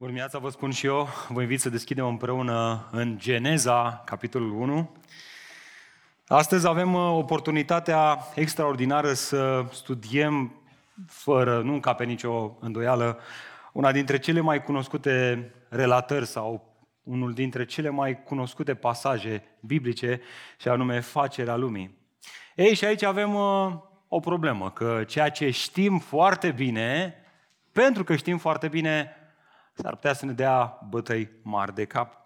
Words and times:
Urmează 0.00 0.38
vă 0.38 0.48
spun 0.48 0.70
și 0.70 0.86
eu, 0.86 1.08
vă 1.28 1.40
invit 1.40 1.60
să 1.60 1.68
deschidem 1.68 2.06
împreună 2.06 2.88
în 2.90 3.18
Geneza, 3.18 4.02
capitolul 4.04 4.50
1. 4.50 4.90
Astăzi 6.26 6.66
avem 6.66 6.94
uh, 6.94 7.10
oportunitatea 7.12 8.18
extraordinară 8.34 9.12
să 9.12 9.64
studiem, 9.72 10.54
fără, 11.06 11.60
nu 11.62 11.80
ca 11.80 11.92
pe 11.92 12.04
nicio 12.04 12.56
îndoială, 12.60 13.18
una 13.72 13.92
dintre 13.92 14.18
cele 14.18 14.40
mai 14.40 14.62
cunoscute 14.62 15.50
relatări 15.68 16.26
sau 16.26 16.74
unul 17.02 17.32
dintre 17.32 17.64
cele 17.64 17.88
mai 17.88 18.22
cunoscute 18.22 18.74
pasaje 18.74 19.42
biblice, 19.60 20.20
și 20.60 20.68
anume 20.68 21.00
facerea 21.00 21.56
lumii. 21.56 21.98
Ei, 22.54 22.74
și 22.74 22.84
aici 22.84 23.02
avem 23.02 23.34
uh, 23.34 23.72
o 24.08 24.20
problemă, 24.20 24.70
că 24.70 25.04
ceea 25.06 25.28
ce 25.28 25.50
știm 25.50 25.98
foarte 25.98 26.50
bine, 26.50 27.14
pentru 27.72 28.04
că 28.04 28.16
știm 28.16 28.38
foarte 28.38 28.68
bine, 28.68 29.14
s-ar 29.80 29.94
putea 29.94 30.12
să 30.12 30.26
ne 30.26 30.32
dea 30.32 30.78
bătăi 30.88 31.30
mari 31.42 31.74
de 31.74 31.84
cap. 31.84 32.20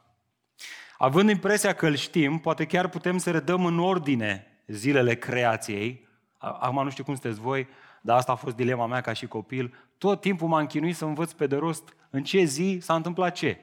Având 0.98 1.30
impresia 1.30 1.72
că 1.72 1.86
îl 1.86 1.94
știm, 1.94 2.38
poate 2.38 2.66
chiar 2.66 2.88
putem 2.88 3.18
să 3.18 3.30
redăm 3.30 3.64
în 3.64 3.78
ordine 3.78 4.46
zilele 4.66 5.14
creației. 5.14 6.08
Acum 6.38 6.84
nu 6.84 6.90
știu 6.90 7.04
cum 7.04 7.14
sunteți 7.14 7.40
voi, 7.40 7.68
dar 8.00 8.16
asta 8.16 8.32
a 8.32 8.34
fost 8.34 8.56
dilema 8.56 8.86
mea 8.86 9.00
ca 9.00 9.12
și 9.12 9.26
copil. 9.26 9.74
Tot 9.98 10.20
timpul 10.20 10.48
m-am 10.48 10.66
chinuit 10.66 10.96
să 10.96 11.04
învăț 11.04 11.32
pe 11.32 11.46
de 11.46 11.56
rost 11.56 11.96
în 12.10 12.22
ce 12.22 12.44
zi 12.44 12.78
s-a 12.80 12.94
întâmplat 12.94 13.34
ce. 13.34 13.58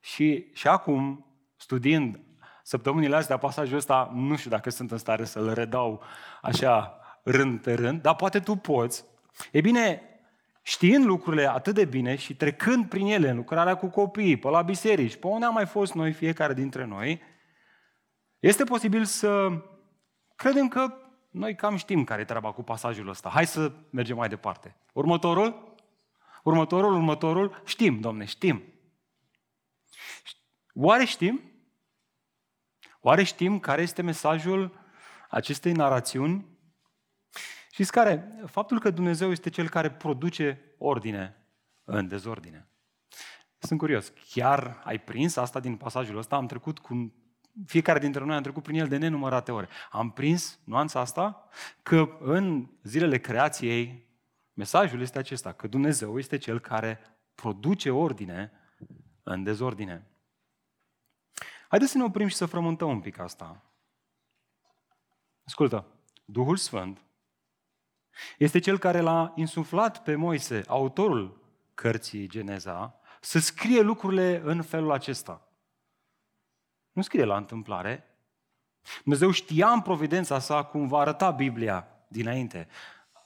Și, 0.00 0.46
și 0.52 0.68
acum, 0.68 1.26
studiind 1.56 2.20
săptămânile 2.62 3.16
astea, 3.16 3.36
pasajul 3.36 3.76
ăsta, 3.76 4.10
nu 4.14 4.36
știu 4.36 4.50
dacă 4.50 4.70
sunt 4.70 4.90
în 4.90 4.98
stare 4.98 5.24
să-l 5.24 5.52
redau 5.52 6.02
așa 6.42 6.98
rând 7.22 7.60
pe 7.60 7.74
rând, 7.74 8.02
dar 8.02 8.14
poate 8.14 8.40
tu 8.40 8.56
poți. 8.56 9.04
E 9.52 9.60
bine, 9.60 10.02
știind 10.66 11.04
lucrurile 11.04 11.50
atât 11.50 11.74
de 11.74 11.84
bine 11.84 12.16
și 12.16 12.36
trecând 12.36 12.88
prin 12.88 13.06
ele 13.06 13.28
în 13.28 13.36
lucrarea 13.36 13.74
cu 13.74 13.86
copiii, 13.86 14.36
pe 14.36 14.48
la 14.48 14.62
biserici, 14.62 15.16
pe 15.16 15.26
unde 15.26 15.44
am 15.44 15.52
mai 15.52 15.66
fost 15.66 15.94
noi, 15.94 16.12
fiecare 16.12 16.54
dintre 16.54 16.84
noi, 16.84 17.22
este 18.38 18.64
posibil 18.64 19.04
să 19.04 19.62
credem 20.36 20.68
că 20.68 20.94
noi 21.30 21.54
cam 21.54 21.76
știm 21.76 22.04
care 22.04 22.20
e 22.20 22.24
treaba 22.24 22.52
cu 22.52 22.62
pasajul 22.62 23.08
ăsta. 23.08 23.28
Hai 23.28 23.46
să 23.46 23.72
mergem 23.90 24.16
mai 24.16 24.28
departe. 24.28 24.76
Următorul? 24.92 25.74
Următorul, 26.42 26.94
următorul? 26.94 27.62
Știm, 27.64 28.00
domne, 28.00 28.24
știm. 28.24 28.62
Oare 30.74 31.04
știm? 31.04 31.40
Oare 33.00 33.22
știm 33.22 33.58
care 33.58 33.82
este 33.82 34.02
mesajul 34.02 34.78
acestei 35.30 35.72
narațiuni 35.72 36.53
Știți 37.74 37.92
care? 37.92 38.38
Faptul 38.46 38.80
că 38.80 38.90
Dumnezeu 38.90 39.30
este 39.30 39.50
Cel 39.50 39.68
care 39.68 39.90
produce 39.90 40.74
ordine 40.78 41.48
în 41.84 42.08
dezordine. 42.08 42.68
Sunt 43.58 43.78
curios, 43.78 44.12
chiar 44.30 44.80
ai 44.84 45.00
prins 45.00 45.36
asta 45.36 45.60
din 45.60 45.76
pasajul 45.76 46.16
ăsta? 46.16 46.36
Am 46.36 46.46
trecut 46.46 46.78
cu 46.78 47.14
fiecare 47.66 47.98
dintre 47.98 48.24
noi 48.24 48.36
am 48.36 48.42
trecut 48.42 48.62
prin 48.62 48.78
el 48.78 48.88
de 48.88 48.96
nenumărate 48.96 49.52
ore. 49.52 49.68
Am 49.90 50.10
prins 50.10 50.58
nuanța 50.64 51.00
asta 51.00 51.48
că 51.82 52.16
în 52.20 52.70
zilele 52.82 53.18
creației 53.18 54.08
mesajul 54.52 55.00
este 55.00 55.18
acesta, 55.18 55.52
că 55.52 55.66
Dumnezeu 55.66 56.18
este 56.18 56.36
Cel 56.36 56.60
care 56.60 57.00
produce 57.34 57.90
ordine 57.90 58.52
în 59.22 59.42
dezordine. 59.42 60.10
Haideți 61.68 61.90
să 61.90 61.98
ne 61.98 62.04
oprim 62.04 62.26
și 62.26 62.36
să 62.36 62.46
frământăm 62.46 62.88
un 62.88 63.00
pic 63.00 63.18
asta. 63.18 63.62
Ascultă, 65.44 65.86
Duhul 66.24 66.56
Sfânt 66.56 67.04
este 68.38 68.58
cel 68.58 68.78
care 68.78 69.00
l-a 69.00 69.32
insuflat 69.36 70.02
pe 70.02 70.14
Moise, 70.14 70.62
autorul 70.66 71.42
cărții 71.74 72.28
Geneza, 72.28 72.98
să 73.20 73.38
scrie 73.38 73.80
lucrurile 73.80 74.40
în 74.44 74.62
felul 74.62 74.92
acesta. 74.92 75.48
Nu 76.92 77.02
scrie 77.02 77.24
la 77.24 77.36
întâmplare. 77.36 78.04
Dumnezeu 79.02 79.30
știa 79.30 79.70
în 79.70 79.80
providența 79.80 80.38
sa 80.38 80.64
cum 80.64 80.88
va 80.88 80.98
arăta 80.98 81.30
Biblia 81.30 81.88
dinainte, 82.08 82.68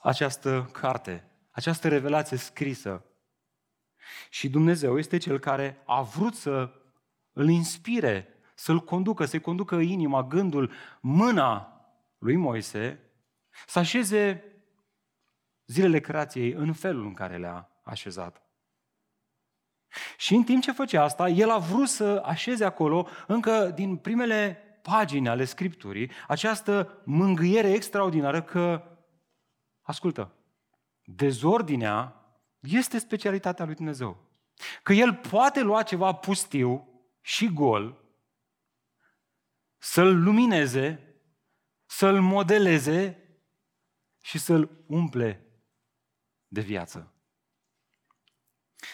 această 0.01 0.69
carte, 0.71 1.29
această 1.51 1.87
revelație 1.87 2.37
scrisă. 2.37 3.03
Și 4.29 4.49
Dumnezeu 4.49 4.97
este 4.97 5.17
cel 5.17 5.39
care 5.39 5.81
a 5.85 6.01
vrut 6.01 6.35
să 6.35 6.71
îl 7.33 7.49
inspire, 7.49 8.27
să-l 8.55 8.79
conducă, 8.79 9.25
să-i 9.25 9.41
conducă 9.41 9.75
inima, 9.75 10.23
gândul, 10.23 10.71
mâna 10.99 11.81
lui 12.17 12.35
Moise, 12.35 12.99
să 13.65 13.79
așeze 13.79 14.43
zilele 15.69 15.99
creației 15.99 16.51
în 16.51 16.73
felul 16.73 17.05
în 17.05 17.13
care 17.13 17.37
le-a 17.37 17.69
așezat. 17.83 18.41
Și 20.17 20.35
în 20.35 20.43
timp 20.43 20.61
ce 20.61 20.71
făcea 20.71 21.03
asta, 21.03 21.29
el 21.29 21.49
a 21.49 21.57
vrut 21.57 21.87
să 21.87 22.21
așeze 22.25 22.65
acolo, 22.65 23.07
încă 23.27 23.71
din 23.75 23.97
primele 23.97 24.57
pagini 24.81 25.29
ale 25.29 25.45
Scripturii, 25.45 26.11
această 26.27 27.01
mângâiere 27.05 27.71
extraordinară 27.71 28.41
că, 28.41 28.83
ascultă, 29.81 30.33
dezordinea 31.03 32.15
este 32.59 32.97
specialitatea 32.97 33.65
lui 33.65 33.75
Dumnezeu. 33.75 34.17
Că 34.83 34.93
el 34.93 35.15
poate 35.15 35.61
lua 35.61 35.83
ceva 35.83 36.13
pustiu 36.13 36.87
și 37.21 37.53
gol, 37.53 38.03
să-l 39.77 40.23
lumineze, 40.23 41.15
să-l 41.85 42.21
modeleze 42.21 43.23
și 44.21 44.37
să-l 44.37 44.69
umple 44.87 45.48
de 46.49 46.61
viață. 46.61 47.13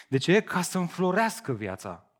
De 0.08 0.18
ce? 0.18 0.40
Ca 0.40 0.62
să 0.62 0.78
înflorească 0.78 1.52
viața. 1.52 2.10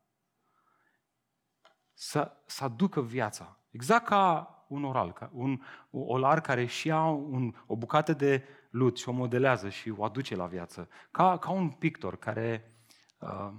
Să, 1.93 2.37
să 2.45 2.63
aducă 2.63 3.01
viața. 3.01 3.59
Exact 3.69 4.05
ca 4.05 4.51
un 4.67 4.83
oral, 4.83 5.13
ca 5.13 5.29
un 5.33 5.61
olar 5.91 6.41
care 6.41 6.65
și 6.65 6.87
ia 6.87 7.03
un, 7.05 7.55
o 7.65 7.75
bucată 7.75 8.13
de 8.13 8.43
lut 8.69 8.97
și 8.97 9.09
o 9.09 9.11
modelează 9.11 9.69
și 9.69 9.89
o 9.89 10.03
aduce 10.03 10.35
la 10.35 10.45
viață. 10.45 10.89
Ca, 11.11 11.37
ca 11.37 11.49
un 11.49 11.69
pictor 11.69 12.17
care 12.17 12.75
uh, 13.17 13.53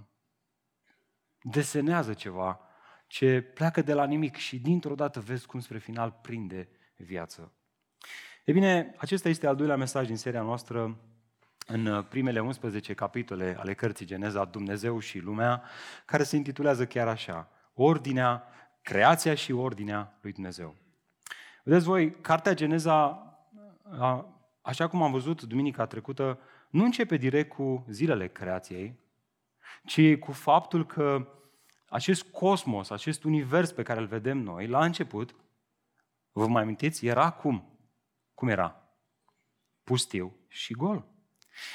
desenează 1.42 2.14
ceva 2.14 2.60
ce 3.06 3.40
pleacă 3.40 3.82
de 3.82 3.92
la 3.92 4.04
nimic 4.04 4.36
și 4.36 4.58
dintr-o 4.58 4.94
dată 4.94 5.20
vezi 5.20 5.46
cum 5.46 5.60
spre 5.60 5.78
final 5.78 6.18
prinde 6.22 6.68
viață. 6.96 7.52
E 8.44 8.52
bine, 8.52 8.94
acesta 8.96 9.28
este 9.28 9.46
al 9.46 9.56
doilea 9.56 9.76
mesaj 9.76 10.06
din 10.06 10.16
seria 10.16 10.42
noastră 10.42 10.98
în 11.70 11.86
uh, 11.86 12.04
primele 12.08 12.40
11 12.40 12.94
capitole 12.94 13.56
ale 13.58 13.74
cărții 13.74 14.06
Geneza, 14.06 14.44
Dumnezeu 14.44 14.98
și 14.98 15.18
lumea, 15.18 15.62
care 16.04 16.22
se 16.22 16.36
intitulează 16.36 16.86
chiar 16.86 17.08
așa, 17.08 17.48
Ordinea, 17.74 18.44
creația 18.82 19.34
și 19.34 19.52
ordinea 19.52 20.18
lui 20.20 20.32
Dumnezeu. 20.32 20.76
Vedeți 21.64 21.84
voi, 21.84 22.10
cartea 22.10 22.54
Geneza, 22.54 23.22
așa 24.62 24.88
cum 24.88 25.02
am 25.02 25.12
văzut 25.12 25.42
duminica 25.42 25.86
trecută, 25.86 26.38
nu 26.70 26.84
începe 26.84 27.16
direct 27.16 27.52
cu 27.52 27.84
zilele 27.88 28.28
creației, 28.28 28.98
ci 29.84 30.16
cu 30.16 30.32
faptul 30.32 30.86
că 30.86 31.28
acest 31.88 32.22
cosmos, 32.22 32.90
acest 32.90 33.24
univers 33.24 33.72
pe 33.72 33.82
care 33.82 34.00
îl 34.00 34.06
vedem 34.06 34.38
noi, 34.38 34.66
la 34.66 34.84
început, 34.84 35.34
vă 36.32 36.46
mai 36.46 36.62
amintiți, 36.62 37.06
era 37.06 37.30
cum? 37.30 37.78
Cum 38.34 38.48
era? 38.48 38.82
Pustiu 39.84 40.36
și 40.48 40.72
gol. 40.72 41.17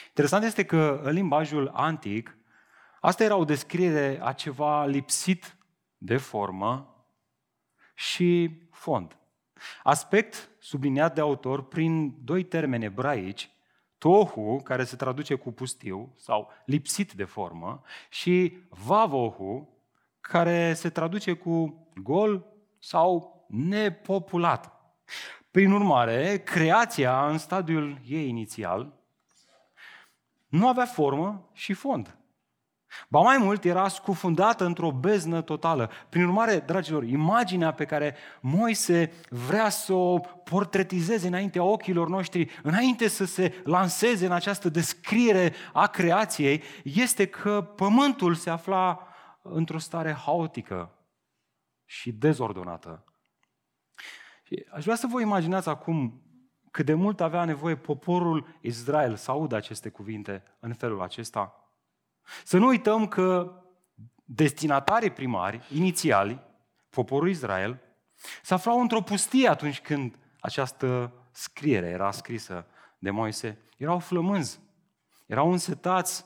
Interesant 0.07 0.43
este 0.43 0.65
că 0.65 0.99
în 1.03 1.13
limbajul 1.13 1.71
antic, 1.73 2.37
asta 3.01 3.23
era 3.23 3.35
o 3.35 3.45
descriere 3.45 4.19
a 4.21 4.31
ceva 4.31 4.85
lipsit 4.85 5.57
de 5.97 6.17
formă 6.17 7.05
și 7.93 8.61
fond. 8.71 9.17
Aspect 9.83 10.49
subliniat 10.59 11.15
de 11.15 11.21
autor 11.21 11.67
prin 11.67 12.15
doi 12.23 12.43
termeni 12.43 12.85
ebraici, 12.85 13.51
tohu, 13.97 14.61
care 14.63 14.83
se 14.83 14.95
traduce 14.95 15.35
cu 15.35 15.51
pustiu 15.51 16.13
sau 16.17 16.51
lipsit 16.65 17.13
de 17.13 17.23
formă, 17.23 17.81
și 18.09 18.57
vavohu, 18.69 19.77
care 20.21 20.73
se 20.73 20.89
traduce 20.89 21.33
cu 21.33 21.87
gol 21.95 22.45
sau 22.79 23.45
nepopulat. 23.49 24.73
Prin 25.51 25.71
urmare, 25.71 26.37
creația 26.37 27.29
în 27.29 27.37
stadiul 27.37 27.99
ei 28.07 28.27
inițial 28.27 28.93
nu 30.53 30.67
avea 30.67 30.85
formă 30.85 31.49
și 31.53 31.73
fond. 31.73 32.17
Ba 33.09 33.19
mai 33.19 33.37
mult, 33.37 33.63
era 33.63 33.87
scufundată 33.87 34.65
într-o 34.65 34.91
beznă 34.91 35.41
totală. 35.41 35.91
Prin 36.09 36.23
urmare, 36.23 36.59
dragilor, 36.59 37.03
imaginea 37.03 37.71
pe 37.73 37.85
care 37.85 38.15
Moise 38.41 39.11
vrea 39.29 39.69
să 39.69 39.93
o 39.93 40.19
portretizeze 40.19 41.27
înaintea 41.27 41.63
ochilor 41.63 42.07
noștri, 42.07 42.49
înainte 42.63 43.07
să 43.07 43.25
se 43.25 43.61
lanseze 43.63 44.25
în 44.25 44.31
această 44.31 44.69
descriere 44.69 45.53
a 45.73 45.87
creației, 45.87 46.63
este 46.83 47.27
că 47.27 47.61
pământul 47.61 48.35
se 48.35 48.49
afla 48.49 49.07
într-o 49.41 49.77
stare 49.77 50.13
haotică 50.13 50.91
și 51.85 52.11
dezordonată. 52.11 53.03
Și 54.43 54.65
aș 54.73 54.83
vrea 54.83 54.95
să 54.95 55.07
vă 55.07 55.21
imaginați 55.21 55.69
acum 55.69 56.22
cât 56.73 56.85
de 56.85 56.93
mult 56.93 57.21
avea 57.21 57.45
nevoie 57.45 57.75
poporul 57.75 58.47
Israel 58.61 59.15
să 59.15 59.31
audă 59.31 59.55
aceste 59.55 59.89
cuvinte 59.89 60.43
în 60.59 60.73
felul 60.73 61.01
acesta. 61.01 61.69
Să 62.43 62.57
nu 62.57 62.67
uităm 62.67 63.07
că 63.07 63.51
destinatarii 64.23 65.09
primari, 65.09 65.67
inițiali, 65.73 66.41
poporul 66.89 67.29
Israel, 67.29 67.79
se 68.41 68.53
aflau 68.53 68.81
într-o 68.81 69.01
pustie 69.01 69.47
atunci 69.47 69.81
când 69.81 70.19
această 70.39 71.13
scriere 71.31 71.87
era 71.87 72.11
scrisă 72.11 72.65
de 72.99 73.09
Moise. 73.09 73.57
Erau 73.77 73.99
flămânzi, 73.99 74.59
erau 75.25 75.51
însetați, 75.51 76.25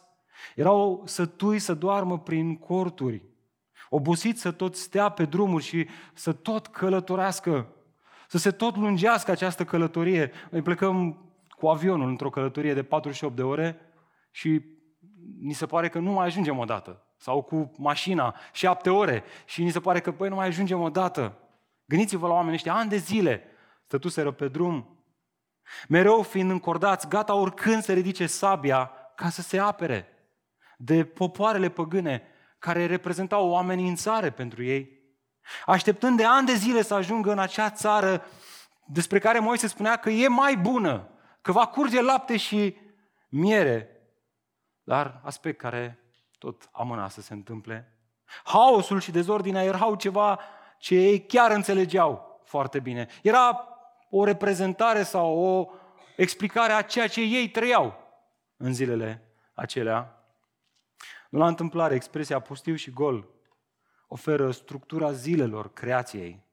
erau 0.56 1.04
sătui 1.06 1.60
să 1.60 1.74
doarmă 1.74 2.20
prin 2.20 2.58
corturi, 2.58 3.24
obosiți 3.90 4.42
să 4.42 4.52
tot 4.52 4.76
stea 4.76 5.10
pe 5.10 5.26
drumuri 5.26 5.64
și 5.64 5.88
să 6.14 6.34
tot 6.34 6.68
călătorească, 6.68 7.68
să 8.28 8.38
se 8.38 8.52
tot 8.52 8.76
lungească 8.76 9.32
această 9.32 9.66
călătorie. 9.66 10.32
Noi 10.52 10.62
plecăm 10.62 11.22
cu 11.50 11.68
avionul 11.68 12.10
într-o 12.10 12.30
călătorie 12.30 12.74
de 12.74 12.84
48 12.84 13.36
de 13.36 13.44
ore 13.44 13.80
și 14.32 14.62
ni 15.42 15.54
se 15.54 15.66
pare 15.66 15.90
că 15.90 16.00
nu 16.00 16.12
mai 16.12 16.26
ajungem 16.26 16.58
odată. 16.58 17.02
Sau 17.18 17.42
cu 17.42 17.72
mașina, 17.78 18.36
șapte 18.54 18.90
ore 18.90 19.24
și 19.46 19.64
ni 19.64 19.72
se 19.72 19.80
pare 19.80 20.00
că, 20.00 20.12
păi, 20.12 20.30
nu 20.30 20.36
mai 20.36 20.48
ajungem 20.48 20.82
odată. 20.82 21.38
Gândiți-vă 21.86 22.28
la 22.28 22.34
oamenii 22.34 22.56
ăștia, 22.56 22.74
ani 22.74 22.90
de 22.90 22.98
zile, 22.98 23.44
stătuseră 23.86 24.32
pe 24.32 24.48
drum, 24.48 24.98
mereu 25.88 26.22
fiind 26.22 26.50
încordați, 26.50 27.08
gata 27.08 27.36
oricând 27.36 27.84
să 27.84 27.94
ridice 27.94 28.26
sabia 28.26 28.92
ca 29.16 29.30
să 29.30 29.42
se 29.42 29.60
apere 29.60 30.08
de 30.78 31.06
popoarele 31.06 31.70
păgâne 31.70 32.24
care 32.60 32.86
reprezentau 32.86 33.50
o 33.50 33.58
amenințare 33.58 34.30
pentru 34.30 34.64
ei, 34.64 34.97
așteptând 35.66 36.18
de 36.18 36.26
ani 36.26 36.48
de 36.48 36.54
zile 36.54 36.82
să 36.82 36.94
ajungă 36.94 37.32
în 37.32 37.40
acea 37.40 37.70
țară 37.70 38.26
despre 38.86 39.20
care 39.20 39.40
Moise 39.40 39.68
spunea 39.68 39.96
că 39.96 40.10
e 40.10 40.28
mai 40.28 40.58
bună, 40.58 41.10
că 41.42 41.52
va 41.52 41.68
curge 41.68 42.02
lapte 42.02 42.38
și 42.38 42.78
miere, 43.30 43.90
dar 44.84 45.22
aspect 45.24 45.58
care 45.58 46.00
tot 46.38 46.70
amâna 46.72 47.10
să 47.10 47.22
se 47.22 47.34
întâmple. 47.34 47.98
Haosul 48.44 49.00
și 49.00 49.12
dezordinea 49.12 49.64
erau 49.64 49.96
ceva 49.96 50.40
ce 50.78 50.96
ei 50.96 51.26
chiar 51.26 51.52
înțelegeau 51.52 52.42
foarte 52.44 52.80
bine. 52.80 53.08
Era 53.24 53.68
o 54.10 54.24
reprezentare 54.24 55.04
sau 55.04 55.38
o 55.38 55.70
explicare 56.16 56.74
a 56.74 56.82
ceea 56.82 57.08
ce 57.08 57.22
ei 57.22 57.50
trăiau 57.50 57.98
în 58.58 58.74
zilele 58.74 59.32
acelea. 59.54 60.22
Nu 61.30 61.40
la 61.40 61.48
întâmplare, 61.48 61.96
expresia 61.96 62.40
pustiu 62.40 62.76
și 62.76 62.92
gol 62.92 63.37
oferă 64.08 64.52
structura 64.52 65.12
zilelor 65.12 65.74
creației. 65.74 66.46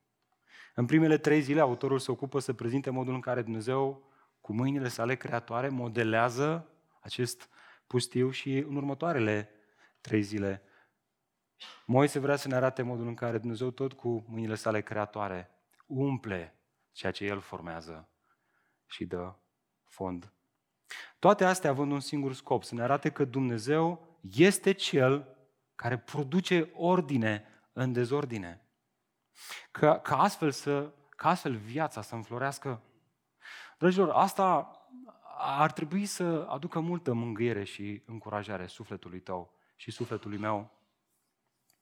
În 0.74 0.86
primele 0.86 1.18
trei 1.18 1.40
zile, 1.40 1.60
autorul 1.60 1.98
se 1.98 2.10
ocupă 2.10 2.38
să 2.38 2.52
prezinte 2.52 2.90
modul 2.90 3.14
în 3.14 3.20
care 3.20 3.42
Dumnezeu, 3.42 4.12
cu 4.40 4.52
mâinile 4.52 4.88
sale 4.88 5.16
creatoare, 5.16 5.68
modelează 5.68 6.68
acest 7.00 7.48
pustiu 7.86 8.30
și 8.30 8.56
în 8.56 8.76
următoarele 8.76 9.50
trei 10.00 10.22
zile. 10.22 10.62
Moise 11.86 12.18
vrea 12.18 12.36
să 12.36 12.48
ne 12.48 12.54
arate 12.54 12.82
modul 12.82 13.06
în 13.06 13.14
care 13.14 13.38
Dumnezeu 13.38 13.70
tot 13.70 13.92
cu 13.92 14.24
mâinile 14.28 14.54
sale 14.54 14.82
creatoare 14.82 15.50
umple 15.86 16.58
ceea 16.92 17.12
ce 17.12 17.24
El 17.24 17.40
formează 17.40 18.08
și 18.86 19.04
dă 19.04 19.34
fond. 19.84 20.32
Toate 21.18 21.44
astea 21.44 21.70
având 21.70 21.92
un 21.92 22.00
singur 22.00 22.34
scop, 22.34 22.64
să 22.64 22.74
ne 22.74 22.82
arate 22.82 23.10
că 23.10 23.24
Dumnezeu 23.24 24.18
este 24.20 24.72
Cel 24.72 25.33
care 25.74 25.98
produce 25.98 26.70
ordine 26.74 27.44
în 27.72 27.92
dezordine. 27.92 28.68
Ca, 29.70 29.98
ca, 29.98 30.18
astfel, 30.18 30.50
să, 30.50 30.92
ca 31.08 31.28
astfel 31.28 31.56
viața 31.56 32.02
să 32.02 32.14
înflorească. 32.14 32.82
Dragilor, 33.78 34.10
asta 34.10 34.78
ar 35.36 35.72
trebui 35.72 36.06
să 36.06 36.46
aducă 36.48 36.80
multă 36.80 37.12
mângâiere 37.12 37.64
și 37.64 38.02
încurajare 38.06 38.66
sufletului 38.66 39.20
tău 39.20 39.54
și 39.76 39.90
sufletului 39.90 40.38
meu. 40.38 40.70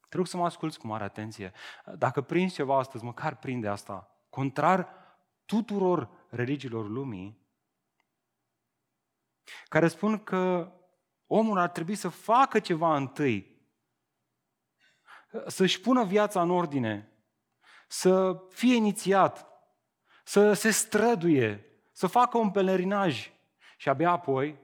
Te 0.08 0.16
rog 0.16 0.26
să 0.26 0.36
mă 0.36 0.44
asculți 0.44 0.78
cu 0.78 0.86
mare 0.86 1.04
atenție. 1.04 1.52
Dacă 1.96 2.20
prinzi 2.20 2.54
ceva 2.54 2.78
astăzi, 2.78 3.04
măcar 3.04 3.36
prinde 3.36 3.68
asta. 3.68 4.16
Contrar 4.30 4.88
tuturor 5.44 6.10
religiilor 6.28 6.88
lumii, 6.88 7.40
care 9.68 9.88
spun 9.88 10.18
că 10.24 10.72
omul 11.26 11.58
ar 11.58 11.68
trebui 11.68 11.94
să 11.94 12.08
facă 12.08 12.58
ceva 12.58 12.96
întâi, 12.96 13.51
să-și 15.46 15.80
pună 15.80 16.04
viața 16.04 16.42
în 16.42 16.50
ordine, 16.50 17.08
să 17.86 18.42
fie 18.50 18.74
inițiat, 18.74 19.46
să 20.24 20.52
se 20.52 20.70
străduie, 20.70 21.66
să 21.92 22.06
facă 22.06 22.38
un 22.38 22.50
pelerinaj 22.50 23.32
și 23.76 23.88
abia 23.88 24.10
apoi, 24.10 24.58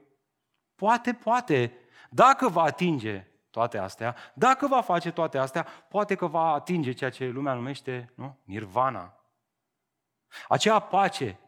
poate, 0.75 1.13
poate, 1.13 1.73
dacă 2.09 2.47
va 2.47 2.61
atinge 2.61 3.27
toate 3.49 3.77
astea, 3.77 4.15
dacă 4.33 4.67
va 4.67 4.81
face 4.81 5.11
toate 5.11 5.37
astea, 5.37 5.63
poate 5.63 6.15
că 6.15 6.25
va 6.27 6.53
atinge 6.53 6.91
ceea 6.91 7.09
ce 7.09 7.25
lumea 7.25 7.53
numește 7.53 8.13
nu? 8.15 8.37
nirvana. 8.43 9.13
Acea 10.47 10.79
pace. 10.79 11.39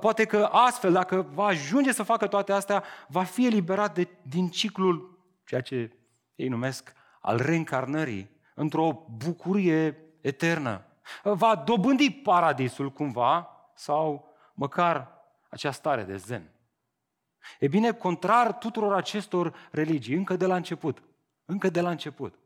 Poate 0.00 0.24
că 0.24 0.44
astfel, 0.44 0.92
dacă 0.92 1.22
va 1.22 1.44
ajunge 1.44 1.92
să 1.92 2.02
facă 2.02 2.26
toate 2.26 2.52
astea, 2.52 2.84
va 3.08 3.22
fi 3.22 3.46
eliberat 3.46 3.94
de, 3.94 4.08
din 4.22 4.48
ciclul, 4.48 5.18
ceea 5.44 5.60
ce 5.60 5.96
ei 6.34 6.48
numesc, 6.48 6.92
al 7.20 7.36
reîncarnării, 7.36 8.35
într-o 8.56 9.06
bucurie 9.16 9.96
eternă. 10.20 10.84
Va 11.22 11.56
dobândi 11.56 12.10
paradisul 12.10 12.92
cumva 12.92 13.50
sau 13.74 14.34
măcar 14.54 15.24
acea 15.48 15.70
stare 15.70 16.02
de 16.02 16.16
zen. 16.16 16.50
E 17.58 17.68
bine, 17.68 17.92
contrar 17.92 18.52
tuturor 18.52 18.94
acestor 18.94 19.54
religii, 19.70 20.16
încă 20.16 20.36
de 20.36 20.46
la 20.46 20.56
început, 20.56 21.02
încă 21.44 21.70
de 21.70 21.80
la 21.80 21.90
început, 21.90 22.38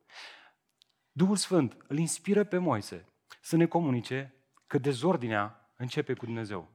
Duhul 1.12 1.36
Sfânt 1.36 1.76
îl 1.86 1.98
inspiră 1.98 2.44
pe 2.44 2.58
Moise 2.58 3.04
să 3.40 3.56
ne 3.56 3.66
comunice 3.66 4.34
că 4.66 4.78
dezordinea 4.78 5.70
începe 5.76 6.14
cu 6.14 6.24
Dumnezeu. 6.24 6.68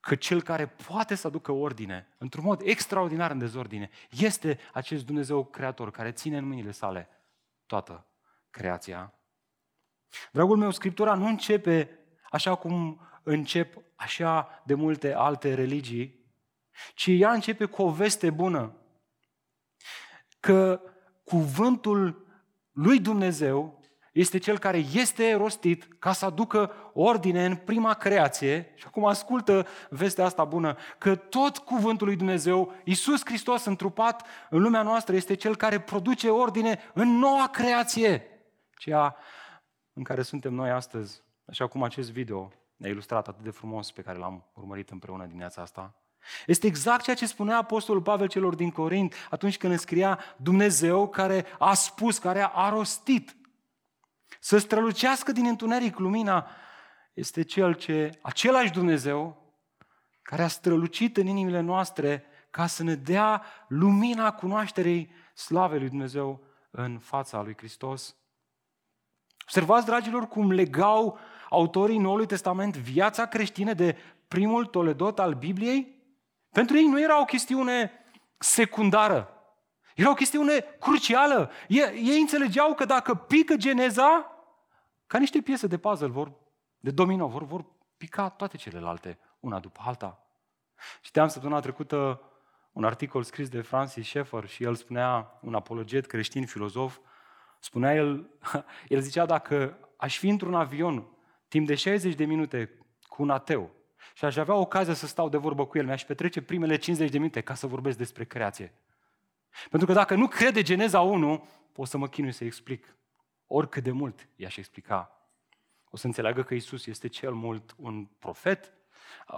Că 0.00 0.14
cel 0.14 0.42
care 0.42 0.66
poate 0.66 1.14
să 1.14 1.26
aducă 1.26 1.52
ordine, 1.52 2.08
într-un 2.18 2.44
mod 2.44 2.60
extraordinar 2.64 3.30
în 3.30 3.38
dezordine, 3.38 3.90
este 4.10 4.58
acest 4.72 5.06
Dumnezeu 5.06 5.44
creator 5.44 5.90
care 5.90 6.12
ține 6.12 6.36
în 6.36 6.46
mâinile 6.46 6.70
sale 6.70 7.08
toată 7.66 8.06
creația. 8.54 9.14
Dragul 10.32 10.56
meu, 10.56 10.70
Scriptura 10.70 11.14
nu 11.14 11.26
începe 11.26 11.98
așa 12.30 12.54
cum 12.54 13.00
încep 13.22 13.82
așa 13.94 14.62
de 14.64 14.74
multe 14.74 15.14
alte 15.14 15.54
religii, 15.54 16.24
ci 16.94 17.06
ea 17.06 17.32
începe 17.32 17.64
cu 17.64 17.82
o 17.82 17.90
veste 17.90 18.30
bună. 18.30 18.76
Că 20.40 20.80
cuvântul 21.24 22.26
lui 22.72 23.00
Dumnezeu 23.00 23.82
este 24.12 24.38
cel 24.38 24.58
care 24.58 24.78
este 24.78 25.34
rostit 25.34 25.88
ca 25.98 26.12
să 26.12 26.24
aducă 26.24 26.72
ordine 26.92 27.44
în 27.44 27.56
prima 27.56 27.94
creație. 27.94 28.72
Și 28.74 28.84
acum 28.86 29.04
ascultă 29.04 29.66
vestea 29.90 30.24
asta 30.24 30.44
bună, 30.44 30.76
că 30.98 31.14
tot 31.14 31.58
cuvântul 31.58 32.06
lui 32.06 32.16
Dumnezeu, 32.16 32.72
Iisus 32.84 33.20
Hristos 33.24 33.64
întrupat 33.64 34.26
în 34.50 34.62
lumea 34.62 34.82
noastră, 34.82 35.14
este 35.14 35.34
cel 35.34 35.56
care 35.56 35.80
produce 35.80 36.30
ordine 36.30 36.78
în 36.92 37.08
noua 37.08 37.48
creație. 37.48 38.33
Ceea 38.84 39.16
în 39.92 40.02
care 40.02 40.22
suntem 40.22 40.54
noi 40.54 40.70
astăzi, 40.70 41.22
așa 41.46 41.66
cum 41.66 41.82
acest 41.82 42.10
video 42.10 42.52
ne-a 42.76 42.90
ilustrat 42.90 43.28
atât 43.28 43.44
de 43.44 43.50
frumos 43.50 43.90
pe 43.90 44.02
care 44.02 44.18
l-am 44.18 44.44
urmărit 44.54 44.90
împreună 44.90 45.26
dimineața 45.26 45.62
asta. 45.62 45.94
Este 46.46 46.66
exact 46.66 47.02
ceea 47.02 47.16
ce 47.16 47.26
spunea 47.26 47.56
Apostolul 47.56 48.02
Pavel 48.02 48.28
celor 48.28 48.54
din 48.54 48.70
Corint 48.70 49.14
atunci 49.30 49.56
când 49.56 49.78
scria 49.78 50.18
Dumnezeu 50.36 51.08
care 51.08 51.46
a 51.58 51.74
spus, 51.74 52.18
care 52.18 52.50
a 52.52 52.68
rostit. 52.68 53.36
Să 54.40 54.58
strălucească 54.58 55.32
din 55.32 55.46
întuneric 55.46 55.98
lumina 55.98 56.46
este 57.14 57.42
cel 57.42 57.74
ce, 57.74 58.18
același 58.22 58.72
Dumnezeu 58.72 59.52
care 60.22 60.42
a 60.42 60.48
strălucit 60.48 61.16
în 61.16 61.26
inimile 61.26 61.60
noastre 61.60 62.24
ca 62.50 62.66
să 62.66 62.82
ne 62.82 62.94
dea 62.94 63.42
lumina 63.68 64.32
cunoașterii 64.32 65.10
slavei 65.34 65.78
lui 65.78 65.88
Dumnezeu 65.88 66.40
în 66.70 66.98
fața 66.98 67.42
lui 67.42 67.54
Hristos. 67.56 68.16
Observați, 69.44 69.86
dragilor, 69.86 70.28
cum 70.28 70.52
legau 70.52 71.18
autorii 71.50 71.98
Noului 71.98 72.26
Testament 72.26 72.76
viața 72.76 73.26
creștină 73.26 73.72
de 73.72 73.96
primul 74.28 74.66
toledot 74.66 75.18
al 75.18 75.34
Bibliei? 75.34 76.02
Pentru 76.50 76.76
ei 76.76 76.86
nu 76.86 77.00
era 77.00 77.20
o 77.20 77.24
chestiune 77.24 77.92
secundară. 78.38 79.28
Era 79.94 80.10
o 80.10 80.14
chestiune 80.14 80.64
crucială. 80.80 81.50
Ei, 81.68 82.20
înțelegeau 82.20 82.74
că 82.74 82.84
dacă 82.84 83.14
pică 83.14 83.56
geneza, 83.56 84.32
ca 85.06 85.18
niște 85.18 85.40
piese 85.40 85.66
de 85.66 85.78
puzzle, 85.78 86.06
vor, 86.06 86.32
de 86.78 86.90
domino, 86.90 87.26
vor, 87.26 87.44
vor 87.44 87.64
pica 87.96 88.28
toate 88.28 88.56
celelalte, 88.56 89.18
una 89.40 89.58
după 89.58 89.80
alta. 89.84 90.26
Citeam 91.00 91.28
săptămâna 91.28 91.60
trecută 91.60 92.20
un 92.72 92.84
articol 92.84 93.22
scris 93.22 93.48
de 93.48 93.60
Francis 93.60 94.06
Schaeffer 94.06 94.46
și 94.46 94.64
el 94.64 94.74
spunea, 94.74 95.38
un 95.42 95.54
apologet 95.54 96.06
creștin, 96.06 96.46
filozof, 96.46 96.98
spunea 97.64 97.94
el, 97.94 98.30
el 98.88 99.00
zicea, 99.00 99.26
dacă 99.26 99.78
aș 99.96 100.18
fi 100.18 100.28
într-un 100.28 100.54
avion 100.54 101.06
timp 101.48 101.66
de 101.66 101.74
60 101.74 102.14
de 102.14 102.24
minute 102.24 102.70
cu 103.02 103.22
un 103.22 103.30
ateu 103.30 103.70
și 104.14 104.24
aș 104.24 104.36
avea 104.36 104.54
ocazia 104.54 104.94
să 104.94 105.06
stau 105.06 105.28
de 105.28 105.36
vorbă 105.36 105.66
cu 105.66 105.78
el, 105.78 105.84
mi-aș 105.84 106.04
petrece 106.04 106.42
primele 106.42 106.76
50 106.76 107.10
de 107.10 107.18
minute 107.18 107.40
ca 107.40 107.54
să 107.54 107.66
vorbesc 107.66 107.98
despre 107.98 108.24
creație. 108.24 108.72
Pentru 109.70 109.88
că 109.88 109.94
dacă 109.94 110.14
nu 110.14 110.28
crede 110.28 110.62
Geneza 110.62 111.00
1, 111.00 111.48
pot 111.72 111.88
să 111.88 111.98
mă 111.98 112.08
chinui 112.08 112.32
să 112.32 112.44
explic 112.44 112.96
oricât 113.46 113.82
de 113.82 113.90
mult 113.90 114.28
i-aș 114.36 114.56
explica. 114.56 115.28
O 115.90 115.96
să 115.96 116.06
înțeleagă 116.06 116.42
că 116.42 116.54
Isus 116.54 116.86
este 116.86 117.08
cel 117.08 117.32
mult 117.32 117.74
un 117.76 118.04
profet, 118.18 118.72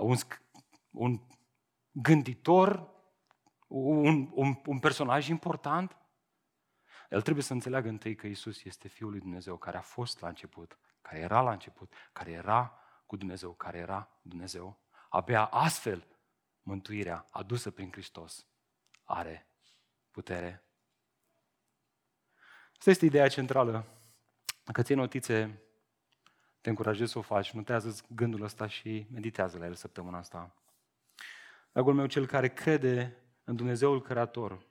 un, 0.00 0.16
un 0.90 1.20
gânditor, 1.90 2.88
un, 3.66 4.28
un, 4.32 4.60
un 4.66 4.78
personaj 4.78 5.28
important. 5.28 5.96
El 7.10 7.22
trebuie 7.22 7.44
să 7.44 7.52
înțeleagă 7.52 7.88
întâi 7.88 8.14
că 8.14 8.26
Isus 8.26 8.64
este 8.64 8.88
Fiul 8.88 9.10
lui 9.10 9.20
Dumnezeu, 9.20 9.56
care 9.56 9.76
a 9.76 9.80
fost 9.80 10.20
la 10.20 10.28
început, 10.28 10.78
care 11.02 11.18
era 11.18 11.40
la 11.40 11.52
început, 11.52 11.92
care 12.12 12.30
era 12.30 12.78
cu 13.06 13.16
Dumnezeu, 13.16 13.52
care 13.52 13.78
era 13.78 14.08
Dumnezeu. 14.22 14.78
Abia 15.08 15.44
astfel 15.44 16.06
mântuirea 16.62 17.26
adusă 17.30 17.70
prin 17.70 17.90
Hristos 17.92 18.46
are 19.04 19.46
putere. 20.10 20.64
Asta 22.78 22.90
este 22.90 23.04
ideea 23.04 23.28
centrală. 23.28 23.86
Dacă 24.64 24.82
ții 24.82 24.94
notițe, 24.94 25.60
te 26.60 26.68
încurajez 26.68 27.10
să 27.10 27.18
o 27.18 27.22
faci, 27.22 27.50
notează 27.50 28.04
gândul 28.08 28.42
ăsta 28.42 28.66
și 28.66 29.06
meditează 29.10 29.58
la 29.58 29.66
el 29.66 29.74
săptămâna 29.74 30.18
asta. 30.18 30.54
Dragul 31.72 31.94
meu, 31.94 32.06
cel 32.06 32.26
care 32.26 32.48
crede 32.48 33.16
în 33.44 33.56
Dumnezeul 33.56 34.02
Creator, 34.02 34.66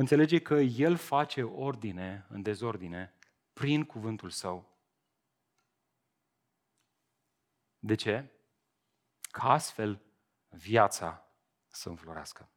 înțelege 0.00 0.38
că 0.38 0.54
El 0.54 0.96
face 0.96 1.42
ordine 1.42 2.26
în 2.28 2.42
dezordine 2.42 3.14
prin 3.52 3.84
cuvântul 3.84 4.30
Său. 4.30 4.78
De 7.78 7.94
ce? 7.94 8.24
Ca 9.20 9.50
astfel 9.50 10.00
viața 10.48 11.26
să 11.68 11.88
înflorească. 11.88 12.48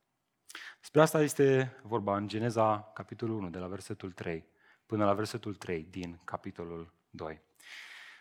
Despre 0.79 1.01
asta 1.01 1.21
este 1.21 1.77
vorba 1.81 2.17
în 2.17 2.27
Geneza, 2.27 2.91
capitolul 2.93 3.37
1, 3.37 3.49
de 3.49 3.57
la 3.57 3.67
versetul 3.67 4.11
3 4.11 4.45
până 4.85 5.05
la 5.05 5.13
versetul 5.13 5.55
3 5.55 5.83
din 5.83 6.19
capitolul 6.23 6.93
2. 7.09 7.41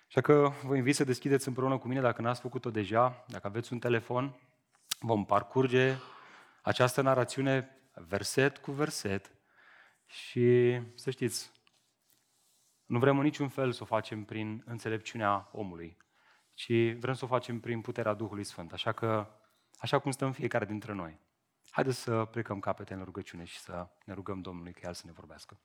Așa 0.07 0.21
că 0.21 0.53
vă 0.63 0.77
invit 0.77 0.95
să 0.95 1.05
deschideți 1.05 1.49
împreună 1.49 1.79
cu 1.79 1.89
mine, 1.89 2.01
dacă 2.01 2.23
n-ați 2.23 2.41
făcut-o 2.41 2.71
deja, 2.71 3.25
dacă 3.29 3.47
aveți 3.47 3.73
un 3.73 3.79
telefon, 3.79 4.41
vom 5.01 5.25
parcurge 5.25 5.95
această 6.63 7.01
narațiune 7.01 7.82
verset 7.95 8.59
cu 8.59 8.73
verset 8.73 9.35
și 10.07 10.81
să 10.95 11.11
știți, 11.11 11.53
nu 12.87 12.99
vrem 12.99 13.19
în 13.19 13.25
niciun 13.25 13.49
fel 13.49 13.73
să 13.73 13.83
o 13.83 13.87
facem 13.87 14.25
prin 14.25 14.63
înțelepciunea 14.67 15.49
omului, 15.53 15.97
ci 16.55 16.93
vrem 16.99 17.15
să 17.15 17.25
o 17.25 17.29
facem 17.29 17.61
prin 17.61 17.81
puterea 17.81 18.15
Duhului 18.15 18.45
Sfânt. 18.45 18.73
Așa 18.73 18.93
că, 18.93 19.31
așa 19.79 19.99
cum 19.99 20.11
stăm 20.11 20.33
fiecare 20.33 20.65
dintre 20.65 20.93
noi, 20.93 21.21
haideți 21.71 21.99
să 21.99 22.25
plecăm 22.25 22.61
capete 22.61 22.95
în 22.95 23.05
rugăciune 23.05 23.45
și 23.45 23.59
să 23.59 23.89
ne 24.05 24.15
rugăm 24.15 24.41
Domnului 24.41 24.73
că 24.73 24.81
El 24.83 24.95
să 24.95 25.03
ne 25.07 25.13
vorbească. 25.13 25.61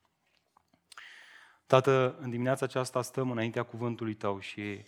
Tată, 1.66 2.16
în 2.18 2.30
dimineața 2.30 2.64
aceasta 2.64 3.02
stăm 3.02 3.30
înaintea 3.30 3.62
cuvântului 3.62 4.14
Tău 4.14 4.38
și 4.38 4.86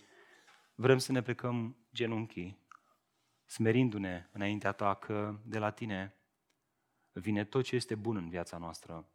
vrem 0.75 0.97
să 0.97 1.11
ne 1.11 1.21
plecăm 1.21 1.77
genunchii, 1.93 2.67
smerindu-ne 3.45 4.29
înaintea 4.31 4.71
Ta 4.71 4.93
că 4.93 5.39
de 5.43 5.59
la 5.59 5.71
Tine 5.71 6.15
vine 7.13 7.43
tot 7.43 7.63
ce 7.63 7.75
este 7.75 7.95
bun 7.95 8.15
în 8.15 8.29
viața 8.29 8.57
noastră. 8.57 9.05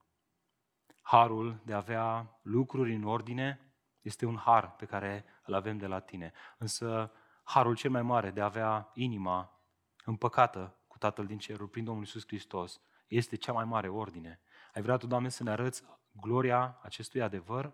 Harul 1.02 1.60
de 1.64 1.72
a 1.72 1.76
avea 1.76 2.38
lucruri 2.42 2.94
în 2.94 3.04
ordine 3.04 3.60
este 4.00 4.26
un 4.26 4.36
har 4.36 4.74
pe 4.76 4.84
care 4.84 5.24
îl 5.44 5.54
avem 5.54 5.78
de 5.78 5.86
la 5.86 6.00
Tine. 6.00 6.32
Însă 6.58 7.12
harul 7.42 7.76
cel 7.76 7.90
mai 7.90 8.02
mare 8.02 8.30
de 8.30 8.40
a 8.40 8.44
avea 8.44 8.90
inima 8.94 9.60
împăcată 10.04 10.76
cu 10.86 10.98
Tatăl 10.98 11.26
din 11.26 11.38
cerul 11.38 11.66
prin 11.66 11.84
Domnul 11.84 12.02
Iisus 12.02 12.26
Hristos 12.26 12.80
este 13.06 13.36
cea 13.36 13.52
mai 13.52 13.64
mare 13.64 13.88
ordine. 13.88 14.40
Ai 14.74 14.82
vrea 14.82 14.96
Tu, 14.96 15.06
Doamne, 15.06 15.28
să 15.28 15.42
ne 15.42 15.50
arăți 15.50 15.84
gloria 16.10 16.78
acestui 16.82 17.22
adevăr 17.22 17.64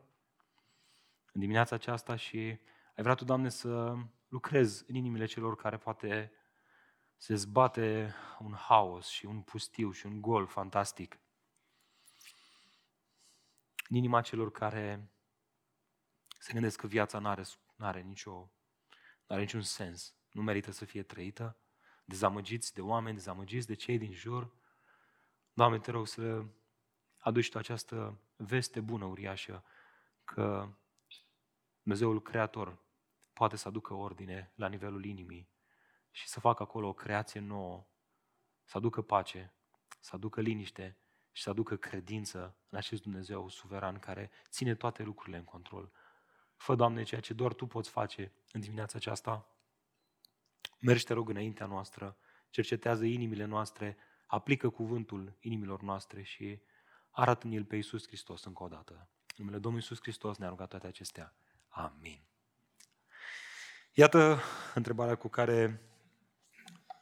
în 1.32 1.40
dimineața 1.40 1.74
aceasta 1.74 2.16
și 2.16 2.38
ai 2.96 3.02
vrea 3.02 3.14
Tu, 3.14 3.24
Doamne, 3.24 3.48
să 3.48 3.96
lucrezi 4.28 4.84
în 4.88 4.94
inimile 4.94 5.24
celor 5.24 5.56
care 5.56 5.76
poate 5.76 6.32
se 7.22 7.34
zbate 7.34 8.14
un 8.38 8.54
haos 8.54 9.06
și 9.06 9.26
un 9.26 9.42
pustiu 9.42 9.90
și 9.90 10.06
un 10.06 10.20
gol 10.20 10.46
fantastic. 10.46 11.18
În 13.88 13.96
inima 13.96 14.20
celor 14.20 14.50
care 14.50 15.10
se 16.38 16.52
gândesc 16.52 16.80
că 16.80 16.86
viața 16.86 17.18
nu 17.18 17.28
are, 17.28 17.42
n-are, 17.76 18.00
nicio, 18.00 18.50
n-are 19.26 19.40
niciun 19.40 19.62
sens, 19.62 20.14
nu 20.30 20.42
merită 20.42 20.70
să 20.70 20.84
fie 20.84 21.02
trăită, 21.02 21.56
dezamăgiți 22.04 22.74
de 22.74 22.80
oameni, 22.80 23.16
dezamăgiți 23.16 23.66
de 23.66 23.74
cei 23.74 23.98
din 23.98 24.12
jur. 24.12 24.52
Doamne, 25.52 25.78
te 25.78 25.90
rog 25.90 26.06
să 26.06 26.44
aduci 27.18 27.50
tu 27.50 27.58
această 27.58 28.20
veste 28.36 28.80
bună, 28.80 29.04
uriașă, 29.04 29.64
că 30.24 30.68
Dumnezeul 31.82 32.22
Creator 32.22 32.78
poate 33.32 33.56
să 33.56 33.68
aducă 33.68 33.94
ordine 33.94 34.52
la 34.54 34.68
nivelul 34.68 35.04
inimii 35.04 35.51
și 36.12 36.28
să 36.28 36.40
facă 36.40 36.62
acolo 36.62 36.88
o 36.88 36.92
creație 36.92 37.40
nouă, 37.40 37.86
să 38.64 38.76
aducă 38.76 39.02
pace, 39.02 39.52
să 40.00 40.10
aducă 40.14 40.40
liniște 40.40 40.96
și 41.32 41.42
să 41.42 41.50
aducă 41.50 41.76
credință 41.76 42.56
în 42.68 42.78
acest 42.78 43.02
Dumnezeu 43.02 43.48
suveran 43.48 43.98
care 43.98 44.30
ține 44.48 44.74
toate 44.74 45.02
lucrurile 45.02 45.36
în 45.36 45.44
control. 45.44 45.92
Fă, 46.56 46.74
Doamne, 46.74 47.02
ceea 47.02 47.20
ce 47.20 47.34
doar 47.34 47.52
Tu 47.52 47.66
poți 47.66 47.90
face 47.90 48.32
în 48.52 48.60
dimineața 48.60 48.96
aceasta. 48.96 49.46
Mergi, 50.80 51.04
te 51.04 51.12
rog, 51.12 51.28
înaintea 51.28 51.66
noastră, 51.66 52.16
cercetează 52.50 53.04
inimile 53.04 53.44
noastre, 53.44 53.96
aplică 54.26 54.68
cuvântul 54.68 55.36
inimilor 55.40 55.82
noastre 55.82 56.22
și 56.22 56.60
arată 57.10 57.46
în 57.46 57.52
el 57.52 57.64
pe 57.64 57.76
Iisus 57.76 58.06
Hristos 58.06 58.44
încă 58.44 58.62
o 58.62 58.68
dată. 58.68 58.92
În 58.92 59.34
numele 59.36 59.58
Domnului 59.58 59.86
Iisus 59.88 60.02
Hristos 60.02 60.36
ne-a 60.36 60.48
rugat 60.48 60.68
toate 60.68 60.86
acestea. 60.86 61.34
Amin. 61.68 62.22
Iată 63.92 64.40
întrebarea 64.74 65.14
cu 65.14 65.28
care 65.28 65.82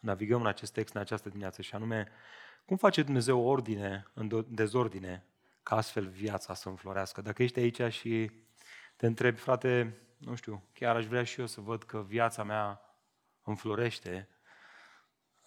navigăm 0.00 0.40
în 0.40 0.46
acest 0.46 0.72
text 0.72 0.94
în 0.94 1.00
această 1.00 1.28
dimineață 1.28 1.62
și 1.62 1.74
anume, 1.74 2.08
cum 2.64 2.76
face 2.76 3.02
Dumnezeu 3.02 3.40
ordine 3.40 4.06
în 4.14 4.44
dezordine 4.48 5.24
ca 5.62 5.76
astfel 5.76 6.06
viața 6.06 6.54
să 6.54 6.68
înflorească? 6.68 7.20
Dacă 7.20 7.42
ești 7.42 7.58
aici 7.58 7.92
și 7.92 8.30
te 8.96 9.06
întrebi, 9.06 9.38
frate, 9.38 9.96
nu 10.18 10.34
știu, 10.34 10.62
chiar 10.72 10.96
aș 10.96 11.06
vrea 11.06 11.24
și 11.24 11.40
eu 11.40 11.46
să 11.46 11.60
văd 11.60 11.82
că 11.82 12.02
viața 12.02 12.44
mea 12.44 12.80
înflorește, 13.42 14.28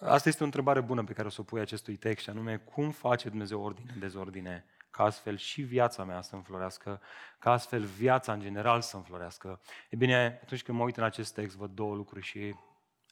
Asta 0.06 0.30
este 0.30 0.42
o 0.42 0.46
întrebare 0.46 0.82
bună 0.82 1.04
pe 1.04 1.14
care 1.14 1.28
o 1.28 1.30
să 1.30 1.42
o 1.42 1.44
pui 1.44 1.60
acestui 1.60 1.96
text, 1.96 2.24
și 2.24 2.30
anume, 2.30 2.58
cum 2.58 2.92
face 2.92 3.30
Dumnezeu 3.30 3.62
ordine 3.62 3.92
în 3.94 4.00
dezordine, 4.00 4.66
ca 4.92 5.04
astfel 5.04 5.38
și 5.38 5.62
viața 5.62 6.04
mea 6.04 6.22
să 6.22 6.36
înflorească, 6.36 7.02
ca 7.40 7.52
astfel 7.52 7.84
viața 7.84 8.34
în 8.34 8.40
general 8.40 8.82
să 8.82 8.96
înflorească. 8.96 9.62
E 9.90 9.96
bine, 9.96 10.40
atunci 10.44 10.64
când 10.64 10.78
mă 10.78 10.84
uit 10.84 10.98
în 10.98 11.04
acest 11.04 11.34
text, 11.34 11.56
văd 11.56 11.72
două 11.72 11.96
lucruri 11.96 12.26
și, 12.26 12.56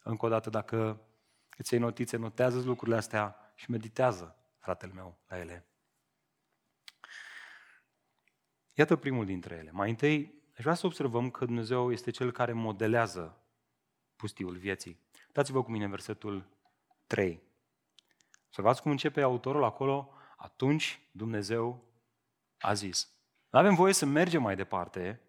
încă 0.04 0.26
o 0.26 0.30
dată, 0.30 0.50
dacă 0.50 1.02
îți 1.58 1.74
iei 1.74 1.82
notițe, 1.82 2.18
notează 2.18 2.62
lucrurile 2.62 2.98
astea 2.98 3.54
și 3.56 3.72
meditează, 3.72 4.36
fratele 4.60 4.94
meu, 4.94 5.18
la 5.28 5.38
ele. 5.40 5.66
Iată 8.74 8.96
primul 8.96 9.26
dintre 9.26 9.56
ele. 9.56 9.72
Mai 9.72 9.90
întâi, 9.90 10.42
aș 10.58 10.64
vrea 10.64 10.74
să 10.74 10.86
observăm 10.86 11.32
că 11.32 11.46
Dumnezeu 11.46 11.92
este 11.92 12.12
Cel 12.12 12.32
care 12.32 12.54
modelează 12.54 13.42
pustiul 14.16 14.58
vieții. 14.58 15.00
Dați-vă 15.32 15.64
cu 15.64 15.72
mine 15.72 15.88
versetul 15.88 16.50
3. 17.08 17.42
Observați 18.46 18.82
cum 18.82 18.92
începe 18.92 19.22
autorul 19.22 19.64
acolo, 19.64 20.14
atunci 20.38 21.00
Dumnezeu 21.12 21.84
a 22.58 22.74
zis. 22.74 23.10
Nu 23.50 23.60
avem 23.60 23.76
voie 23.76 23.94
să 23.94 24.06
mergem 24.06 24.42
mai 24.42 24.56
departe, 24.56 25.22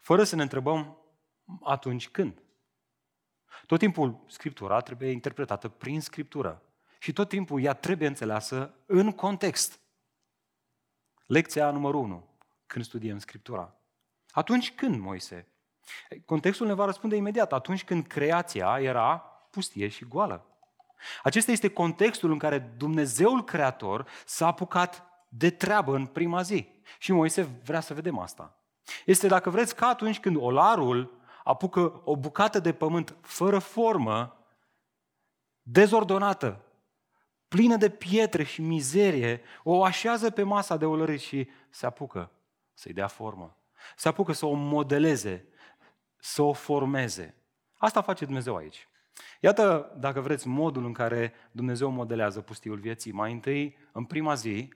fără 0.00 0.24
să 0.24 0.36
ne 0.36 0.42
întrebăm 0.42 0.96
atunci 1.62 2.08
când. 2.08 2.42
Tot 3.66 3.78
timpul 3.78 4.24
Scriptura 4.26 4.80
trebuie 4.80 5.10
interpretată 5.10 5.68
prin 5.68 6.00
Scriptură. 6.00 6.62
Și 6.98 7.12
tot 7.12 7.28
timpul 7.28 7.62
ea 7.62 7.72
trebuie 7.72 8.08
înțeleasă 8.08 8.74
în 8.86 9.12
context. 9.12 9.80
Lecția 11.26 11.70
numărul 11.70 12.00
1, 12.00 12.28
când 12.66 12.84
studiem 12.84 13.18
Scriptura. 13.18 13.74
Atunci 14.30 14.74
când, 14.74 15.00
Moise? 15.00 15.46
Contextul 16.24 16.66
ne 16.66 16.72
va 16.72 16.84
răspunde 16.84 17.16
imediat. 17.16 17.52
Atunci 17.52 17.84
când 17.84 18.06
creația 18.06 18.78
era 18.80 19.18
pustie 19.50 19.88
și 19.88 20.04
goală. 20.04 20.46
Acesta 21.22 21.50
este 21.50 21.68
contextul 21.68 22.30
în 22.30 22.38
care 22.38 22.58
Dumnezeul 22.76 23.44
Creator 23.44 24.06
s-a 24.24 24.46
apucat 24.46 25.04
de 25.28 25.50
treabă 25.50 25.94
în 25.94 26.06
prima 26.06 26.42
zi. 26.42 26.68
Și 26.98 27.12
Moise 27.12 27.42
vrea 27.64 27.80
să 27.80 27.94
vedem 27.94 28.18
asta. 28.18 28.56
Este, 29.04 29.26
dacă 29.26 29.50
vreți, 29.50 29.74
ca 29.76 29.86
atunci 29.86 30.20
când 30.20 30.36
olarul 30.36 31.20
apucă 31.44 32.00
o 32.04 32.16
bucată 32.16 32.58
de 32.58 32.72
pământ 32.72 33.16
fără 33.20 33.58
formă, 33.58 34.46
dezordonată, 35.62 36.64
plină 37.48 37.76
de 37.76 37.90
pietre 37.90 38.42
și 38.42 38.60
mizerie, 38.60 39.42
o 39.62 39.84
așează 39.84 40.30
pe 40.30 40.42
masa 40.42 40.76
de 40.76 40.84
olărit 40.84 41.20
și 41.20 41.48
se 41.70 41.86
apucă 41.86 42.30
să-i 42.74 42.92
dea 42.92 43.06
formă. 43.06 43.56
Se 43.96 44.08
apucă 44.08 44.32
să 44.32 44.46
o 44.46 44.52
modeleze, 44.52 45.48
să 46.16 46.42
o 46.42 46.52
formeze. 46.52 47.34
Asta 47.76 48.00
face 48.00 48.24
Dumnezeu 48.24 48.56
aici. 48.56 48.88
Iată, 49.40 49.94
dacă 49.98 50.20
vreți, 50.20 50.48
modul 50.48 50.84
în 50.84 50.92
care 50.92 51.32
Dumnezeu 51.50 51.90
modelează 51.90 52.40
pustiul 52.40 52.78
vieții. 52.78 53.12
Mai 53.12 53.32
întâi, 53.32 53.76
în 53.92 54.04
prima 54.04 54.34
zi, 54.34 54.74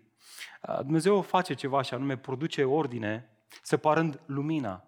Dumnezeu 0.80 1.22
face 1.22 1.54
ceva 1.54 1.82
și 1.82 1.94
anume 1.94 2.16
produce 2.16 2.64
ordine 2.64 3.30
separând 3.62 4.20
lumina 4.26 4.84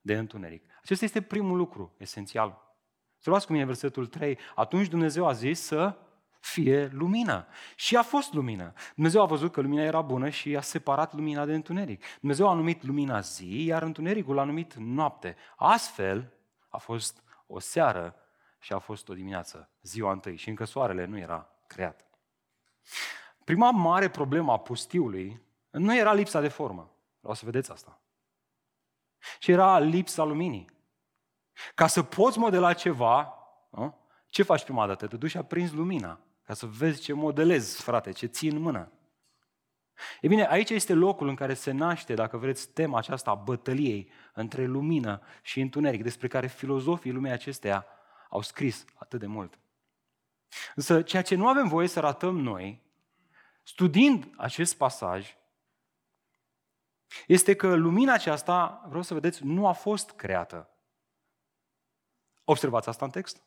de 0.00 0.16
întuneric. 0.16 0.69
Acesta 0.90 1.04
este 1.04 1.22
primul 1.22 1.56
lucru 1.56 1.94
esențial. 1.96 2.74
Să 3.18 3.30
luați 3.30 3.46
cu 3.46 3.52
mine 3.52 3.64
versetul 3.64 4.06
3. 4.06 4.38
Atunci 4.54 4.88
Dumnezeu 4.88 5.26
a 5.26 5.32
zis 5.32 5.60
să 5.60 5.96
fie 6.40 6.86
lumină. 6.86 7.46
Și 7.76 7.96
a 7.96 8.02
fost 8.02 8.32
lumină. 8.32 8.72
Dumnezeu 8.94 9.22
a 9.22 9.26
văzut 9.26 9.52
că 9.52 9.60
lumina 9.60 9.82
era 9.82 10.00
bună 10.00 10.28
și 10.28 10.56
a 10.56 10.60
separat 10.60 11.14
lumina 11.14 11.44
de 11.44 11.54
întuneric. 11.54 12.04
Dumnezeu 12.20 12.48
a 12.48 12.54
numit 12.54 12.82
lumina 12.82 13.20
zi, 13.20 13.64
iar 13.64 13.82
întunericul 13.82 14.38
a 14.38 14.44
numit 14.44 14.74
noapte. 14.74 15.36
Astfel 15.56 16.32
a 16.68 16.78
fost 16.78 17.22
o 17.46 17.58
seară 17.58 18.14
și 18.58 18.72
a 18.72 18.78
fost 18.78 19.08
o 19.08 19.14
dimineață, 19.14 19.70
ziua 19.82 20.12
întâi. 20.12 20.36
Și 20.36 20.48
încă 20.48 20.64
soarele 20.64 21.04
nu 21.04 21.18
era 21.18 21.48
creat. 21.66 22.04
Prima 23.44 23.70
mare 23.70 24.08
problemă 24.08 24.52
a 24.52 24.58
pustiului 24.58 25.42
nu 25.70 25.96
era 25.96 26.12
lipsa 26.12 26.40
de 26.40 26.48
formă. 26.48 26.94
Vreau 27.20 27.34
să 27.34 27.44
vedeți 27.44 27.72
asta. 27.72 28.00
ci 29.38 29.48
era 29.48 29.78
lipsa 29.78 30.24
luminii. 30.24 30.78
Ca 31.74 31.86
să 31.86 32.02
poți 32.02 32.38
modela 32.38 32.72
ceva, 32.72 33.34
nu? 33.70 33.98
ce 34.28 34.42
faci 34.42 34.64
prima 34.64 34.86
dată? 34.86 35.06
Te 35.06 35.16
duci 35.16 35.30
și 35.30 35.36
aprinzi 35.36 35.74
lumina, 35.74 36.20
ca 36.42 36.54
să 36.54 36.66
vezi 36.66 37.00
ce 37.00 37.12
modelezi, 37.12 37.82
frate, 37.82 38.12
ce 38.12 38.26
ții 38.26 38.50
în 38.50 38.58
mână. 38.58 38.92
E 40.20 40.28
bine, 40.28 40.46
aici 40.46 40.70
este 40.70 40.94
locul 40.94 41.28
în 41.28 41.34
care 41.34 41.54
se 41.54 41.70
naște, 41.70 42.14
dacă 42.14 42.36
vreți, 42.36 42.68
tema 42.68 42.98
aceasta 42.98 43.30
a 43.30 43.34
bătăliei 43.34 44.10
între 44.32 44.64
lumină 44.64 45.20
și 45.42 45.60
întuneric, 45.60 46.02
despre 46.02 46.28
care 46.28 46.46
filozofii 46.46 47.12
lumii 47.12 47.30
acesteia 47.30 47.86
au 48.28 48.40
scris 48.40 48.84
atât 48.94 49.20
de 49.20 49.26
mult. 49.26 49.58
Însă, 50.74 51.02
ceea 51.02 51.22
ce 51.22 51.34
nu 51.34 51.48
avem 51.48 51.68
voie 51.68 51.88
să 51.88 52.00
ratăm 52.00 52.38
noi, 52.38 52.82
studiind 53.62 54.30
acest 54.36 54.76
pasaj, 54.76 55.36
este 57.26 57.54
că 57.54 57.74
lumina 57.74 58.12
aceasta, 58.12 58.84
vreau 58.88 59.02
să 59.02 59.14
vedeți, 59.14 59.44
nu 59.44 59.66
a 59.66 59.72
fost 59.72 60.10
creată. 60.10 60.68
Observați 62.44 62.88
asta 62.88 63.04
în 63.04 63.10
text? 63.10 63.42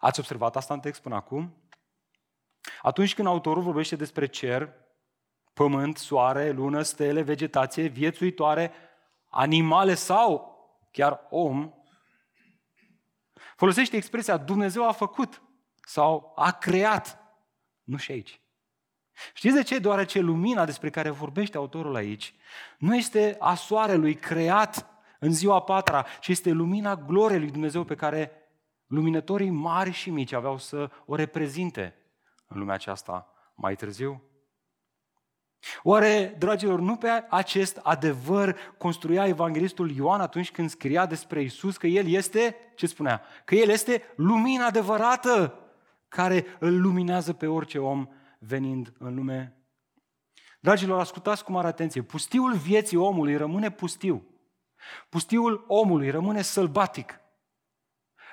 Ați 0.00 0.20
observat 0.20 0.56
asta 0.56 0.74
în 0.74 0.80
text 0.80 1.02
până 1.02 1.14
acum? 1.14 1.54
Atunci 2.82 3.14
când 3.14 3.28
autorul 3.28 3.62
vorbește 3.62 3.96
despre 3.96 4.26
cer, 4.26 4.72
pământ, 5.52 5.96
soare, 5.96 6.50
lună, 6.50 6.82
stele, 6.82 7.22
vegetație, 7.22 7.86
viețuitoare, 7.86 8.72
animale 9.28 9.94
sau 9.94 10.54
chiar 10.90 11.26
om, 11.30 11.72
folosește 13.56 13.96
expresia 13.96 14.36
Dumnezeu 14.36 14.88
a 14.88 14.92
făcut 14.92 15.42
sau 15.84 16.32
a 16.36 16.52
creat. 16.52 17.18
Nu 17.82 17.96
și 17.96 18.12
aici. 18.12 18.40
Știți 19.34 19.54
de 19.54 19.62
ce? 19.62 19.78
Deoarece 19.78 20.18
lumina 20.18 20.64
despre 20.64 20.90
care 20.90 21.10
vorbește 21.10 21.56
autorul 21.56 21.94
aici 21.94 22.34
nu 22.78 22.96
este 22.96 23.36
a 23.38 23.54
soarelui 23.54 24.14
creat 24.14 24.93
în 25.24 25.32
ziua 25.32 25.60
patra, 25.60 26.06
ci 26.20 26.28
este 26.28 26.50
lumina 26.50 26.96
gloriei 26.96 27.40
lui 27.40 27.50
Dumnezeu 27.50 27.84
pe 27.84 27.94
care 27.94 28.30
luminătorii 28.86 29.50
mari 29.50 29.90
și 29.90 30.10
mici 30.10 30.32
aveau 30.32 30.58
să 30.58 30.90
o 31.06 31.14
reprezinte 31.14 31.94
în 32.46 32.58
lumea 32.58 32.74
aceasta 32.74 33.32
mai 33.54 33.76
târziu. 33.76 34.22
Oare, 35.82 36.34
dragilor, 36.38 36.80
nu 36.80 36.96
pe 36.96 37.08
acest 37.30 37.76
adevăr 37.76 38.56
construia 38.78 39.26
evanghelistul 39.26 39.90
Ioan 39.90 40.20
atunci 40.20 40.50
când 40.50 40.70
scria 40.70 41.06
despre 41.06 41.42
Isus 41.42 41.76
că 41.76 41.86
El 41.86 42.06
este, 42.06 42.56
ce 42.74 42.86
spunea? 42.86 43.22
Că 43.44 43.54
El 43.54 43.68
este 43.68 44.02
lumina 44.16 44.66
adevărată 44.66 45.58
care 46.08 46.46
îl 46.58 46.80
luminează 46.80 47.32
pe 47.32 47.46
orice 47.46 47.78
om 47.78 48.08
venind 48.38 48.92
în 48.98 49.14
lume. 49.14 49.58
Dragilor, 50.60 51.00
ascultați 51.00 51.44
cu 51.44 51.52
mare 51.52 51.66
atenție. 51.66 52.02
Pustiul 52.02 52.54
vieții 52.54 52.96
omului 52.96 53.36
rămâne 53.36 53.70
pustiu. 53.70 54.33
Pustiul 55.08 55.64
omului 55.68 56.10
rămâne 56.10 56.42
sălbatic, 56.42 57.20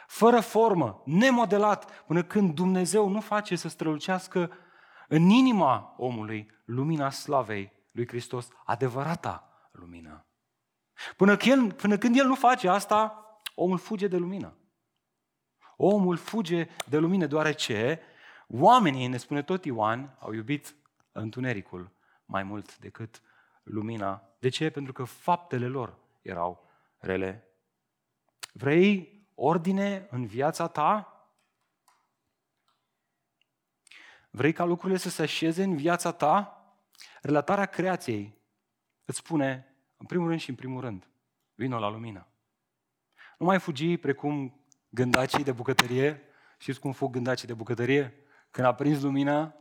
fără 0.07 0.39
formă, 0.39 1.01
nemodelat, 1.05 2.03
până 2.03 2.23
când 2.23 2.55
Dumnezeu 2.55 3.09
nu 3.09 3.21
face 3.21 3.55
să 3.55 3.69
strălucească 3.69 4.51
în 5.07 5.29
inima 5.29 5.95
omului 5.97 6.51
lumina 6.65 7.09
slavei 7.09 7.71
lui 7.91 8.07
Hristos, 8.07 8.47
adevărata 8.65 9.49
lumină. 9.71 10.25
Până 11.15 11.37
când, 11.37 11.73
până 11.73 11.97
când 11.97 12.17
El 12.17 12.25
nu 12.25 12.35
face 12.35 12.67
asta, 12.67 13.25
omul 13.55 13.77
fuge 13.77 14.07
de 14.07 14.17
lumină. 14.17 14.55
Omul 15.77 16.17
fuge 16.17 16.67
de 16.89 16.97
lumină, 16.97 17.25
deoarece 17.25 17.99
oamenii, 18.47 19.07
ne 19.07 19.17
spune 19.17 19.41
tot 19.41 19.65
Ioan, 19.65 20.17
au 20.19 20.33
iubit 20.33 20.75
întunericul 21.11 21.91
mai 22.25 22.43
mult 22.43 22.77
decât 22.77 23.21
lumina. 23.63 24.23
De 24.39 24.49
ce? 24.49 24.69
Pentru 24.69 24.93
că 24.93 25.03
faptele 25.03 25.67
lor 25.67 25.97
erau 26.21 26.69
rele. 26.97 27.47
Vrei 28.53 29.19
ordine 29.35 30.07
în 30.09 30.25
viața 30.25 30.67
ta? 30.67 31.05
Vrei 34.29 34.53
ca 34.53 34.63
lucrurile 34.63 34.97
să 34.97 35.09
se 35.09 35.21
așeze 35.21 35.63
în 35.63 35.75
viața 35.75 36.11
ta? 36.11 36.55
Relatarea 37.21 37.65
creației 37.65 38.41
îți 39.05 39.17
spune, 39.17 39.75
în 39.97 40.05
primul 40.05 40.27
rând 40.27 40.39
și 40.39 40.49
în 40.49 40.55
primul 40.55 40.81
rând, 40.81 41.07
vino 41.55 41.79
la 41.79 41.89
lumină. 41.89 42.27
Nu 43.37 43.45
mai 43.45 43.59
fugi 43.59 43.97
precum 43.97 44.65
gândacii 44.89 45.43
de 45.43 45.51
bucătărie. 45.51 46.21
Știți 46.57 46.79
cum 46.79 46.91
fug 46.91 47.11
gândacii 47.11 47.47
de 47.47 47.53
bucătărie? 47.53 48.25
Când 48.51 48.67
a 48.67 48.73
prins 48.73 49.01
lumina, 49.01 49.55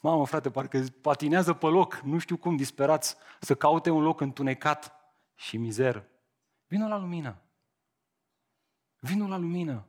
mamă 0.00 0.26
frate, 0.26 0.50
parcă 0.50 0.84
patinează 1.00 1.52
pe 1.52 1.66
loc, 1.66 2.00
nu 2.04 2.18
știu 2.18 2.36
cum, 2.36 2.56
disperați, 2.56 3.16
să 3.40 3.54
caute 3.54 3.90
un 3.90 4.02
loc 4.02 4.20
întunecat 4.20 4.97
și 5.38 5.56
mizer. 5.56 6.08
Vino 6.66 6.88
la 6.88 6.98
lumină. 6.98 7.42
Vino 8.98 9.26
la 9.26 9.36
lumină. 9.36 9.86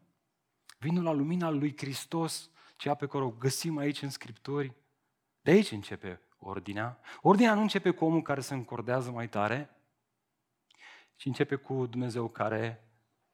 Vino 0.78 1.02
la 1.02 1.12
lumina 1.12 1.50
lui 1.50 1.78
Hristos, 1.78 2.50
cea 2.78 2.96
pe 2.96 3.08
care 3.08 3.24
o 3.24 3.30
găsim 3.30 3.78
aici 3.78 4.02
în 4.02 4.10
Scripturi. 4.10 4.76
De 5.42 5.52
aici 5.52 5.72
începe 5.72 6.22
ordinea. 6.38 7.00
Ordinea 7.22 7.54
nu 7.54 7.62
începe 7.62 7.92
cu 7.92 8.06
omul 8.06 8.22
care 8.22 8.42
se 8.42 8.54
încordează 8.54 9.12
mai 9.12 9.30
tare, 9.30 9.70
ci 11.16 11.26
începe 11.26 11.56
cu 11.56 11.86
Dumnezeu 11.86 12.30
care 12.30 12.90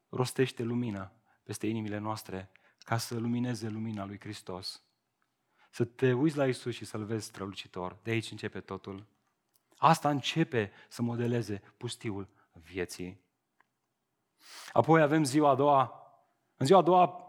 rostește 0.10 0.64
lumină 0.64 1.12
peste 1.44 1.68
inimile 1.68 1.98
noastre 1.98 2.52
ca 2.80 2.98
să 2.98 3.18
lumineze 3.18 3.70
lumina 3.70 4.06
lui 4.06 4.20
Hristos. 4.20 4.84
Să 5.70 5.86
te 5.86 6.14
uiți 6.14 6.38
la 6.38 6.48
Isus 6.48 6.76
și 6.76 6.86
să-L 6.86 7.06
vezi 7.06 7.26
strălucitor. 7.26 8.00
De 8.04 8.12
aici 8.12 8.32
începe 8.32 8.60
totul. 8.60 9.15
Asta 9.86 10.10
începe 10.10 10.72
să 10.88 11.02
modeleze 11.02 11.62
pustiul 11.78 12.28
vieții. 12.52 13.22
Apoi 14.72 15.02
avem 15.02 15.24
ziua 15.24 15.50
a 15.50 15.56
doua. 15.56 15.94
În 16.58 16.66
ziua 16.66 16.80
a 16.80 16.82
doua 16.82 17.20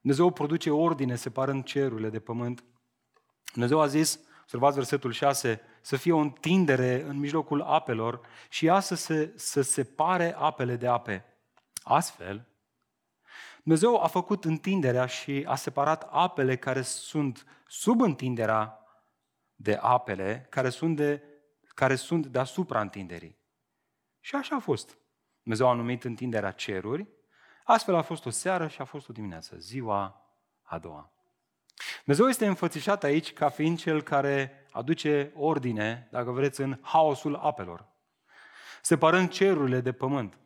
Dumnezeu 0.00 0.30
produce 0.30 0.70
ordine 0.70 1.16
separând 1.16 1.64
cerurile 1.64 2.08
de 2.08 2.20
pământ. 2.20 2.64
Dumnezeu 3.52 3.80
a 3.80 3.86
zis, 3.86 4.20
observați 4.40 4.74
versetul 4.74 5.12
6, 5.12 5.60
să 5.80 5.96
fie 5.96 6.12
o 6.12 6.18
întindere 6.18 7.02
în 7.02 7.18
mijlocul 7.18 7.62
apelor 7.62 8.20
și 8.48 8.66
ea 8.66 8.80
să, 8.80 8.94
se, 8.94 9.32
să 9.36 9.60
separe 9.60 10.34
apele 10.38 10.76
de 10.76 10.86
ape. 10.86 11.24
Astfel, 11.82 12.46
Dumnezeu 13.62 14.02
a 14.02 14.06
făcut 14.06 14.44
întinderea 14.44 15.06
și 15.06 15.44
a 15.48 15.54
separat 15.54 16.08
apele 16.10 16.56
care 16.56 16.82
sunt 16.82 17.46
sub 17.66 18.00
întinderea 18.00 18.78
de 19.54 19.78
apele 19.80 20.46
care 20.50 20.68
sunt, 20.68 20.96
de, 20.96 21.22
care 21.82 21.94
sunt 21.94 22.26
deasupra 22.26 22.80
întinderii. 22.80 23.38
Și 24.20 24.34
așa 24.34 24.56
a 24.56 24.58
fost. 24.58 24.98
Dumnezeu 25.42 25.68
a 25.68 25.72
numit 25.72 26.04
întinderea 26.04 26.50
ceruri, 26.50 27.08
astfel 27.64 27.94
a 27.94 28.02
fost 28.02 28.26
o 28.26 28.30
seară 28.30 28.68
și 28.68 28.80
a 28.80 28.84
fost 28.84 29.08
o 29.08 29.12
dimineață, 29.12 29.56
ziua 29.58 30.26
a 30.62 30.78
doua. 30.78 31.12
Dumnezeu 32.04 32.28
este 32.28 32.46
înfățișat 32.46 33.04
aici 33.04 33.32
ca 33.32 33.48
fiind 33.48 33.78
cel 33.78 34.02
care 34.02 34.66
aduce 34.70 35.32
ordine, 35.34 36.08
dacă 36.10 36.30
vreți, 36.30 36.60
în 36.60 36.78
haosul 36.82 37.34
apelor, 37.34 37.88
separând 38.82 39.28
cerurile 39.28 39.80
de 39.80 39.92
pământ. 39.92 40.38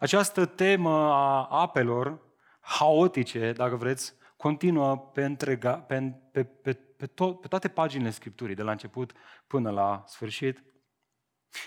Această 0.00 0.46
temă 0.46 1.12
a 1.12 1.46
apelor 1.46 2.20
haotice, 2.60 3.52
dacă 3.52 3.76
vreți, 3.76 4.14
continuă 4.36 4.98
pe, 4.98 5.24
întrega, 5.24 5.78
pe, 5.78 6.14
pe, 6.32 6.44
pe, 6.44 6.78
pe, 6.98 7.06
to- 7.06 7.40
pe 7.40 7.48
toate 7.48 7.68
paginile 7.68 8.10
Scripturii, 8.10 8.54
de 8.54 8.62
la 8.62 8.70
început 8.70 9.12
până 9.46 9.70
la 9.70 10.04
sfârșit. 10.06 10.62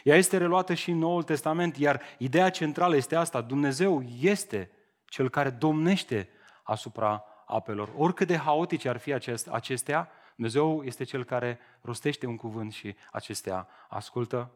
Ea 0.04 0.16
este 0.16 0.38
reluată 0.38 0.74
și 0.74 0.92
în 0.92 0.98
Noul 0.98 1.24
Testament, 1.24 1.78
iar 1.78 2.02
ideea 2.18 2.50
centrală 2.50 2.96
este 2.96 3.16
asta. 3.16 3.42
Dumnezeu 3.42 4.04
este 4.20 4.72
cel 5.06 5.30
care 5.30 5.50
domnește 5.50 6.30
asupra 6.64 7.24
apelor. 7.46 7.94
Oricât 7.96 8.28
de 8.28 8.38
haotice 8.38 8.90
ar 8.90 8.98
fi 8.98 9.14
acestea, 9.52 10.10
Dumnezeu 10.36 10.84
este 10.84 11.04
cel 11.04 11.24
care 11.24 11.60
rostește 11.82 12.26
un 12.26 12.36
cuvânt 12.36 12.74
și 12.74 12.96
acestea 13.12 13.68
ascultă. 13.90 14.52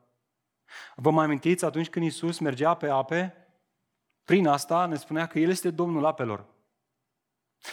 Vă 0.95 1.11
mai 1.11 1.25
amintiți 1.25 1.65
atunci 1.65 1.89
când 1.89 2.05
Isus 2.05 2.39
mergea 2.39 2.73
pe 2.73 2.89
ape? 2.89 3.47
Prin 4.23 4.47
asta 4.47 4.85
ne 4.85 4.95
spunea 4.95 5.27
că 5.27 5.39
El 5.39 5.49
este 5.49 5.69
Domnul 5.71 6.05
apelor. 6.05 6.45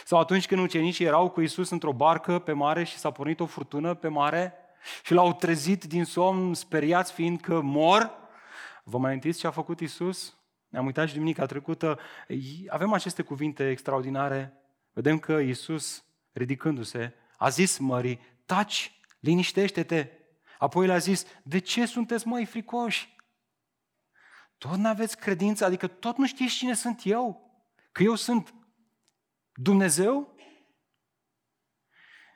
Sau 0.05 0.19
atunci 0.19 0.47
când 0.47 0.61
ucenicii 0.61 1.05
erau 1.05 1.29
cu 1.29 1.41
Isus 1.41 1.69
într-o 1.69 1.93
barcă 1.93 2.39
pe 2.39 2.51
mare 2.51 2.83
și 2.83 2.97
s-a 2.97 3.11
pornit 3.11 3.39
o 3.39 3.45
furtună 3.45 3.93
pe 3.93 4.07
mare 4.07 4.53
și 5.03 5.13
l-au 5.13 5.33
trezit 5.33 5.83
din 5.83 6.05
somn 6.05 6.53
speriați 6.53 7.11
fiind 7.13 7.41
că 7.41 7.61
mor. 7.61 8.11
Vă 8.83 8.97
mai 8.97 9.09
amintiți 9.09 9.39
ce 9.39 9.47
a 9.47 9.51
făcut 9.51 9.79
Isus? 9.79 10.37
Ne-am 10.69 10.85
uitat 10.85 11.07
și 11.07 11.13
duminica 11.13 11.45
trecută. 11.45 11.99
Avem 12.67 12.93
aceste 12.93 13.21
cuvinte 13.21 13.69
extraordinare. 13.69 14.53
Vedem 14.93 15.19
că 15.19 15.33
Isus, 15.33 16.03
ridicându-se, 16.31 17.13
a 17.37 17.49
zis 17.49 17.77
mării, 17.77 18.19
taci, 18.45 18.99
liniștește-te. 19.19 20.09
Apoi 20.57 20.87
le-a 20.87 20.97
zis, 20.97 21.25
de 21.43 21.59
ce 21.59 21.85
sunteți 21.85 22.27
mai 22.27 22.45
fricoși? 22.45 23.15
Tot 24.57 24.75
nu 24.75 24.87
aveți 24.87 25.17
credință, 25.17 25.65
adică 25.65 25.87
tot 25.87 26.17
nu 26.17 26.27
știți 26.27 26.55
cine 26.55 26.73
sunt 26.73 27.01
eu? 27.03 27.51
Că 27.91 28.03
eu 28.03 28.15
sunt 28.15 28.53
Dumnezeu? 29.53 30.35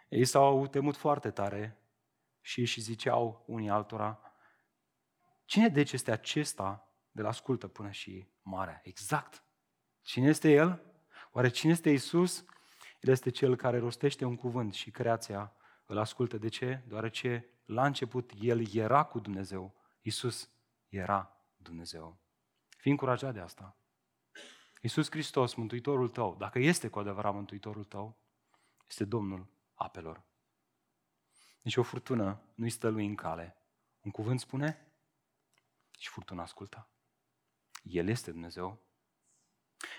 Ei 0.10 0.26
s-au 0.26 0.68
temut 0.68 0.96
foarte 0.96 1.32
tare 1.32 1.78
și 2.42 2.66
și 2.66 2.82
ziceau 2.82 3.44
unii 3.48 3.70
altora, 3.70 4.22
cine 5.46 5.70
deci 5.70 5.92
este 5.92 6.12
acesta 6.12 6.92
de 7.12 7.22
la 7.22 7.28
ascultă 7.28 7.68
până 7.68 7.92
și 7.92 8.28
marea? 8.42 8.80
Exact. 8.84 9.44
Cine 10.02 10.28
este 10.28 10.52
El? 10.52 10.82
Oare 11.32 11.50
cine 11.50 11.72
este 11.72 11.90
Isus? 11.90 12.46
El 13.00 13.12
este 13.12 13.30
Cel 13.30 13.56
care 13.56 13.80
rostește 13.80 14.26
un 14.26 14.36
cuvânt 14.36 14.74
și 14.74 14.92
creația 14.92 15.56
îl 15.86 15.98
ascultă. 15.98 16.38
De 16.38 16.48
ce? 16.48 16.84
Deoarece 16.88 17.50
la 17.66 17.86
început 17.86 18.32
El 18.40 18.76
era 18.76 19.04
cu 19.04 19.20
Dumnezeu. 19.20 19.76
Isus 20.02 20.50
era 20.90 21.38
Dumnezeu. 21.56 22.18
Fii 22.78 22.92
încurajat 22.92 23.34
de 23.34 23.40
asta. 23.40 23.78
Iisus 24.82 25.10
Hristos, 25.10 25.54
Mântuitorul 25.54 26.10
tău, 26.10 26.36
dacă 26.36 26.60
este 26.60 26.90
cu 26.90 27.00
adevărat 27.00 27.34
Mântuitorul 27.34 27.84
tău, 27.84 28.18
este 28.88 29.06
Domnul 29.06 29.48
apelor. 29.74 30.24
Nici 31.62 31.76
o 31.76 31.84
furtună 31.84 32.42
nu-i 32.56 32.70
stă 32.70 32.90
lui 32.90 33.06
în 33.06 33.16
cale. 33.16 33.62
Un 34.02 34.12
cuvânt 34.12 34.40
spune 34.40 34.92
și 36.00 36.10
furtuna 36.10 36.42
ascultă. 36.42 36.90
El 37.84 38.08
este 38.08 38.32
Dumnezeu. 38.32 38.86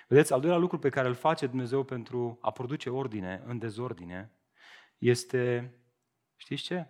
Vedeți, 0.08 0.32
al 0.32 0.40
doilea 0.40 0.58
lucru 0.58 0.78
pe 0.78 0.88
care 0.88 1.08
îl 1.08 1.14
face 1.14 1.46
Dumnezeu 1.46 1.84
pentru 1.84 2.38
a 2.40 2.50
produce 2.50 2.90
ordine 2.90 3.42
în 3.44 3.58
dezordine 3.58 4.32
este, 4.98 5.74
știți 6.36 6.62
ce? 6.62 6.86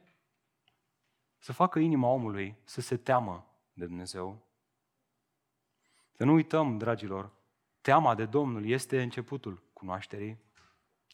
Să 1.39 1.53
facă 1.53 1.79
inima 1.79 2.09
omului 2.09 2.59
să 2.65 2.81
se 2.81 2.97
teamă 2.97 3.61
de 3.73 3.87
Dumnezeu. 3.87 4.47
Să 6.13 6.25
nu 6.25 6.33
uităm, 6.33 6.79
dragilor, 6.79 7.38
teama 7.89 8.15
de 8.15 8.27
Domnul 8.27 8.67
este 8.67 9.03
începutul 9.03 9.63
cunoașterii, 9.73 10.39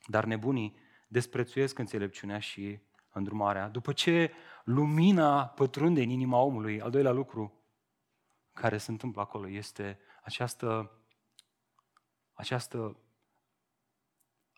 dar 0.07 0.25
nebunii 0.25 0.77
desprețuiesc 1.09 1.79
înțelepciunea 1.79 2.39
și 2.39 2.81
îndrumarea. 3.13 3.69
După 3.69 3.93
ce 3.93 4.33
lumina 4.65 5.47
pătrunde 5.47 6.03
în 6.03 6.09
inima 6.09 6.39
omului, 6.39 6.81
al 6.81 6.91
doilea 6.91 7.13
lucru 7.13 7.65
care 8.53 8.79
se 8.79 8.91
întâmplă 8.91 9.21
acolo 9.21 9.49
este 9.49 9.99
această, 10.23 10.91
această 12.33 12.97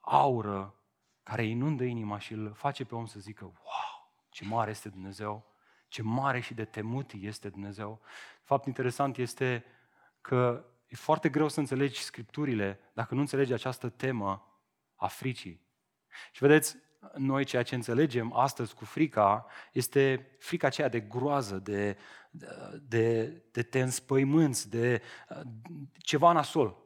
aură 0.01 0.75
care 1.23 1.45
inundă 1.45 1.85
inima 1.85 2.19
și 2.19 2.33
îl 2.33 2.53
face 2.55 2.85
pe 2.85 2.95
om 2.95 3.07
să 3.07 3.21
zică, 3.21 3.45
wow, 3.45 4.13
ce 4.31 4.45
mare 4.45 4.71
este 4.71 4.89
Dumnezeu, 4.89 5.47
ce 5.89 6.03
mare 6.03 6.41
și 6.41 6.55
de 6.55 6.65
temut 6.65 7.13
este 7.13 7.49
Dumnezeu. 7.49 8.01
Fapt 8.43 8.67
interesant 8.67 9.17
este 9.17 9.65
că 10.21 10.67
e 10.87 10.97
foarte 10.97 11.29
greu 11.29 11.49
să 11.49 11.61
înțelegi 11.61 12.03
Scripturile 12.03 12.81
dacă 12.93 13.15
nu 13.15 13.21
înțelegi 13.21 13.53
această 13.53 13.89
temă 13.89 14.61
a 14.95 15.07
fricii. 15.07 15.67
Și 16.33 16.39
vedeți, 16.41 16.77
noi 17.15 17.45
ceea 17.45 17.63
ce 17.63 17.75
înțelegem 17.75 18.33
astăzi 18.33 18.75
cu 18.75 18.85
frica 18.85 19.47
este 19.73 20.31
frica 20.39 20.67
aceea 20.67 20.89
de 20.89 21.01
groază, 21.01 21.59
de, 21.59 21.97
de, 22.83 23.27
de 23.51 23.63
te 23.63 23.81
înspăimânți, 23.81 24.71
de 24.71 25.03
ceva 25.99 26.33
nasol. 26.33 26.85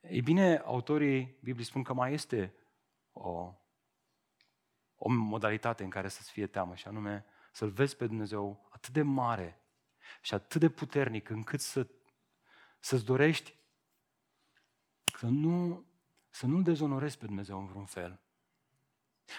Ei 0.00 0.20
bine, 0.20 0.56
autorii 0.56 1.38
Bibliei 1.42 1.66
spun 1.66 1.82
că 1.82 1.92
mai 1.92 2.12
este 2.12 2.54
o, 3.12 3.54
o 4.96 5.10
modalitate 5.10 5.82
în 5.82 5.90
care 5.90 6.08
să-ți 6.08 6.30
fie 6.30 6.46
teamă 6.46 6.74
și 6.74 6.88
anume 6.88 7.24
să-L 7.52 7.68
vezi 7.68 7.96
pe 7.96 8.06
Dumnezeu 8.06 8.68
atât 8.70 8.92
de 8.92 9.02
mare 9.02 9.60
și 10.20 10.34
atât 10.34 10.60
de 10.60 10.68
puternic 10.68 11.28
încât 11.28 11.60
să, 11.60 11.86
să-ți 12.82 13.04
dorești 13.04 13.54
să 15.16 15.26
nu, 15.26 15.84
să 16.30 16.46
nu 16.46 16.62
dezonorezi 16.62 17.18
pe 17.18 17.26
Dumnezeu 17.26 17.58
în 17.58 17.66
vreun 17.66 17.84
fel. 17.84 18.20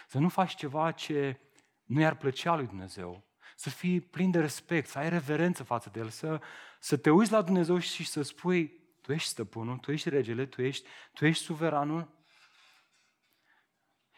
Să 0.07 0.19
nu 0.19 0.29
faci 0.29 0.55
ceva 0.55 0.91
ce 0.91 1.39
nu 1.83 1.99
i-ar 1.99 2.17
plăcea 2.17 2.55
lui 2.55 2.67
Dumnezeu. 2.67 3.23
Să 3.55 3.69
fii 3.69 4.01
plin 4.01 4.31
de 4.31 4.39
respect, 4.39 4.89
să 4.89 4.97
ai 4.97 5.09
reverență 5.09 5.63
față 5.63 5.89
de 5.89 5.99
El, 5.99 6.09
să, 6.09 6.41
să 6.79 6.97
te 6.97 7.09
uiți 7.09 7.31
la 7.31 7.41
Dumnezeu 7.41 7.77
și 7.77 8.05
să 8.05 8.21
spui, 8.21 8.81
tu 9.01 9.13
ești 9.13 9.29
stăpânul, 9.29 9.77
tu 9.77 9.91
ești 9.91 10.09
regele, 10.09 10.45
tu 10.45 10.61
ești, 10.61 10.87
tu 11.13 11.25
ești 11.25 11.43
suveranul. 11.43 12.11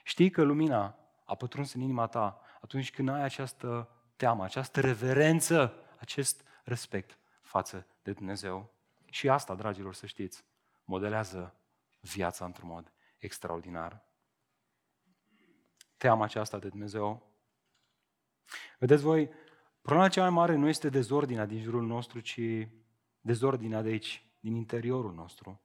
Știi 0.04 0.30
că 0.30 0.42
lumina 0.44 1.00
a 1.26 1.36
pătruns 1.36 1.74
în 1.74 1.82
inima 1.82 2.08
ta 2.08 2.42
atunci 2.62 2.92
când 2.92 3.10
ai 3.10 3.24
această 3.24 3.90
teamă, 4.16 4.44
această 4.44 4.82
reverență, 4.82 5.74
acest 6.00 6.44
respect 6.64 7.18
față 7.42 7.88
de 8.04 8.12
Dumnezeu. 8.12 8.75
Și 9.16 9.30
asta, 9.30 9.56
dragilor, 9.56 9.94
să 9.94 10.06
știți, 10.06 10.46
modelează 10.84 11.56
viața 12.00 12.46
într-un 12.46 12.68
mod 12.68 12.94
extraordinar 13.18 14.06
teama 15.98 16.24
aceasta 16.24 16.60
de 16.60 16.68
Dumnezeu. 16.68 17.32
Vedeți 18.80 19.04
voi, 19.04 19.30
problema 19.82 20.10
cea 20.10 20.22
mai 20.22 20.30
mare 20.30 20.56
nu 20.56 20.68
este 20.68 20.90
dezordinea 20.90 21.46
din 21.46 21.62
jurul 21.62 21.86
nostru, 21.86 22.20
ci 22.20 22.40
dezordinea 23.20 23.82
de 23.82 23.90
aici, 23.90 24.26
din 24.40 24.56
interiorul 24.56 25.14
nostru. 25.14 25.62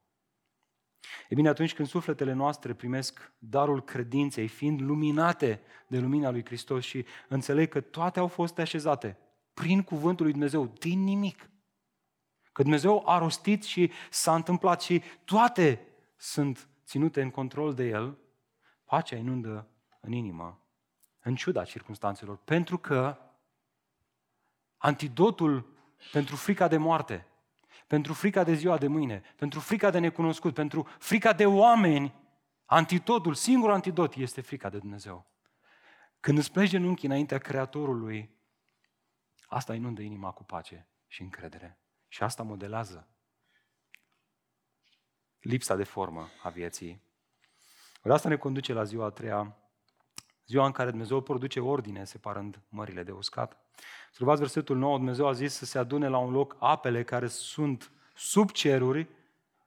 E 1.29 1.35
bine, 1.35 1.49
atunci 1.49 1.75
când 1.75 1.89
sufletele 1.89 2.33
noastre 2.33 2.75
primesc 2.75 3.33
darul 3.39 3.83
credinței, 3.83 4.49
fiind 4.49 4.81
luminate 4.81 5.61
de 5.87 5.99
lumina 5.99 6.31
lui 6.31 6.45
Hristos 6.45 6.85
și 6.85 7.05
înțeleg 7.29 7.69
că 7.69 7.81
toate 7.81 8.19
au 8.19 8.27
fost 8.27 8.59
așezate 8.59 9.19
prin 9.55 9.83
cuvântul 9.83 10.25
lui 10.25 10.33
Dumnezeu, 10.33 10.67
din 10.67 11.05
nimic. 11.05 11.50
Că 12.53 12.63
Dumnezeu 12.63 13.09
a 13.09 13.19
rostit 13.19 13.63
și 13.63 13.93
s-a 14.11 14.35
întâmplat 14.35 14.83
și 14.83 15.03
toate 15.25 15.87
sunt 16.17 16.69
ținute 16.85 17.23
în 17.23 17.31
control 17.31 17.75
de 17.75 17.85
El, 17.85 18.19
pacea 18.85 19.17
inundă 19.17 19.69
în 20.01 20.13
inimă, 20.13 20.61
în 21.21 21.35
ciuda 21.35 21.65
circunstanțelor, 21.65 22.37
pentru 22.37 22.79
că 22.79 23.19
antidotul 24.77 25.79
pentru 26.13 26.37
frica 26.37 26.69
de 26.69 26.77
moarte, 26.77 27.27
pentru 27.87 28.13
frica 28.13 28.45
de 28.45 28.55
ziua 28.55 28.79
de 28.79 28.87
mâine, 28.87 29.23
pentru 29.37 29.61
frica 29.61 29.91
de 29.91 29.99
necunoscut, 29.99 30.55
pentru 30.55 30.89
frica 30.99 31.33
de 31.33 31.47
oameni, 31.47 32.15
antidotul, 32.65 33.35
singurul 33.35 33.75
antidot 33.75 34.15
este 34.15 34.41
frica 34.41 34.69
de 34.69 34.79
Dumnezeu. 34.79 35.27
Când 36.21 36.39
îți 36.39 36.53
pleci 36.53 36.69
genunchi 36.69 37.07
înaintea 37.07 37.39
Creatorului, 37.39 38.31
asta 39.47 39.75
inundă 39.75 40.03
inima 40.03 40.31
cu 40.31 40.45
pace 40.45 40.89
și 41.07 41.23
încredere. 41.23 41.80
Și 42.11 42.23
asta 42.23 42.43
modelează 42.43 43.09
lipsa 45.41 45.77
de 45.77 45.85
formă 45.85 46.29
a 46.43 46.49
vieții. 46.49 47.03
Ori 48.03 48.15
asta 48.15 48.29
ne 48.29 48.37
conduce 48.37 48.73
la 48.73 48.85
ziua 48.85 49.05
a 49.05 49.11
treia 49.11 49.57
ziua 50.47 50.67
în 50.67 50.73
care 50.73 50.91
Dumnezeu 50.91 51.21
produce 51.21 51.61
ordine, 51.61 52.05
separând 52.05 52.61
mările 52.69 53.03
de 53.03 53.11
uscat. 53.11 53.57
Observați 54.09 54.41
versetul 54.41 54.77
9, 54.77 54.97
Dumnezeu 54.97 55.27
a 55.27 55.33
zis 55.33 55.55
să 55.55 55.65
se 55.65 55.79
adune 55.79 56.09
la 56.09 56.19
un 56.19 56.33
loc 56.33 56.57
apele 56.59 57.05
care 57.05 57.27
sunt 57.27 57.93
sub 58.15 58.51
ceruri 58.51 59.09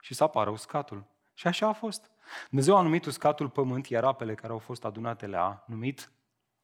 și 0.02 0.14
să 0.14 0.24
apară 0.24 0.50
uscatul. 0.50 1.06
Și 1.34 1.48
așa 1.48 1.68
a 1.68 1.74
fost. 1.74 2.12
Dumnezeu 2.50 2.78
a 2.78 2.82
numit 2.82 3.06
uscatul 3.06 3.50
pământ, 3.50 3.88
iar 3.88 4.04
apele 4.04 4.36
care 4.36 4.54
au 4.54 4.60
fost 4.60 4.86
adunate 4.86 5.28
le-a 5.28 5.64
numit 5.68 6.12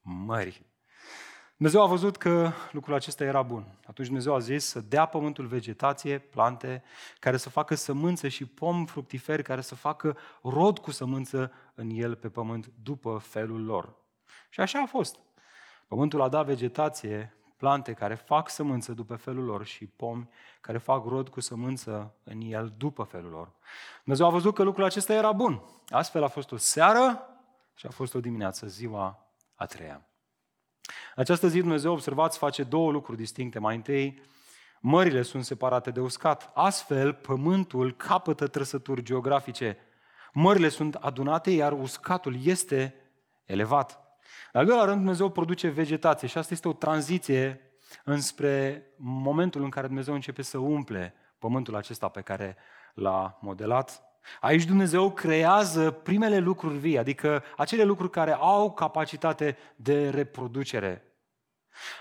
mări. 0.01 0.65
Dumnezeu 1.59 1.83
a 1.83 1.87
văzut 1.87 2.17
că 2.17 2.51
lucrul 2.71 2.93
acesta 2.93 3.23
era 3.23 3.41
bun. 3.41 3.65
Atunci 3.87 4.07
Dumnezeu 4.07 4.33
a 4.33 4.39
zis 4.39 4.65
să 4.65 4.79
dea 4.79 5.05
pământul 5.05 5.45
vegetație, 5.45 6.19
plante, 6.19 6.83
care 7.19 7.37
să 7.37 7.49
facă 7.49 7.75
sămânță 7.75 8.27
și 8.27 8.45
pom 8.45 8.85
fructiferi, 8.85 9.43
care 9.43 9.61
să 9.61 9.75
facă 9.75 10.17
rod 10.43 10.77
cu 10.77 10.91
sămânță 10.91 11.51
în 11.75 11.89
el 11.89 12.15
pe 12.15 12.29
pământ 12.29 12.71
după 12.83 13.17
felul 13.17 13.65
lor. 13.65 13.95
Și 14.49 14.59
așa 14.59 14.81
a 14.81 14.85
fost. 14.85 15.19
Pământul 15.87 16.21
a 16.21 16.29
dat 16.29 16.45
vegetație, 16.45 17.35
plante 17.57 17.93
care 17.93 18.15
fac 18.15 18.49
sămânță 18.49 18.91
după 18.91 19.15
felul 19.15 19.43
lor 19.43 19.65
și 19.65 19.85
pomi 19.85 20.29
care 20.61 20.77
fac 20.77 21.05
rod 21.05 21.29
cu 21.29 21.39
sămânță 21.39 22.15
în 22.23 22.41
el 22.41 22.73
după 22.77 23.03
felul 23.03 23.29
lor. 23.31 23.51
Dumnezeu 24.03 24.25
a 24.25 24.29
văzut 24.29 24.55
că 24.55 24.63
lucrul 24.63 24.83
acesta 24.83 25.13
era 25.13 25.31
bun. 25.31 25.63
Astfel 25.89 26.23
a 26.23 26.27
fost 26.27 26.51
o 26.51 26.57
seară 26.57 27.29
și 27.75 27.85
a 27.85 27.89
fost 27.89 28.15
o 28.15 28.19
dimineață, 28.19 28.67
ziua 28.67 29.25
a 29.55 29.65
treia. 29.65 30.08
Această 31.15 31.47
zi 31.47 31.59
Dumnezeu, 31.59 31.91
observați, 31.91 32.37
face 32.37 32.63
două 32.63 32.91
lucruri 32.91 33.17
distincte. 33.17 33.59
Mai 33.59 33.75
întâi, 33.75 34.21
mările 34.79 35.21
sunt 35.21 35.45
separate 35.45 35.91
de 35.91 35.99
uscat. 35.99 36.51
Astfel, 36.53 37.13
pământul 37.13 37.95
capătă 37.95 38.47
trăsături 38.47 39.03
geografice. 39.03 39.77
Mările 40.33 40.69
sunt 40.69 40.95
adunate, 40.95 41.51
iar 41.51 41.71
uscatul 41.71 42.45
este 42.45 42.95
elevat. 43.45 43.99
În 44.51 44.59
al 44.59 44.65
doilea 44.65 44.85
rând, 44.85 44.97
Dumnezeu 44.97 45.29
produce 45.29 45.67
vegetație 45.67 46.27
și 46.27 46.37
asta 46.37 46.53
este 46.53 46.67
o 46.67 46.73
tranziție 46.73 47.61
înspre 48.03 48.85
momentul 48.97 49.63
în 49.63 49.69
care 49.69 49.87
Dumnezeu 49.87 50.13
începe 50.13 50.41
să 50.41 50.57
umple 50.57 51.13
pământul 51.39 51.75
acesta 51.75 52.07
pe 52.07 52.21
care 52.21 52.57
l-a 52.93 53.37
modelat. 53.41 54.08
Aici 54.39 54.63
Dumnezeu 54.63 55.11
creează 55.11 55.91
primele 55.91 56.37
lucruri 56.37 56.77
vii, 56.77 56.97
adică 56.97 57.43
acele 57.57 57.83
lucruri 57.83 58.11
care 58.11 58.31
au 58.31 58.71
capacitate 58.71 59.57
de 59.75 60.09
reproducere. 60.09 61.03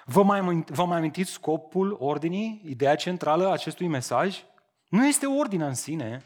Vă 0.05 0.23
mai, 0.23 0.65
vă 0.67 0.85
mai 0.85 0.97
amintiți 0.97 1.31
scopul 1.31 1.97
ordinii, 2.01 2.63
ideea 2.65 2.95
centrală 2.95 3.47
a 3.47 3.53
acestui 3.53 3.87
mesaj? 3.87 4.45
Nu 4.89 5.07
este 5.07 5.27
ordinea 5.27 5.67
în 5.67 5.75
sine, 5.75 6.25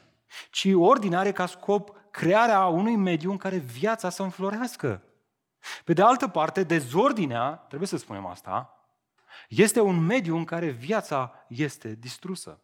ci 0.51 0.69
ordinea 0.75 1.19
are 1.19 1.33
ca 1.33 1.47
scop 1.47 1.97
crearea 2.11 2.67
unui 2.67 2.97
mediu 2.97 3.31
în 3.31 3.37
care 3.37 3.57
viața 3.57 4.11
să 4.11 4.23
înflorească. 4.23 5.03
Pe 5.85 5.93
de 5.93 6.03
altă 6.03 6.29
parte, 6.29 6.63
dezordinea, 6.63 7.65
trebuie 7.69 7.89
să 7.89 7.97
spunem 7.97 8.27
asta, 8.27 8.77
este 9.49 9.81
un 9.81 9.99
mediu 9.99 10.37
în 10.37 10.45
care 10.45 10.69
viața 10.69 11.45
este 11.49 11.95
distrusă. 11.95 12.61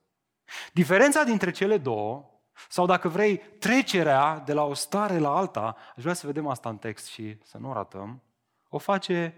Diferența 0.73 1.23
dintre 1.23 1.51
cele 1.51 1.79
două, 1.79 2.31
sau 2.68 2.87
dacă 2.87 3.09
vrei, 3.09 3.38
trecerea 3.38 4.38
de 4.38 4.53
la 4.53 4.62
o 4.62 4.75
stare 4.75 5.18
la 5.18 5.37
alta, 5.37 5.77
aș 5.97 6.03
vrea 6.03 6.14
să 6.14 6.27
vedem 6.27 6.47
asta 6.47 6.68
în 6.68 6.79
text 6.79 7.07
și 7.07 7.38
să 7.42 7.59
nu 7.59 7.73
ratăm, 7.73 8.23
o 8.68 8.79
face 8.79 9.35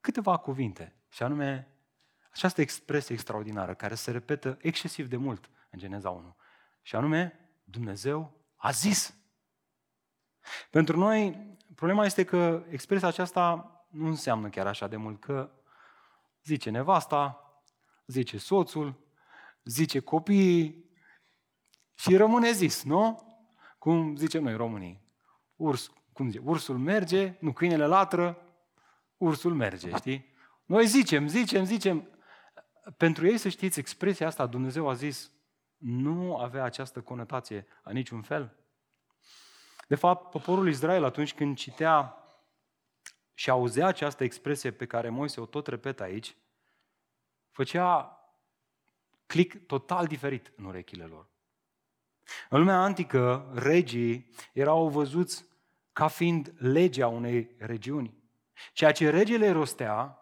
câteva 0.00 0.36
cuvinte, 0.36 0.94
și 1.08 1.22
anume 1.22 1.68
această 2.30 2.60
expresie 2.60 3.14
extraordinară 3.14 3.74
care 3.74 3.94
se 3.94 4.10
repetă 4.10 4.58
excesiv 4.60 5.08
de 5.08 5.16
mult 5.16 5.50
în 5.70 5.78
Geneza 5.78 6.10
1. 6.10 6.36
Și 6.82 6.96
anume, 6.96 7.50
Dumnezeu 7.64 8.32
a 8.56 8.70
zis. 8.70 9.14
Pentru 10.70 10.98
noi, 10.98 11.36
problema 11.74 12.04
este 12.04 12.24
că 12.24 12.64
expresia 12.70 13.08
aceasta 13.08 13.70
nu 13.90 14.06
înseamnă 14.06 14.48
chiar 14.48 14.66
așa 14.66 14.88
de 14.88 14.96
mult, 14.96 15.20
că 15.20 15.50
zice 16.44 16.70
nevasta, 16.70 17.40
zice 18.06 18.38
soțul, 18.38 18.94
zice 19.64 20.00
copiii 20.00 20.85
și 21.96 22.16
rămâne 22.16 22.50
zis, 22.52 22.82
nu? 22.82 23.26
Cum 23.78 24.16
zicem 24.16 24.42
noi 24.42 24.56
românii. 24.56 25.02
Urs, 25.56 25.90
cum 26.12 26.30
zice, 26.30 26.42
ursul 26.44 26.78
merge, 26.78 27.36
nu, 27.40 27.52
câinele 27.52 27.86
latră, 27.86 28.38
ursul 29.16 29.54
merge, 29.54 29.90
știi? 29.96 30.34
Noi 30.64 30.86
zicem, 30.86 31.28
zicem, 31.28 31.64
zicem. 31.64 32.10
Pentru 32.96 33.26
ei, 33.26 33.38
să 33.38 33.48
știți, 33.48 33.78
expresia 33.78 34.26
asta, 34.26 34.46
Dumnezeu 34.46 34.88
a 34.88 34.94
zis, 34.94 35.30
nu 35.76 36.36
avea 36.36 36.64
această 36.64 37.00
conotație 37.00 37.66
a 37.82 37.90
niciun 37.90 38.22
fel. 38.22 38.56
De 39.88 39.94
fapt, 39.94 40.30
poporul 40.30 40.68
Israel, 40.68 41.04
atunci 41.04 41.34
când 41.34 41.56
citea 41.56 42.16
și 43.34 43.50
auzea 43.50 43.86
această 43.86 44.24
expresie 44.24 44.70
pe 44.70 44.86
care 44.86 45.08
Moise 45.08 45.40
o 45.40 45.46
tot 45.46 45.66
repetă 45.66 46.02
aici, 46.02 46.36
făcea 47.50 48.20
click 49.26 49.66
total 49.66 50.06
diferit 50.06 50.52
în 50.56 50.64
urechile 50.64 51.04
lor. 51.04 51.28
În 52.48 52.58
lumea 52.58 52.80
antică, 52.80 53.50
regii 53.54 54.30
erau 54.52 54.88
văzuți 54.88 55.44
ca 55.92 56.08
fiind 56.08 56.52
legea 56.58 57.08
unei 57.08 57.54
regiuni. 57.58 58.14
Ceea 58.72 58.92
ce 58.92 59.10
regele 59.10 59.50
rostea 59.50 60.18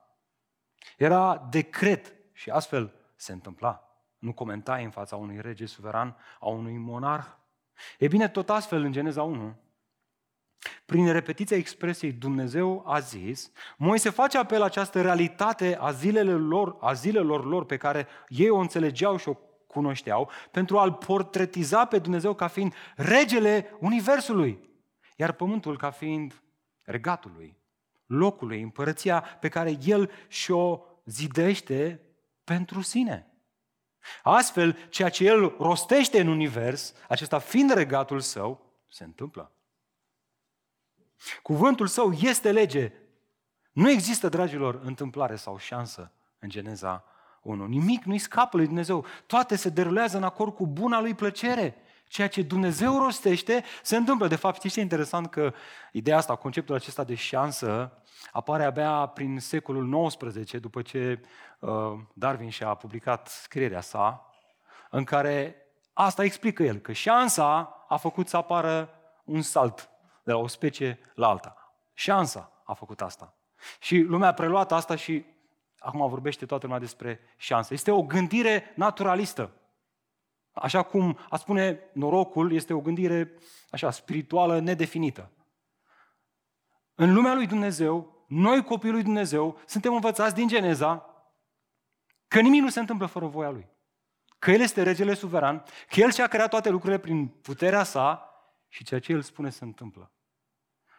era 0.96 1.46
decret 1.50 2.14
și 2.32 2.50
astfel 2.50 2.94
se 3.16 3.32
întâmpla. 3.32 3.88
Nu 4.18 4.32
comentai 4.32 4.84
în 4.84 4.90
fața 4.90 5.16
unui 5.16 5.40
rege 5.40 5.66
suveran, 5.66 6.16
a 6.40 6.48
unui 6.48 6.76
monarh. 6.76 7.26
E 7.98 8.08
bine, 8.08 8.28
tot 8.28 8.50
astfel 8.50 8.82
în 8.82 8.92
Geneza 8.92 9.22
1, 9.22 9.56
prin 10.84 11.12
repetiția 11.12 11.56
expresiei 11.56 12.12
Dumnezeu 12.12 12.82
a 12.86 12.98
zis, 12.98 13.50
Moise 13.76 14.10
face 14.10 14.38
apel 14.38 14.58
la 14.58 14.64
această 14.64 15.00
realitate 15.00 15.76
a 15.80 15.90
zilelor 15.90 16.40
lor, 16.40 16.76
a 16.80 16.92
zilelor 16.92 17.44
lor 17.44 17.64
pe 17.64 17.76
care 17.76 18.06
ei 18.28 18.50
o 18.50 18.58
înțelegeau 18.58 19.16
și 19.16 19.28
o 19.28 19.36
cunoșteau, 19.74 20.30
pentru 20.50 20.78
a-L 20.78 20.92
portretiza 20.92 21.84
pe 21.84 21.98
Dumnezeu 21.98 22.34
ca 22.34 22.46
fiind 22.46 22.74
regele 22.96 23.76
Universului, 23.80 24.70
iar 25.16 25.32
pământul 25.32 25.78
ca 25.78 25.90
fiind 25.90 26.42
regatului, 26.82 27.56
locului, 28.06 28.62
împărăția 28.62 29.20
pe 29.20 29.48
care 29.48 29.78
El 29.84 30.10
și-o 30.28 30.80
zidește 31.04 32.00
pentru 32.44 32.80
sine. 32.80 33.28
Astfel, 34.22 34.76
ceea 34.88 35.08
ce 35.08 35.24
El 35.24 35.54
rostește 35.58 36.20
în 36.20 36.28
univers, 36.28 36.94
acesta 37.08 37.38
fiind 37.38 37.72
regatul 37.72 38.20
său, 38.20 38.72
se 38.88 39.04
întâmplă. 39.04 39.52
Cuvântul 41.42 41.87
său 41.87 42.12
este 42.12 42.52
lege. 42.52 42.92
Nu 43.72 43.90
există, 43.90 44.28
dragilor, 44.28 44.80
întâmplare 44.82 45.37
sau 45.37 45.58
șansă 45.58 46.12
în 46.38 46.48
Geneza 46.48 47.04
1. 47.44 47.66
Nimic 47.66 48.04
nu-i 48.04 48.18
scapă 48.18 48.57
lui 48.57 48.66
Dumnezeu. 48.66 49.04
Toate 49.26 49.57
se 49.57 49.68
derulează 49.68 50.16
în 50.16 50.22
acord 50.22 50.54
cu 50.54 50.66
buna 50.66 51.00
lui 51.00 51.14
plăcere. 51.14 51.76
Ceea 52.09 52.28
ce 52.28 52.42
Dumnezeu 52.42 52.98
rostește 52.98 53.64
se 53.83 53.96
întâmplă. 53.96 54.28
De 54.28 54.37
fapt, 54.37 54.57
știți 54.57 54.74
ce 54.74 54.80
interesant 54.80 55.30
că 55.30 55.52
ideea 55.92 56.16
asta, 56.16 56.37
conceptul 56.37 56.74
acesta 56.74 57.04
de 57.04 57.14
șansă, 57.14 57.92
apare 58.33 58.64
abia 58.64 59.07
prin 59.07 59.38
secolul 59.40 60.07
XIX, 60.07 60.59
după 60.59 60.83
ce 60.83 61.20
uh, 61.59 61.70
Darwin 62.12 62.48
și-a 62.48 62.74
publicat 62.74 63.28
scrierea 63.28 63.80
sa, 63.80 64.30
în 64.90 65.04
care 65.04 65.57
asta 65.92 66.24
explică 66.24 66.62
el, 66.62 66.78
că 66.78 66.92
șansa 66.92 67.85
a 67.88 67.96
făcut 67.96 68.28
să 68.28 68.37
apară 68.37 68.88
un 69.24 69.42
salt 69.42 69.88
de 70.22 70.33
la 70.33 70.38
o 70.38 70.46
specie 70.46 70.98
la 71.14 71.28
alta. 71.28 71.57
Șansa 71.94 72.52
a 72.64 72.72
făcut 72.72 73.00
asta. 73.00 73.35
Și 73.80 73.98
lumea 73.98 74.28
a 74.28 74.33
preluat 74.33 74.72
asta 74.72 74.96
și 74.96 75.24
acum 75.84 76.08
vorbește 76.08 76.46
toată 76.46 76.66
lumea 76.66 76.80
despre 76.80 77.20
șansă. 77.36 77.74
Este 77.74 77.90
o 77.90 78.02
gândire 78.02 78.72
naturalistă. 78.74 79.52
Așa 80.52 80.82
cum 80.82 81.18
a 81.28 81.36
spune 81.36 81.80
norocul, 81.92 82.52
este 82.52 82.72
o 82.72 82.80
gândire 82.80 83.32
așa 83.70 83.90
spirituală 83.90 84.60
nedefinită. 84.60 85.30
În 86.94 87.12
lumea 87.12 87.34
lui 87.34 87.46
Dumnezeu, 87.46 88.24
noi 88.28 88.64
copiii 88.64 88.92
lui 88.92 89.02
Dumnezeu, 89.02 89.58
suntem 89.66 89.94
învățați 89.94 90.34
din 90.34 90.48
Geneza 90.48 91.08
că 92.28 92.40
nimic 92.40 92.62
nu 92.62 92.68
se 92.68 92.80
întâmplă 92.80 93.06
fără 93.06 93.26
voia 93.26 93.50
lui. 93.50 93.66
Că 94.38 94.50
El 94.50 94.60
este 94.60 94.82
regele 94.82 95.14
suveran, 95.14 95.64
că 95.88 96.00
El 96.00 96.10
și-a 96.10 96.26
creat 96.26 96.50
toate 96.50 96.68
lucrurile 96.68 96.98
prin 96.98 97.26
puterea 97.26 97.82
sa 97.82 98.28
și 98.68 98.84
ceea 98.84 99.00
ce 99.00 99.12
El 99.12 99.22
spune 99.22 99.50
se 99.50 99.64
întâmplă. 99.64 100.12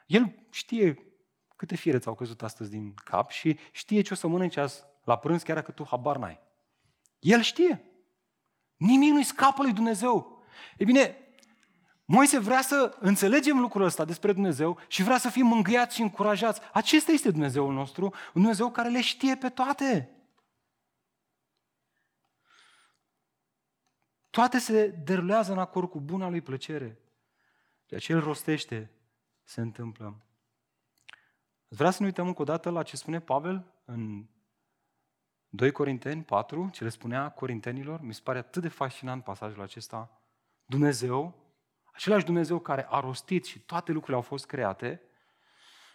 El 0.06 0.36
știe 0.50 1.15
câte 1.56 1.76
fire 1.76 2.00
ți-au 2.00 2.16
căzut 2.16 2.44
astăzi 2.44 2.70
din 2.70 2.94
cap 2.94 3.30
și 3.30 3.60
știe 3.72 4.02
ce 4.02 4.14
o 4.14 4.16
să 4.16 4.28
mănânci 4.28 4.58
azi 4.58 4.84
la 5.04 5.18
prânz, 5.18 5.44
chiar 5.44 5.56
dacă 5.56 5.72
tu 5.72 5.86
habar 5.90 6.18
n-ai. 6.18 6.40
El 7.20 7.42
știe. 7.42 7.84
Nimic 8.78 9.12
nu-i 9.12 9.24
scapă 9.24 9.62
lui 9.62 9.74
Dumnezeu. 9.74 10.44
E 10.78 10.84
bine, 10.84 11.26
Moise 12.06 12.40
vrea 12.40 12.62
să 12.62 12.98
înțelegem 13.00 13.60
lucrul 13.60 13.84
ăsta 13.84 14.06
despre 14.06 14.34
Dumnezeu 14.34 14.80
și 14.88 15.04
vrea 15.04 15.18
să 15.18 15.30
fim 15.30 15.46
mângâiați 15.46 15.96
și 15.96 16.02
încurajați. 16.02 16.62
Acesta 16.74 17.12
este 17.12 17.32
Dumnezeul 17.32 17.74
nostru, 17.74 18.06
un 18.06 18.12
Dumnezeu 18.34 18.72
care 18.72 18.90
le 18.90 19.02
știe 19.02 19.36
pe 19.36 19.50
toate. 19.50 20.10
Toate 24.30 24.58
se 24.58 24.88
derulează 24.88 25.52
în 25.52 25.60
acord 25.60 25.90
cu 25.90 26.00
buna 26.00 26.30
lui 26.30 26.42
plăcere. 26.42 27.00
Ceea 27.86 28.00
ce 28.00 28.12
el 28.12 28.20
rostește 28.20 28.92
se 29.44 29.62
întâmplă. 29.62 30.25
Vreau 31.76 31.92
să 31.92 31.98
ne 32.00 32.06
uităm 32.06 32.28
încă 32.28 32.42
o 32.42 32.46
dată 32.46 32.70
la 32.70 32.84
ce 32.84 32.98
spune 32.98 33.20
Pavel 33.20 33.74
în 33.86 34.26
2 35.48 35.72
Corinteni 35.72 36.24
4, 36.24 36.70
ce 36.72 36.84
le 36.84 36.90
spunea 36.90 37.30
corintenilor. 37.30 38.02
Mi 38.02 38.14
se 38.14 38.22
pare 38.24 38.38
atât 38.38 38.62
de 38.62 38.68
fascinant 38.68 39.24
pasajul 39.24 39.62
acesta. 39.62 40.22
Dumnezeu, 40.66 41.36
același 41.94 42.26
Dumnezeu 42.26 42.60
care 42.60 42.86
a 42.90 43.00
rostit 43.00 43.46
și 43.46 43.60
toate 43.60 43.92
lucrurile 43.92 44.18
au 44.18 44.22
fost 44.22 44.46
create, 44.46 45.02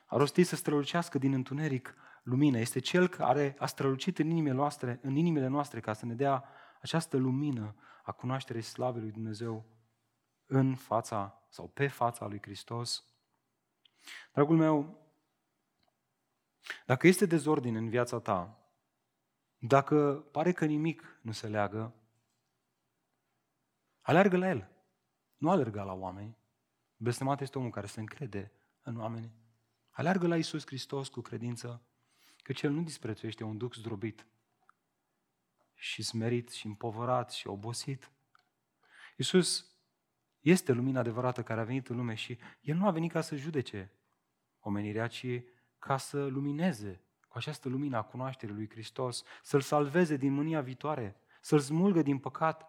a 0.06 0.16
rostit 0.16 0.46
să 0.46 0.56
strălucească 0.56 1.18
din 1.18 1.32
întuneric 1.32 1.94
lumină. 2.22 2.58
Este 2.58 2.78
Cel 2.78 3.08
care 3.08 3.54
a 3.58 3.66
strălucit 3.66 4.18
în 4.18 4.30
inimile 4.30 4.54
noastre, 4.54 5.00
în 5.02 5.16
inimile 5.16 5.46
noastre 5.46 5.80
ca 5.80 5.92
să 5.92 6.06
ne 6.06 6.14
dea 6.14 6.44
această 6.80 7.16
lumină 7.16 7.74
a 8.02 8.12
cunoașterii 8.12 8.62
slavei 8.62 9.02
lui 9.02 9.10
Dumnezeu 9.10 9.64
în 10.46 10.74
fața 10.74 11.44
sau 11.48 11.68
pe 11.68 11.86
fața 11.86 12.26
lui 12.26 12.38
Hristos. 12.42 13.04
Dragul 14.32 14.56
meu, 14.56 15.00
dacă 16.86 17.06
este 17.06 17.26
dezordine 17.26 17.78
în 17.78 17.88
viața 17.88 18.20
ta, 18.20 18.60
dacă 19.58 20.28
pare 20.32 20.52
că 20.52 20.64
nimic 20.64 21.18
nu 21.22 21.32
se 21.32 21.48
leagă, 21.48 21.94
aleargă 24.00 24.36
la 24.36 24.48
el. 24.48 24.70
Nu 25.36 25.50
alerga 25.50 25.82
la 25.82 25.92
oameni. 25.92 26.36
Blestemat 26.96 27.40
este 27.40 27.58
omul 27.58 27.70
care 27.70 27.86
se 27.86 28.00
încrede 28.00 28.52
în 28.82 28.96
oameni. 28.96 29.32
Aleargă 29.90 30.26
la 30.26 30.36
Isus 30.36 30.66
Hristos 30.66 31.08
cu 31.08 31.20
credință, 31.20 31.82
că 32.42 32.52
cel 32.52 32.70
nu 32.70 32.82
disprețuiește 32.82 33.44
un 33.44 33.58
duc 33.58 33.74
zdrobit 33.74 34.26
și 35.74 36.02
smerit 36.02 36.50
și 36.50 36.66
împovărat 36.66 37.32
și 37.32 37.46
obosit. 37.46 38.10
Isus 39.16 39.74
este 40.40 40.72
lumina 40.72 41.00
adevărată 41.00 41.42
care 41.42 41.60
a 41.60 41.64
venit 41.64 41.88
în 41.88 41.96
lume 41.96 42.14
și 42.14 42.38
El 42.60 42.76
nu 42.76 42.86
a 42.86 42.90
venit 42.90 43.12
ca 43.12 43.20
să 43.20 43.36
judece 43.36 43.92
omenirea, 44.58 45.06
ci 45.06 45.26
ca 45.80 45.96
să 45.96 46.26
lumineze 46.26 47.04
cu 47.28 47.38
această 47.38 47.68
lumină 47.68 47.96
a 47.96 48.02
cunoașterii 48.02 48.54
lui 48.54 48.70
Hristos, 48.70 49.22
să-l 49.42 49.60
salveze 49.60 50.16
din 50.16 50.32
mânia 50.32 50.60
viitoare, 50.60 51.16
să-l 51.40 51.58
smulgă 51.58 52.02
din 52.02 52.18
păcat 52.18 52.68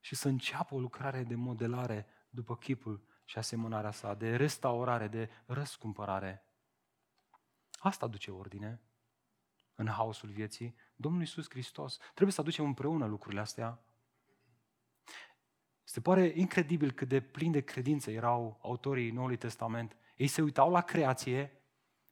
și 0.00 0.14
să 0.14 0.28
înceapă 0.28 0.74
o 0.74 0.80
lucrare 0.80 1.22
de 1.22 1.34
modelare 1.34 2.06
după 2.30 2.56
chipul 2.56 3.06
și 3.24 3.38
asemănarea 3.38 3.90
sa, 3.90 4.14
de 4.14 4.36
restaurare, 4.36 5.08
de 5.08 5.30
răscumpărare. 5.46 6.44
Asta 7.72 8.04
aduce 8.04 8.30
ordine 8.30 8.80
în 9.74 9.86
haosul 9.86 10.28
vieții. 10.28 10.74
Domnul 10.96 11.20
Iisus 11.20 11.50
Hristos. 11.50 11.98
Trebuie 12.12 12.32
să 12.32 12.40
aducem 12.40 12.64
împreună 12.64 13.06
lucrurile 13.06 13.40
astea. 13.40 13.84
Se 15.84 16.00
pare 16.00 16.32
incredibil 16.34 16.90
cât 16.90 17.08
de 17.08 17.20
plin 17.20 17.50
de 17.50 17.60
credință 17.60 18.10
erau 18.10 18.58
autorii 18.62 19.10
Noului 19.10 19.36
Testament. 19.36 19.96
Ei 20.16 20.26
se 20.26 20.42
uitau 20.42 20.70
la 20.70 20.80
creație 20.80 21.56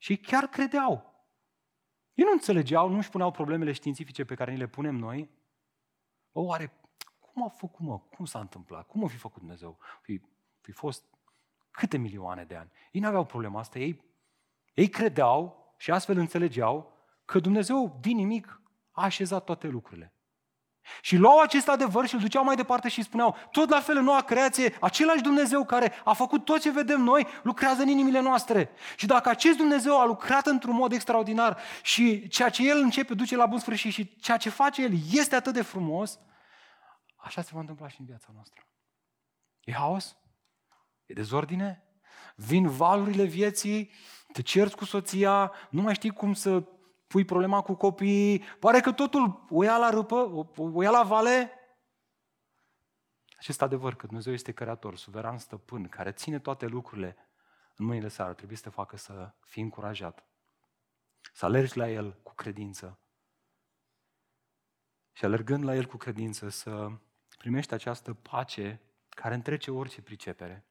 și 0.05 0.17
chiar 0.17 0.47
credeau. 0.47 1.25
Ei 2.14 2.25
nu 2.25 2.31
înțelegeau, 2.33 2.88
nu 2.88 2.97
își 2.97 3.11
puneau 3.11 3.31
problemele 3.31 3.73
științifice 3.73 4.25
pe 4.25 4.35
care 4.35 4.53
ni 4.53 4.59
le 4.59 4.67
punem 4.67 4.95
noi. 4.95 5.31
O, 6.33 6.40
oare 6.40 6.73
cum 7.19 7.45
a 7.45 7.49
făcut, 7.49 7.87
mă? 7.87 7.99
Cum 7.99 8.25
s-a 8.25 8.40
întâmplat? 8.40 8.87
Cum 8.87 9.05
a 9.05 9.09
fi 9.09 9.17
făcut 9.17 9.38
Dumnezeu? 9.38 9.79
Fi, 10.03 10.21
fi 10.61 10.73
fost 10.73 11.05
câte 11.71 11.97
milioane 11.97 12.45
de 12.45 12.55
ani. 12.55 12.71
Ei 12.93 13.01
nu 13.01 13.07
aveau 13.07 13.25
problema 13.25 13.59
asta. 13.59 13.79
Ei, 13.79 14.05
ei 14.75 14.88
credeau 14.88 15.75
și 15.77 15.90
astfel 15.90 16.19
înțelegeau 16.19 16.93
că 17.25 17.38
Dumnezeu 17.38 17.99
din 18.01 18.17
nimic 18.17 18.61
a 18.90 19.03
așezat 19.03 19.45
toate 19.45 19.67
lucrurile. 19.69 20.12
Și 21.01 21.16
luau 21.16 21.38
acest 21.38 21.68
adevăr 21.68 22.07
și 22.07 22.14
îl 22.14 22.20
duceau 22.20 22.44
mai 22.44 22.57
departe 22.57 22.88
și 22.88 23.03
spuneau, 23.03 23.37
tot 23.51 23.68
la 23.68 23.81
fel 23.81 23.97
în 23.97 24.05
noua 24.05 24.23
creație, 24.23 24.77
același 24.81 25.23
Dumnezeu 25.23 25.64
care 25.64 25.92
a 26.05 26.12
făcut 26.12 26.44
tot 26.44 26.61
ce 26.61 26.70
vedem 26.70 27.01
noi, 27.01 27.27
lucrează 27.42 27.83
în 27.83 27.88
inimile 27.88 28.20
noastre. 28.20 28.70
Și 28.97 29.07
dacă 29.07 29.29
acest 29.29 29.57
Dumnezeu 29.57 30.01
a 30.01 30.05
lucrat 30.05 30.47
într-un 30.47 30.75
mod 30.75 30.92
extraordinar 30.92 31.59
și 31.83 32.29
ceea 32.29 32.49
ce 32.49 32.68
El 32.68 32.79
începe 32.79 33.14
duce 33.14 33.37
la 33.37 33.47
bun 33.47 33.59
sfârșit 33.59 33.92
și 33.92 34.16
ceea 34.16 34.37
ce 34.37 34.51
face 34.51 34.83
El 34.83 34.92
este 35.12 35.35
atât 35.35 35.53
de 35.53 35.62
frumos, 35.62 36.18
așa 37.16 37.42
se 37.42 37.51
va 37.53 37.61
întâmpla 37.61 37.88
și 37.88 37.97
în 38.01 38.07
viața 38.07 38.29
noastră. 38.35 38.66
E 39.64 39.73
haos? 39.73 40.16
E 41.07 41.12
dezordine? 41.12 41.85
Vin 42.37 42.68
valurile 42.68 43.25
vieții, 43.25 43.90
te 44.33 44.42
cerți 44.42 44.77
cu 44.77 44.85
soția, 44.85 45.53
nu 45.70 45.83
mai 45.83 45.94
știi 45.94 46.11
cum 46.11 46.33
să 46.33 46.62
pui 47.14 47.24
problema 47.24 47.62
cu 47.62 47.74
copiii, 47.74 48.42
pare 48.61 48.81
că 48.81 48.92
totul 48.92 49.46
o 49.50 49.62
ia 49.62 49.77
la 49.77 49.90
râpă, 49.90 50.14
o, 50.14 50.46
o 50.57 50.83
ia 50.83 50.90
la 50.90 51.03
vale. 51.03 51.50
Acest 53.38 53.62
adevăr 53.62 53.94
că 53.94 54.07
Dumnezeu 54.07 54.33
este 54.33 54.53
creator, 54.53 54.96
suveran 54.96 55.38
stăpân, 55.38 55.88
care 55.88 56.12
ține 56.12 56.38
toate 56.38 56.66
lucrurile 56.66 57.16
în 57.77 57.87
mâinile 57.87 58.09
sale, 58.09 58.35
trebuie 58.35 58.57
să 58.57 58.62
te 58.62 58.68
facă 58.68 58.96
să 58.96 59.35
fii 59.40 59.62
încurajat. 59.62 60.27
Să 61.33 61.44
alergi 61.44 61.79
la 61.79 61.88
El 61.88 62.20
cu 62.22 62.35
credință. 62.35 62.98
Și 65.12 65.24
alergând 65.24 65.64
la 65.64 65.74
El 65.74 65.87
cu 65.87 65.96
credință, 65.96 66.48
să 66.48 66.90
primești 67.38 67.74
această 67.74 68.14
pace 68.14 68.81
care 69.09 69.35
întrece 69.35 69.70
orice 69.70 70.03
pricepere. 70.03 70.66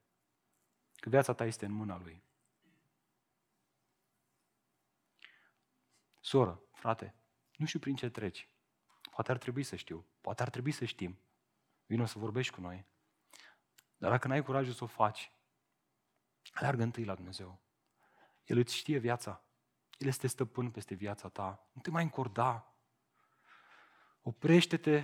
Că 0.95 1.09
viața 1.09 1.33
ta 1.33 1.45
este 1.45 1.65
în 1.65 1.71
mâna 1.71 1.97
Lui. 1.97 2.23
Soră, 6.25 6.61
frate, 6.71 7.15
nu 7.55 7.65
știu 7.65 7.79
prin 7.79 7.95
ce 7.95 8.09
treci. 8.09 8.49
Poate 9.11 9.31
ar 9.31 9.37
trebui 9.37 9.63
să 9.63 9.75
știu, 9.75 10.05
poate 10.21 10.41
ar 10.41 10.49
trebui 10.49 10.71
să 10.71 10.85
știm. 10.85 11.19
Vino 11.85 12.05
să 12.05 12.19
vorbești 12.19 12.53
cu 12.53 12.61
noi. 12.61 12.85
Dar 13.97 14.11
dacă 14.11 14.27
n-ai 14.27 14.43
curajul 14.43 14.73
să 14.73 14.83
o 14.83 14.87
faci, 14.87 15.31
aleargă 16.53 16.83
întâi 16.83 17.05
la 17.05 17.15
Dumnezeu. 17.15 17.61
El 18.43 18.57
îți 18.57 18.75
știe 18.75 18.97
viața. 18.97 19.43
El 19.97 20.07
este 20.07 20.27
stăpân 20.27 20.71
peste 20.71 20.95
viața 20.95 21.29
ta. 21.29 21.67
Nu 21.71 21.81
te 21.81 21.89
mai 21.89 22.03
încorda. 22.03 22.73
Oprește-te 24.21 25.03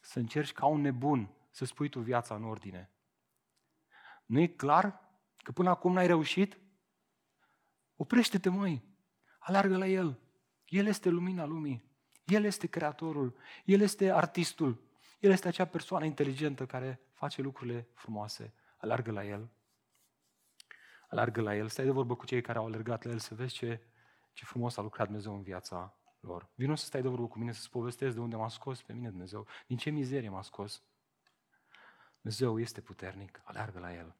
să 0.00 0.18
încerci 0.18 0.52
ca 0.52 0.66
un 0.66 0.80
nebun 0.80 1.34
să 1.50 1.64
spui 1.64 1.88
tu 1.88 2.00
viața 2.00 2.34
în 2.34 2.44
ordine. 2.44 2.90
Nu 4.26 4.40
e 4.40 4.46
clar 4.46 5.10
că 5.36 5.52
până 5.52 5.70
acum 5.70 5.92
n-ai 5.92 6.06
reușit? 6.06 6.58
Oprește-te, 7.96 8.48
măi. 8.48 8.92
Alargă 9.46 9.76
la 9.76 9.86
El. 9.86 10.18
El 10.66 10.86
este 10.86 11.08
lumina 11.08 11.44
lumii. 11.44 11.84
El 12.24 12.44
este 12.44 12.66
creatorul. 12.66 13.36
El 13.64 13.80
este 13.80 14.10
artistul. 14.10 14.82
El 15.20 15.30
este 15.30 15.48
acea 15.48 15.64
persoană 15.64 16.04
inteligentă 16.04 16.66
care 16.66 17.00
face 17.12 17.42
lucrurile 17.42 17.88
frumoase. 17.94 18.54
Alargă 18.76 19.10
la 19.10 19.24
El. 19.24 19.48
Alargă 21.08 21.40
la 21.40 21.56
El. 21.56 21.68
Stai 21.68 21.84
de 21.84 21.90
vorbă 21.90 22.16
cu 22.16 22.26
cei 22.26 22.40
care 22.40 22.58
au 22.58 22.66
alergat 22.66 23.02
la 23.02 23.10
El 23.10 23.18
să 23.18 23.34
vezi 23.34 23.54
ce, 23.54 23.80
ce 24.32 24.44
frumos 24.44 24.76
a 24.76 24.82
lucrat 24.82 25.06
Dumnezeu 25.06 25.34
în 25.34 25.42
viața 25.42 25.96
lor. 26.20 26.48
Vino 26.54 26.74
să 26.74 26.84
stai 26.84 27.02
de 27.02 27.08
vorbă 27.08 27.26
cu 27.26 27.38
mine, 27.38 27.52
să-ți 27.52 27.70
povestesc 27.70 28.14
de 28.14 28.20
unde 28.20 28.36
m-a 28.36 28.48
scos 28.48 28.82
pe 28.82 28.92
mine 28.92 29.08
Dumnezeu. 29.08 29.46
Din 29.66 29.76
ce 29.76 29.90
mizerie 29.90 30.28
m-a 30.28 30.42
scos. 30.42 30.82
Dumnezeu 32.20 32.60
este 32.60 32.80
puternic. 32.80 33.40
Alargă 33.44 33.78
la 33.78 33.94
El. 33.94 34.16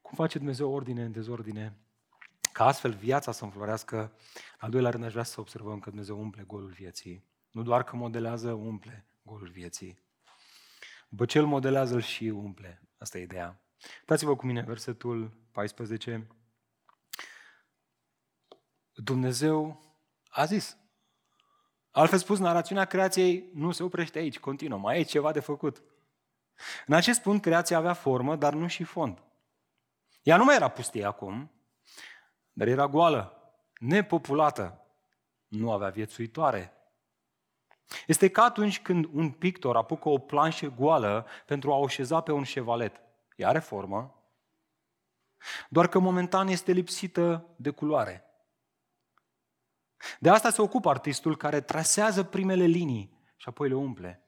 Cum 0.00 0.16
face 0.16 0.38
Dumnezeu 0.38 0.72
ordine 0.72 1.04
în 1.04 1.12
dezordine? 1.12 1.76
Ca 2.52 2.66
astfel 2.66 2.92
viața 2.92 3.32
să 3.32 3.44
înflorească, 3.44 4.12
al 4.58 4.70
doilea 4.70 4.90
rând 4.90 5.04
aș 5.04 5.12
vrea 5.12 5.22
să 5.22 5.40
observăm 5.40 5.80
că 5.80 5.88
Dumnezeu 5.88 6.20
umple 6.20 6.42
golul 6.42 6.70
vieții. 6.70 7.24
Nu 7.50 7.62
doar 7.62 7.84
că 7.84 7.96
modelează, 7.96 8.52
umple 8.52 9.06
golul 9.22 9.48
vieții. 9.48 9.98
După 11.08 11.24
ce 11.24 11.38
îl 11.38 11.46
modelează, 11.46 11.94
îl 11.94 12.00
și 12.00 12.24
umple. 12.24 12.82
Asta 12.98 13.18
e 13.18 13.22
ideea. 13.22 13.60
Dați-vă 14.06 14.36
cu 14.36 14.46
mine 14.46 14.62
versetul 14.62 15.32
14. 15.52 16.26
Dumnezeu 18.92 19.82
a 20.28 20.44
zis. 20.44 20.76
Altfel 21.90 22.18
spus, 22.18 22.38
narațiunea 22.38 22.84
creației 22.84 23.50
nu 23.54 23.72
se 23.72 23.82
oprește 23.82 24.18
aici, 24.18 24.38
continuă, 24.38 24.78
mai 24.78 25.00
e 25.00 25.02
ceva 25.02 25.32
de 25.32 25.40
făcut. 25.40 25.82
În 26.86 26.94
acest 26.94 27.22
punct, 27.22 27.42
creația 27.42 27.76
avea 27.76 27.92
formă, 27.92 28.36
dar 28.36 28.52
nu 28.52 28.66
și 28.66 28.84
fond. 28.84 29.22
Ea 30.22 30.36
nu 30.36 30.44
mai 30.44 30.54
era 30.54 30.68
pustie 30.68 31.04
acum, 31.04 31.50
dar 32.52 32.66
era 32.66 32.88
goală, 32.88 33.52
nepopulată, 33.78 34.86
nu 35.46 35.72
avea 35.72 35.88
viețuitoare. 35.88 36.72
Este 38.06 38.30
ca 38.30 38.42
atunci 38.42 38.82
când 38.82 39.04
un 39.12 39.30
pictor 39.30 39.76
apucă 39.76 40.08
o 40.08 40.18
planșă 40.18 40.66
goală 40.68 41.26
pentru 41.46 41.72
a 41.72 41.76
o 41.76 41.86
șeza 41.86 42.20
pe 42.20 42.32
un 42.32 42.42
șevalet. 42.42 43.00
Ea 43.36 43.48
are 43.48 43.58
formă, 43.58 44.16
doar 45.68 45.88
că 45.88 45.98
momentan 45.98 46.48
este 46.48 46.72
lipsită 46.72 47.54
de 47.56 47.70
culoare. 47.70 48.24
De 50.20 50.30
asta 50.30 50.50
se 50.50 50.62
ocupă 50.62 50.88
artistul 50.88 51.36
care 51.36 51.60
trasează 51.60 52.24
primele 52.24 52.64
linii 52.64 53.20
și 53.36 53.48
apoi 53.48 53.68
le 53.68 53.74
umple 53.74 54.26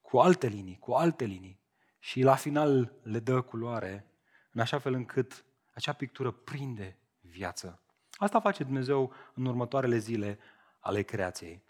cu 0.00 0.18
alte 0.18 0.46
linii, 0.46 0.78
cu 0.78 0.92
alte 0.92 1.24
linii 1.24 1.60
și 1.98 2.22
la 2.22 2.34
final 2.34 2.98
le 3.02 3.18
dă 3.18 3.40
culoare 3.40 4.10
în 4.52 4.60
așa 4.60 4.78
fel 4.78 4.92
încât 4.92 5.44
acea 5.80 5.92
pictură 5.92 6.30
prinde 6.30 6.98
viață. 7.20 7.82
Asta 8.12 8.40
face 8.40 8.64
Dumnezeu 8.64 9.12
în 9.34 9.44
următoarele 9.44 9.98
zile 9.98 10.38
ale 10.78 11.02
creației. 11.02 11.62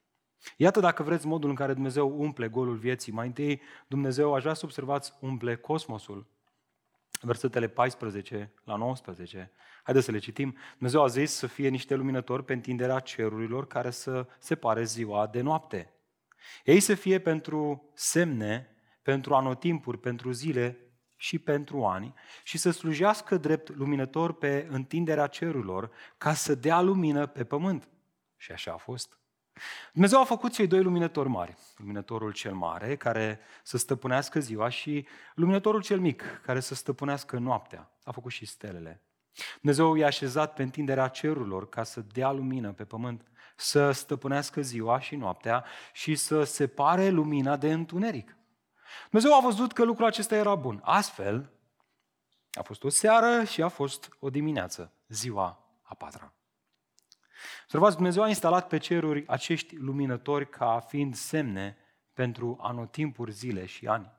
Iată 0.57 0.81
dacă 0.81 1.03
vreți 1.03 1.27
modul 1.27 1.49
în 1.49 1.55
care 1.55 1.73
Dumnezeu 1.73 2.21
umple 2.21 2.49
golul 2.49 2.77
vieții. 2.77 3.13
Mai 3.13 3.27
întâi, 3.27 3.63
Dumnezeu, 3.87 4.35
aș 4.35 4.43
vrea 4.43 4.55
să 4.55 4.65
observați, 4.65 5.13
umple 5.21 5.57
cosmosul. 5.57 6.27
Versetele 7.21 7.69
14 7.69 8.53
la 8.65 8.77
19. 8.77 9.51
Haideți 9.83 10.05
să 10.05 10.13
le 10.13 10.19
citim. 10.19 10.57
Dumnezeu 10.73 11.03
a 11.03 11.07
zis 11.07 11.33
să 11.33 11.47
fie 11.47 11.69
niște 11.69 11.95
luminători 11.95 12.45
pe 12.45 12.53
întinderea 12.53 12.99
cerurilor 12.99 13.67
care 13.67 13.91
să 13.91 14.27
separe 14.39 14.85
ziua 14.85 15.27
de 15.27 15.41
noapte. 15.41 15.93
Ei 16.65 16.81
să 16.81 16.95
fie 16.95 17.19
pentru 17.19 17.91
semne, 17.95 18.75
pentru 19.03 19.35
anotimpuri, 19.35 19.99
pentru 19.99 20.31
zile 20.31 20.90
și 21.21 21.39
pentru 21.39 21.85
ani 21.85 22.15
și 22.43 22.59
să 22.59 22.71
slujească 22.71 23.37
drept 23.37 23.77
luminător 23.77 24.33
pe 24.33 24.67
întinderea 24.71 25.27
cerurilor 25.27 25.91
ca 26.19 26.35
să 26.35 26.55
dea 26.55 26.81
lumină 26.81 27.27
pe 27.27 27.45
pământ. 27.45 27.89
Și 28.37 28.53
așa 28.53 28.73
a 28.73 28.77
fost. 28.77 29.19
Dumnezeu 29.93 30.21
a 30.21 30.25
făcut 30.25 30.53
cei 30.53 30.67
doi 30.67 30.83
luminători 30.83 31.29
mari. 31.29 31.57
Luminătorul 31.77 32.33
cel 32.33 32.55
mare, 32.55 32.97
care 32.97 33.41
să 33.63 33.79
stăpânească 33.79 34.41
ziua, 34.41 34.69
și 34.69 35.07
luminătorul 35.35 35.83
cel 35.83 36.01
mic, 36.01 36.41
care 36.43 36.61
să 36.61 36.75
stăpânească 36.75 37.39
noaptea. 37.39 37.91
A 38.05 38.13
făcut 38.13 38.33
și 38.33 38.47
stelele. 38.47 39.03
Dumnezeu 39.61 39.95
i-a 39.95 40.07
așezat 40.07 40.55
pe 40.55 40.63
întinderea 40.63 41.09
cerurilor 41.09 41.69
ca 41.69 41.83
să 41.83 42.01
dea 42.01 42.31
lumină 42.31 42.73
pe 42.73 42.85
pământ, 42.85 43.31
să 43.57 43.91
stăpânească 43.91 44.61
ziua 44.61 45.01
și 45.01 45.17
noaptea 45.17 45.65
și 45.93 46.15
să 46.15 46.45
separe 46.45 47.09
lumina 47.09 47.57
de 47.57 47.73
întuneric. 47.73 48.35
Dumnezeu 49.11 49.37
a 49.37 49.41
văzut 49.41 49.73
că 49.73 49.85
lucrul 49.85 50.07
acesta 50.07 50.35
era 50.35 50.55
bun. 50.55 50.81
Astfel, 50.85 51.51
a 52.53 52.63
fost 52.63 52.85
o 52.85 52.89
seară 52.89 53.45
și 53.45 53.63
a 53.63 53.69
fost 53.69 54.17
o 54.19 54.31
dimineață, 54.31 54.93
ziua 55.09 55.59
a 55.83 55.95
patra. 55.95 56.33
Observați, 57.63 57.97
Dumnezeu 57.97 58.23
a 58.23 58.29
instalat 58.29 58.69
pe 58.69 58.79
ceruri 58.79 59.25
acești 59.27 59.77
luminători 59.77 60.49
ca 60.49 60.81
fiind 60.89 61.15
semne 61.15 61.77
pentru 62.13 62.59
anotimpuri, 62.61 63.33
zile 63.33 63.67
și 63.67 63.87
ani. 63.87 64.13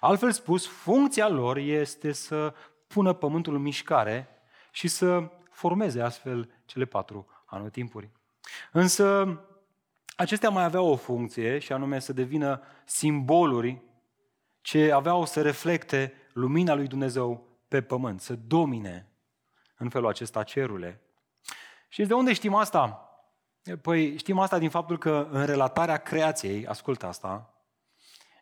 Altfel 0.00 0.32
spus, 0.32 0.66
funcția 0.66 1.28
lor 1.28 1.56
este 1.56 2.12
să 2.12 2.54
pună 2.86 3.12
pământul 3.12 3.54
în 3.54 3.62
mișcare 3.62 4.28
și 4.70 4.88
să 4.88 5.30
formeze 5.50 6.00
astfel 6.00 6.50
cele 6.64 6.84
patru 6.84 7.26
anotimpuri. 7.44 8.10
Însă, 8.72 9.38
acestea 10.16 10.50
mai 10.50 10.64
aveau 10.64 10.86
o 10.86 10.96
funcție 10.96 11.58
și 11.58 11.72
anume 11.72 11.98
să 11.98 12.12
devină 12.12 12.62
simboluri 12.84 13.82
ce 14.60 14.92
aveau 14.92 15.24
să 15.24 15.42
reflecte 15.42 16.12
lumina 16.32 16.74
lui 16.74 16.86
Dumnezeu 16.86 17.48
pe 17.68 17.82
pământ, 17.82 18.20
să 18.20 18.34
domine 18.34 19.12
în 19.76 19.88
felul 19.88 20.08
acesta 20.08 20.42
cerurile. 20.42 21.00
Și 21.88 22.06
de 22.06 22.14
unde 22.14 22.32
știm 22.32 22.54
asta? 22.54 23.04
Păi 23.82 24.18
știm 24.18 24.38
asta 24.38 24.58
din 24.58 24.70
faptul 24.70 24.98
că 24.98 25.28
în 25.30 25.46
relatarea 25.46 25.96
creației, 25.96 26.66
ascultă 26.66 27.06
asta, 27.06 27.54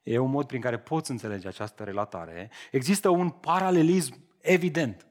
e 0.03 0.19
un 0.19 0.31
mod 0.31 0.47
prin 0.47 0.61
care 0.61 0.79
poți 0.79 1.11
înțelege 1.11 1.49
această 1.49 1.85
relatare, 1.85 2.51
există 2.71 3.09
un 3.09 3.31
paralelism 3.31 4.14
evident. 4.41 5.07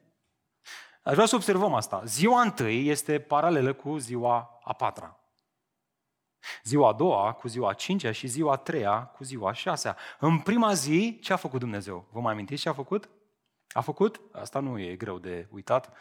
Aș 1.03 1.13
vrea 1.13 1.25
să 1.25 1.35
observăm 1.35 1.73
asta. 1.73 2.03
Ziua 2.05 2.41
întâi 2.41 2.87
este 2.87 3.19
paralelă 3.19 3.73
cu 3.73 3.97
ziua 3.97 4.59
a 4.63 4.73
patra. 4.73 5.16
Ziua 6.63 6.89
a 6.89 6.93
doua 6.93 7.33
cu 7.33 7.47
ziua 7.47 7.69
a 7.69 7.73
cincea 7.73 8.11
și 8.11 8.27
ziua 8.27 8.51
a 8.51 8.55
treia 8.55 9.03
cu 9.05 9.23
ziua 9.23 9.49
a 9.49 9.53
șasea. 9.53 9.97
În 10.19 10.39
prima 10.39 10.73
zi, 10.73 11.19
ce 11.21 11.33
a 11.33 11.35
făcut 11.35 11.59
Dumnezeu? 11.59 12.07
Vă 12.11 12.19
mai 12.19 12.31
amintiți 12.31 12.61
ce 12.61 12.69
a 12.69 12.73
făcut? 12.73 13.09
A 13.69 13.81
făcut, 13.81 14.21
asta 14.31 14.59
nu 14.59 14.79
e 14.79 14.95
greu 14.95 15.19
de 15.19 15.47
uitat, 15.51 15.93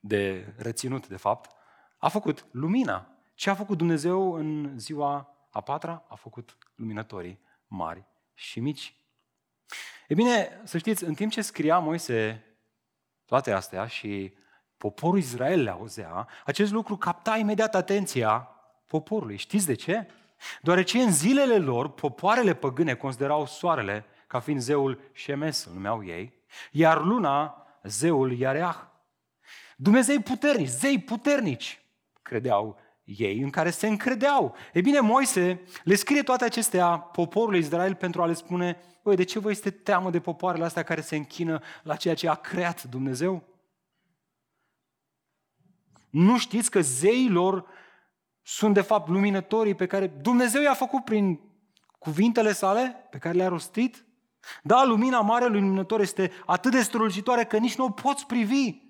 de 0.00 0.54
reținut 0.56 1.06
de 1.08 1.16
fapt, 1.16 1.50
a 1.98 2.08
făcut 2.08 2.46
lumina. 2.50 3.08
Ce 3.34 3.50
a 3.50 3.54
făcut 3.54 3.78
Dumnezeu 3.78 4.32
în 4.32 4.78
ziua 4.78 5.36
a 5.50 5.60
patra? 5.60 6.04
A 6.08 6.14
făcut 6.14 6.58
luminătorii 6.74 7.40
mari 7.66 8.04
și 8.34 8.60
mici. 8.60 8.94
E 10.08 10.14
bine, 10.14 10.60
să 10.64 10.78
știți, 10.78 11.04
în 11.04 11.14
timp 11.14 11.32
ce 11.32 11.42
scria 11.42 11.78
Moise 11.78 12.44
toate 13.24 13.52
astea 13.52 13.86
și 13.86 14.36
poporul 14.76 15.18
Israel 15.18 15.62
le 15.62 15.70
auzea, 15.70 16.28
acest 16.44 16.72
lucru 16.72 16.96
capta 16.96 17.36
imediat 17.36 17.74
atenția 17.74 18.53
poporului. 18.86 19.36
Știți 19.36 19.66
de 19.66 19.74
ce? 19.74 20.06
Deoarece 20.62 20.98
în 20.98 21.12
zilele 21.12 21.58
lor, 21.58 21.90
popoarele 21.90 22.54
păgâne 22.54 22.94
considerau 22.94 23.46
soarele 23.46 24.04
ca 24.26 24.40
fiind 24.40 24.60
zeul 24.60 25.00
Shemes, 25.14 25.64
îl 25.64 25.72
numeau 25.72 26.04
ei, 26.04 26.32
iar 26.70 27.04
luna 27.04 27.66
zeul 27.82 28.32
Iareah. 28.32 28.76
Dumnezei 29.76 30.20
puternici, 30.20 30.68
zei 30.68 31.00
puternici, 31.00 31.82
credeau 32.22 32.78
ei, 33.04 33.40
în 33.40 33.50
care 33.50 33.70
se 33.70 33.86
încredeau. 33.86 34.56
E 34.72 34.80
bine, 34.80 35.00
Moise 35.00 35.60
le 35.84 35.94
scrie 35.94 36.22
toate 36.22 36.44
acestea 36.44 36.98
poporului 36.98 37.58
Israel 37.58 37.94
pentru 37.94 38.22
a 38.22 38.26
le 38.26 38.32
spune, 38.32 38.80
Băi, 39.02 39.16
de 39.16 39.24
ce 39.24 39.38
vă 39.38 39.50
este 39.50 39.70
teamă 39.70 40.10
de 40.10 40.20
popoarele 40.20 40.64
astea 40.64 40.82
care 40.82 41.00
se 41.00 41.16
închină 41.16 41.62
la 41.82 41.96
ceea 41.96 42.14
ce 42.14 42.28
a 42.28 42.34
creat 42.34 42.82
Dumnezeu? 42.82 43.42
Nu 46.10 46.38
știți 46.38 46.70
că 46.70 46.80
zeilor 46.80 47.66
sunt 48.46 48.74
de 48.74 48.80
fapt 48.80 49.08
luminătorii 49.08 49.74
pe 49.74 49.86
care 49.86 50.06
Dumnezeu 50.06 50.62
i-a 50.62 50.74
făcut 50.74 51.04
prin 51.04 51.40
cuvintele 51.98 52.52
sale 52.52 53.06
pe 53.10 53.18
care 53.18 53.36
le-a 53.36 53.48
rostit? 53.48 54.04
Da, 54.62 54.84
lumina 54.84 55.20
Marelui 55.20 55.60
Luminător 55.60 56.00
este 56.00 56.30
atât 56.46 56.70
de 56.70 56.82
strălucitoare 56.82 57.44
că 57.44 57.58
nici 57.58 57.76
nu 57.76 57.84
o 57.84 57.90
poți 57.90 58.26
privi. 58.26 58.82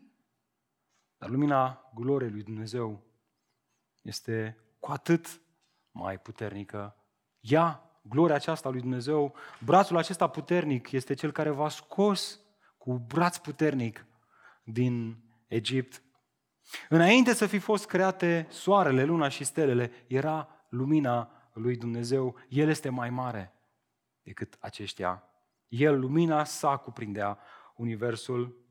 Dar 1.18 1.28
lumina 1.28 1.90
gloriei 1.94 2.30
lui 2.30 2.42
Dumnezeu 2.42 3.02
este 4.02 4.58
cu 4.80 4.90
atât 4.90 5.40
mai 5.90 6.18
puternică. 6.18 6.96
Ea, 7.40 7.90
gloria 8.02 8.34
aceasta 8.34 8.68
lui 8.68 8.80
Dumnezeu, 8.80 9.34
brațul 9.64 9.96
acesta 9.96 10.26
puternic 10.26 10.92
este 10.92 11.14
cel 11.14 11.32
care 11.32 11.50
v-a 11.50 11.68
scos 11.68 12.40
cu 12.78 12.92
braț 12.92 13.36
puternic 13.36 14.06
din 14.64 15.16
Egipt. 15.46 16.02
Înainte 16.88 17.34
să 17.34 17.46
fi 17.46 17.58
fost 17.58 17.86
create 17.86 18.46
soarele, 18.50 19.04
luna 19.04 19.28
și 19.28 19.44
stelele, 19.44 19.92
era 20.06 20.48
lumina 20.68 21.30
lui 21.52 21.76
Dumnezeu. 21.76 22.36
El 22.48 22.68
este 22.68 22.88
mai 22.88 23.10
mare 23.10 23.52
decât 24.22 24.56
aceștia. 24.60 25.28
El, 25.68 26.00
lumina 26.00 26.44
sa, 26.44 26.76
cuprindea 26.76 27.38
universul. 27.76 28.62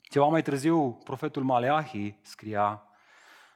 Ceva 0.00 0.26
mai 0.26 0.42
târziu, 0.42 0.92
profetul 0.92 1.42
Maleahi 1.42 2.18
scria 2.22 2.84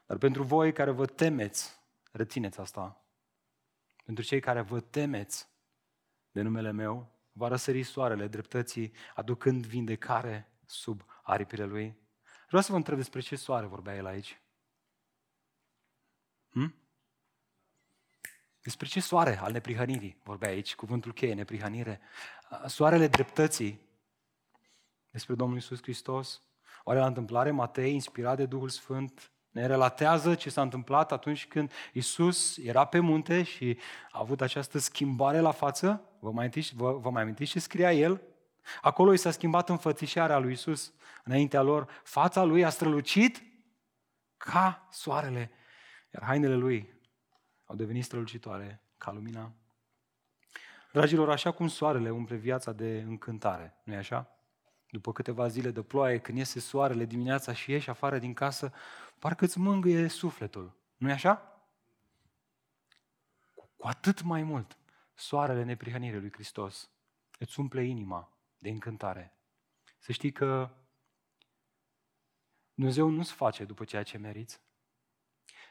dar 0.07 0.17
pentru 0.19 0.43
voi 0.43 0.73
care 0.73 0.91
vă 0.91 1.07
temeți, 1.07 1.81
rețineți 2.13 2.61
asta. 2.61 3.05
Pentru 4.05 4.25
cei 4.25 4.41
care 4.41 4.61
vă 4.61 4.81
temeți 4.81 5.49
de 6.31 6.43
numele 6.43 6.71
meu, 6.71 7.13
va 7.33 7.49
răsări 7.49 7.83
soarele 7.83 8.27
dreptății, 8.27 8.93
aducând 9.15 9.67
vindecare 9.67 10.49
sub 10.67 11.05
aripile 11.23 11.65
lui. 11.65 11.97
Vreau 12.55 12.69
să 12.69 12.73
vă 12.73 12.79
întreb 12.79 12.99
despre 12.99 13.21
ce 13.21 13.37
soare 13.37 13.67
vorbea 13.67 13.95
el 13.95 14.07
aici. 14.07 14.41
Hm? 16.51 16.75
Despre 18.63 18.87
ce 18.87 19.01
soare 19.01 19.39
al 19.39 19.53
neprihănirii 19.53 20.17
vorbea 20.23 20.49
aici, 20.49 20.75
cuvântul 20.75 21.13
cheie, 21.13 21.35
neprihănire. 21.35 22.01
Soarele 22.67 23.07
dreptății 23.07 23.81
despre 25.11 25.35
Domnul 25.35 25.59
Isus 25.59 25.83
Hristos. 25.83 26.43
Oare 26.85 26.99
la 26.99 27.07
întâmplare 27.07 27.51
Matei, 27.51 27.93
inspirat 27.93 28.37
de 28.37 28.47
Duhul 28.47 28.69
Sfânt, 28.69 29.33
ne 29.51 29.67
relatează 29.67 30.35
ce 30.35 30.51
s-a 30.51 30.63
întâmplat 30.63 31.13
atunci 31.13 31.47
când 31.47 31.73
Isus 31.93 32.57
era 32.57 32.85
pe 32.85 32.99
munte 32.99 33.43
și 33.43 33.79
a 34.11 34.19
avut 34.21 34.41
această 34.41 34.79
schimbare 34.79 35.39
la 35.39 35.51
față. 35.51 36.03
Vă 36.21 36.31
mai 36.31 36.45
amintiți, 36.45 36.75
vă, 36.75 36.93
vă 36.93 37.11
mai 37.11 37.23
amintiți 37.23 37.51
ce 37.51 37.61
scria 37.61 37.93
el? 37.93 38.23
Acolo 38.81 39.13
i 39.13 39.17
s-a 39.17 39.31
schimbat 39.31 39.69
înfățișarea 39.69 40.39
lui 40.39 40.53
Isus 40.53 40.93
înaintea 41.25 41.63
lor. 41.63 41.91
Fața 42.03 42.43
lui 42.43 42.65
a 42.65 42.69
strălucit 42.69 43.43
ca 44.37 44.89
soarele, 44.91 45.51
iar 46.15 46.23
hainele 46.23 46.55
lui 46.55 47.01
au 47.65 47.77
devenit 47.77 48.05
strălucitoare 48.05 48.83
ca 48.99 49.13
lumina. 49.13 49.53
Dragilor, 50.93 51.31
așa 51.31 51.53
cum 51.53 51.69
soarele 51.69 52.11
umple 52.11 52.37
viața 52.37 52.73
de 52.73 53.05
încântare, 53.07 53.81
nu-i 53.85 53.97
așa? 53.97 54.29
După 54.91 55.13
câteva 55.13 55.49
zile 55.49 55.71
de 55.71 55.83
ploaie, 55.83 56.19
când 56.19 56.39
iese 56.39 56.61
soarele 56.61 57.05
dimineața 57.05 57.53
și 57.53 57.71
ieși 57.71 57.91
afară 57.91 58.19
din 58.19 58.35
casă, 58.35 58.73
parcă 59.19 59.45
îți 59.45 59.59
mângâie 59.59 60.09
sufletul. 60.09 60.77
nu 60.97 61.09
e 61.09 61.13
așa? 61.13 61.61
Cu 63.55 63.87
atât 63.87 64.23
mai 64.23 64.43
mult, 64.43 64.77
soarele 65.15 65.65
neprihănirii 65.65 66.21
lui 66.21 66.33
Hristos 66.33 66.91
îți 67.39 67.61
umple 67.61 67.85
inima 67.85 68.33
de 68.59 68.69
încântare. 68.71 69.37
Să 69.99 70.13
știi 70.13 70.33
că 70.33 70.71
Dumnezeu 72.75 73.09
nu-ți 73.09 73.33
face 73.33 73.65
după 73.65 73.85
ceea 73.85 74.03
ce 74.03 74.19
meriți, 74.19 74.61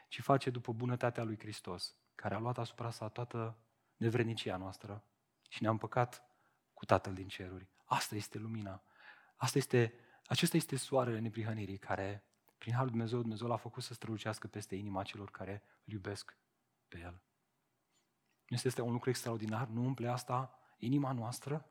ci 0.08 0.20
face 0.20 0.50
după 0.50 0.72
bunătatea 0.72 1.24
lui 1.24 1.38
Hristos, 1.38 1.96
care 2.14 2.34
a 2.34 2.38
luat 2.38 2.58
asupra 2.58 2.90
sa 2.90 3.08
toată 3.08 3.58
nevrednicia 3.96 4.56
noastră 4.56 5.04
și 5.48 5.62
ne-a 5.62 5.70
împăcat 5.70 6.22
cu 6.72 6.84
Tatăl 6.84 7.14
din 7.14 7.28
ceruri. 7.28 7.68
Asta 7.84 8.14
este 8.14 8.38
lumina. 8.38 8.82
Asta 9.36 9.58
este, 9.58 9.94
acesta 10.26 10.56
este 10.56 10.76
soarele 10.76 11.18
neprihănirii 11.18 11.78
care 11.78 12.24
prin 12.58 12.72
Harul 12.72 12.90
Dumnezeu, 12.90 13.20
Dumnezeu 13.20 13.48
l-a 13.48 13.56
făcut 13.56 13.82
să 13.82 13.94
strălucească 13.94 14.46
peste 14.46 14.74
inima 14.74 15.02
celor 15.02 15.30
care 15.30 15.62
îl 15.84 15.92
iubesc 15.92 16.36
pe 16.88 16.98
El. 16.98 17.20
Nu 18.48 18.58
este 18.62 18.80
un 18.80 18.92
lucru 18.92 19.10
extraordinar? 19.10 19.66
Nu 19.66 19.84
umple 19.84 20.08
asta 20.08 20.58
inima 20.78 21.12
noastră? 21.12 21.68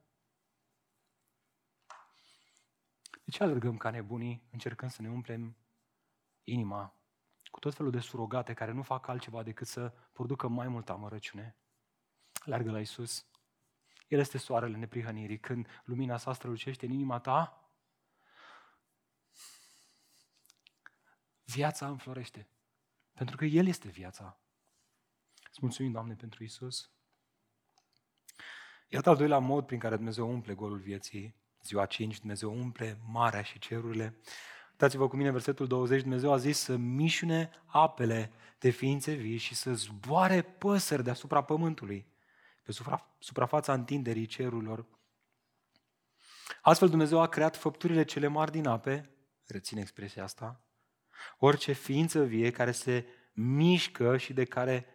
De 3.24 3.32
ce 3.32 3.44
alergăm 3.44 3.78
ca 3.78 3.90
nebunii 3.90 4.48
încercând 4.52 4.92
să 4.92 5.02
ne 5.02 5.10
umplem 5.10 5.58
inima 6.44 6.98
cu 7.52 7.60
tot 7.60 7.74
felul 7.74 7.92
de 7.92 8.00
surogate 8.00 8.54
care 8.54 8.72
nu 8.72 8.82
fac 8.82 9.08
altceva 9.08 9.44
decât 9.44 9.68
să 9.68 9.94
producă 10.12 10.48
mai 10.48 10.68
multă 10.68 10.92
amărăciune? 10.92 11.56
Alergă 12.34 12.72
la 12.72 12.80
Isus. 12.80 13.26
El 14.08 14.20
este 14.20 14.38
soarele 14.38 14.78
neprihănirii. 14.78 15.40
Când 15.40 15.68
lumina 15.84 16.18
sa 16.18 16.34
strălucește 16.34 16.86
în 16.86 16.92
inima 16.92 17.20
ta, 17.20 17.70
viața 21.44 21.88
înflorește. 21.88 22.48
Pentru 23.14 23.36
că 23.36 23.46
El 23.46 23.68
este 23.68 23.90
viața. 23.90 24.40
Îți 25.50 25.60
mulțumim, 25.62 25.92
Doamne, 25.92 26.16
pentru 26.16 26.44
Isus. 26.44 26.92
Iată 28.88 29.10
al 29.10 29.16
doilea 29.16 29.40
mod 29.40 29.66
prin 29.66 29.80
care 29.80 29.96
Dumnezeu 29.96 30.30
umple 30.30 30.54
golul 30.54 30.80
vieții. 30.80 31.36
Ziua 31.64 31.86
5, 31.86 32.20
Dumnezeu 32.20 32.54
umple 32.54 32.98
marea 33.12 33.42
și 33.42 33.60
cerurile. 33.60 34.18
Uitați-vă 34.72 35.08
cu 35.08 35.16
mine 35.16 35.32
versetul 35.32 35.68
20, 35.68 36.02
Dumnezeu 36.02 36.32
a 36.32 36.38
zis 36.38 36.58
să 36.58 36.76
mișune 36.76 37.50
apele 37.66 38.32
de 38.60 38.70
ființe 38.70 39.14
vii 39.14 39.38
și 39.38 39.56
să 39.56 39.74
zboare 39.74 40.42
păsări 40.42 41.04
deasupra 41.04 41.44
pământului, 41.44 42.08
pe 42.64 42.72
supra, 42.72 43.16
suprafața 43.20 43.74
întinderii 43.74 44.26
cerurilor. 44.26 44.86
Astfel 46.62 46.90
Dumnezeu 46.90 47.20
a 47.20 47.28
creat 47.28 47.58
făpturile 47.58 48.04
cele 48.04 48.28
mari 48.28 48.52
din 48.52 48.68
ape, 48.68 49.10
reține 49.46 49.82
expresia 49.82 50.24
asta, 50.24 50.64
Orice 51.38 51.72
ființă 51.72 52.24
vie 52.24 52.52
care 52.52 52.72
se 52.72 53.06
mișcă 53.34 54.18
și 54.18 54.34
de 54.34 54.46
care 54.46 54.86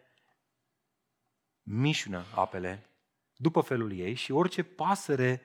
mișună 1.61 2.25
apele 2.35 2.89
după 3.35 3.61
felul 3.61 3.91
ei 3.93 4.13
și 4.13 4.31
orice 4.31 4.63
pasăre 4.63 5.41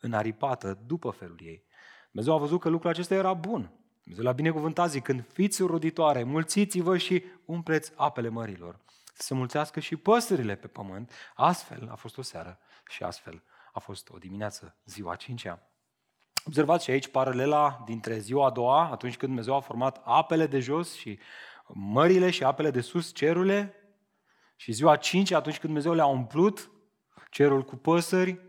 înaripată 0.00 0.78
după 0.86 1.10
felul 1.10 1.38
ei. 1.42 1.64
Dumnezeu 2.10 2.34
a 2.34 2.38
văzut 2.38 2.60
că 2.60 2.68
lucrul 2.68 2.90
acesta 2.90 3.14
era 3.14 3.34
bun. 3.34 3.70
Dumnezeu 4.00 4.24
l-a 4.24 4.32
binecuvântat 4.32 4.90
zicând, 4.90 5.24
fiți 5.32 5.62
roditoare, 5.62 6.22
mulțiți-vă 6.22 6.96
și 6.96 7.24
umpleți 7.44 7.92
apele 7.96 8.28
mărilor. 8.28 8.80
Să 9.14 9.22
se 9.26 9.34
mulțească 9.34 9.80
și 9.80 9.96
păsările 9.96 10.54
pe 10.54 10.66
pământ. 10.66 11.12
Astfel 11.34 11.88
a 11.90 11.94
fost 11.94 12.18
o 12.18 12.22
seară 12.22 12.58
și 12.88 13.02
astfel 13.02 13.42
a 13.72 13.78
fost 13.78 14.08
o 14.10 14.18
dimineață, 14.18 14.76
ziua 14.84 15.14
cincea. 15.14 15.62
Observați 16.44 16.84
și 16.84 16.90
aici 16.90 17.08
paralela 17.08 17.82
dintre 17.86 18.18
ziua 18.18 18.46
a 18.46 18.50
doua, 18.50 18.90
atunci 18.90 19.16
când 19.16 19.32
Dumnezeu 19.32 19.54
a 19.54 19.60
format 19.60 20.00
apele 20.04 20.46
de 20.46 20.60
jos 20.60 20.94
și 20.94 21.18
mările 21.66 22.30
și 22.30 22.44
apele 22.44 22.70
de 22.70 22.80
sus, 22.80 23.14
cerurile, 23.14 23.74
și 24.56 24.72
ziua 24.72 24.92
a 24.92 24.96
cincea, 24.96 25.36
atunci 25.36 25.58
când 25.58 25.72
Dumnezeu 25.72 25.92
le-a 25.92 26.06
umplut, 26.06 26.70
cerul 27.30 27.62
cu 27.62 27.76
păsări 27.76 28.40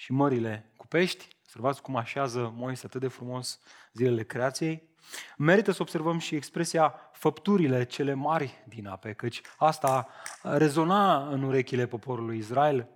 și 0.00 0.12
mările 0.12 0.72
cu 0.76 0.86
pești. 0.86 1.28
Observați 1.42 1.82
cum 1.82 1.96
așează 1.96 2.52
Moise 2.56 2.86
atât 2.86 3.00
de 3.00 3.08
frumos 3.08 3.60
zilele 3.92 4.24
creației. 4.24 4.88
Merită 5.36 5.72
să 5.72 5.82
observăm 5.82 6.18
și 6.18 6.34
expresia 6.34 6.94
făpturile 7.12 7.84
cele 7.84 8.14
mari 8.14 8.64
din 8.68 8.86
ape, 8.86 9.12
căci 9.12 9.40
asta 9.56 10.08
rezona 10.42 11.28
în 11.28 11.42
urechile 11.42 11.86
poporului 11.86 12.38
Israel. 12.38 12.88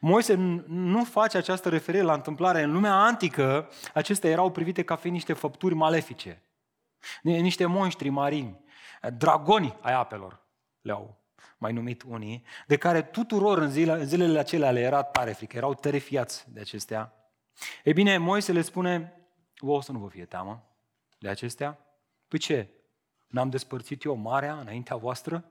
Moise 0.00 0.34
nu 0.66 1.04
face 1.04 1.36
această 1.36 1.68
referire 1.68 2.02
la 2.02 2.14
întâmplare. 2.14 2.62
În 2.62 2.72
lumea 2.72 2.94
antică, 2.94 3.68
acestea 3.94 4.30
erau 4.30 4.50
privite 4.50 4.82
ca 4.82 4.96
fiind 4.96 5.16
niște 5.16 5.32
făpturi 5.32 5.74
malefice, 5.74 6.42
niște 7.22 7.66
monștri 7.66 8.08
marini, 8.08 8.64
dragoni 9.16 9.78
ai 9.80 9.92
apelor, 9.92 10.46
le-au 10.80 11.25
mai 11.58 11.72
numit 11.72 12.02
unii, 12.02 12.44
de 12.66 12.76
care 12.76 13.02
tuturor 13.02 13.58
în, 13.58 13.70
zile, 13.70 13.92
în 13.92 14.06
zilele 14.06 14.38
acelea 14.38 14.70
le 14.70 14.80
era 14.80 15.02
tare 15.02 15.32
frică, 15.32 15.56
erau 15.56 15.74
terifiați 15.74 16.52
de 16.52 16.60
acestea. 16.60 17.12
Ei 17.84 17.92
bine, 17.92 18.18
Moise 18.18 18.52
le 18.52 18.60
spune, 18.60 19.20
vă 19.58 19.70
o 19.70 19.80
să 19.80 19.92
nu 19.92 19.98
vă 19.98 20.08
fie 20.08 20.24
teamă 20.24 20.76
de 21.18 21.28
acestea. 21.28 21.78
Păi 22.28 22.38
ce? 22.38 22.70
N-am 23.26 23.50
despărțit 23.50 24.02
eu 24.02 24.14
marea 24.14 24.60
înaintea 24.60 24.96
voastră? 24.96 25.50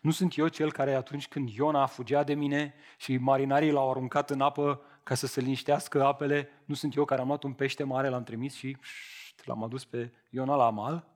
Nu 0.00 0.10
sunt 0.10 0.36
eu 0.36 0.48
cel 0.48 0.72
care 0.72 0.94
atunci 0.94 1.28
când 1.28 1.48
Iona 1.48 1.86
fugea 1.86 2.22
de 2.22 2.34
mine 2.34 2.74
și 2.98 3.16
marinarii 3.16 3.70
l-au 3.70 3.90
aruncat 3.90 4.30
în 4.30 4.40
apă 4.40 4.80
ca 5.02 5.14
să 5.14 5.26
se 5.26 5.40
liniștească 5.40 6.04
apele, 6.04 6.48
nu 6.64 6.74
sunt 6.74 6.94
eu 6.94 7.04
care 7.04 7.20
am 7.20 7.26
luat 7.26 7.42
un 7.42 7.52
pește 7.52 7.84
mare, 7.84 8.08
l-am 8.08 8.22
trimis 8.22 8.54
și 8.54 8.76
șt, 8.80 9.46
l-am 9.46 9.62
adus 9.62 9.84
pe 9.84 10.12
Iona 10.30 10.54
la 10.54 10.70
mal? 10.70 11.08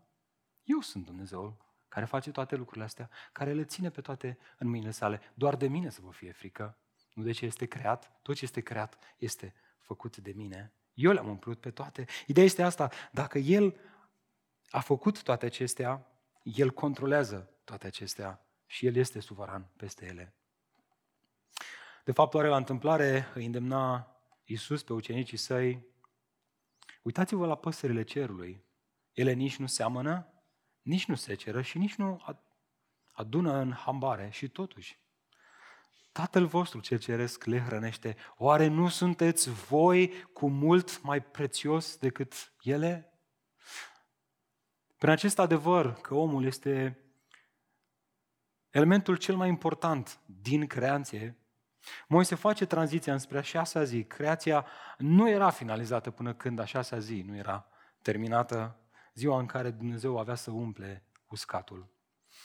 Eu 0.62 0.80
sunt 0.80 1.05
Dumnezeul 1.05 1.57
care 1.95 2.07
face 2.07 2.30
toate 2.30 2.57
lucrurile 2.57 2.84
astea, 2.84 3.11
care 3.32 3.53
le 3.53 3.64
ține 3.64 3.90
pe 3.90 4.01
toate 4.01 4.38
în 4.59 4.68
mâinile 4.68 4.90
sale. 4.90 5.20
Doar 5.34 5.57
de 5.57 5.68
mine 5.68 5.90
să 5.90 6.01
vă 6.03 6.11
fie 6.11 6.32
frică, 6.32 6.78
nu 7.14 7.22
de 7.22 7.32
ce 7.32 7.45
este 7.45 7.66
creat. 7.66 8.12
Tot 8.22 8.34
ce 8.34 8.45
este 8.45 8.61
creat 8.61 8.99
este 9.18 9.55
făcut 9.80 10.16
de 10.16 10.32
mine. 10.32 10.72
Eu 10.95 11.12
le-am 11.12 11.28
umplut 11.28 11.61
pe 11.61 11.70
toate. 11.70 12.05
Ideea 12.26 12.47
este 12.47 12.62
asta, 12.62 12.90
dacă 13.12 13.38
El 13.38 13.76
a 14.70 14.80
făcut 14.80 15.22
toate 15.22 15.47
acestea, 15.47 16.07
El 16.42 16.70
controlează 16.70 17.51
toate 17.64 17.86
acestea 17.86 18.47
și 18.66 18.86
El 18.86 18.97
este 18.97 19.20
suveran 19.20 19.70
peste 19.76 20.07
ele. 20.07 20.34
De 22.05 22.12
fapt, 22.12 22.34
oare 22.34 22.49
la 22.49 22.57
întâmplare 22.57 23.26
îi 23.34 23.45
îndemna 23.45 24.09
Iisus 24.45 24.82
pe 24.82 24.92
ucenicii 24.92 25.36
săi, 25.36 25.86
uitați-vă 27.03 27.47
la 27.47 27.55
păsările 27.55 28.03
cerului, 28.03 28.64
ele 29.12 29.32
nici 29.32 29.57
nu 29.57 29.66
seamănă, 29.66 30.34
nici 30.85 31.07
nu 31.07 31.14
seceră 31.14 31.62
și 31.62 31.78
nici 31.78 31.95
nu 31.95 32.22
adună 33.12 33.53
în 33.53 33.72
hambare 33.72 34.28
și 34.32 34.49
totuși 34.49 35.03
Tatăl 36.12 36.47
vostru 36.47 36.80
cel 36.80 36.99
ceresc 36.99 37.45
le 37.45 37.61
hrănește. 37.61 38.16
Oare 38.37 38.66
nu 38.66 38.89
sunteți 38.89 39.51
voi 39.51 40.12
cu 40.32 40.49
mult 40.49 41.03
mai 41.03 41.22
prețios 41.22 41.97
decât 41.97 42.53
ele? 42.62 43.12
Prin 44.99 45.11
acest 45.11 45.39
adevăr 45.39 45.93
că 45.93 46.14
omul 46.14 46.45
este 46.45 46.99
elementul 48.70 49.16
cel 49.16 49.37
mai 49.37 49.49
important 49.49 50.20
din 50.26 50.66
creație, 50.66 51.39
Moise 52.09 52.35
face 52.35 52.66
tranziția 52.66 53.12
înspre 53.12 53.39
a 53.39 53.43
șasea 53.43 53.85
zi. 53.85 54.05
Creația 54.05 54.66
nu 54.99 55.28
era 55.28 55.51
finalizată 55.51 56.11
până 56.11 56.35
când 56.35 56.59
a 56.59 56.64
șasea 56.64 56.99
zi 56.99 57.22
nu 57.26 57.37
era 57.37 57.68
terminată, 58.03 58.76
ziua 59.14 59.38
în 59.38 59.46
care 59.46 59.70
Dumnezeu 59.70 60.18
avea 60.18 60.34
să 60.34 60.50
umple 60.50 61.02
uscatul. 61.28 61.88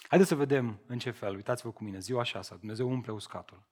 Haideți 0.08 0.30
să 0.30 0.36
vedem 0.36 0.80
în 0.86 0.98
ce 0.98 1.10
fel. 1.10 1.34
Uitați-vă 1.34 1.70
cu 1.70 1.84
mine, 1.84 1.98
ziua 1.98 2.22
șasea, 2.22 2.56
Dumnezeu 2.56 2.90
umple 2.90 3.12
uscatul. 3.12 3.62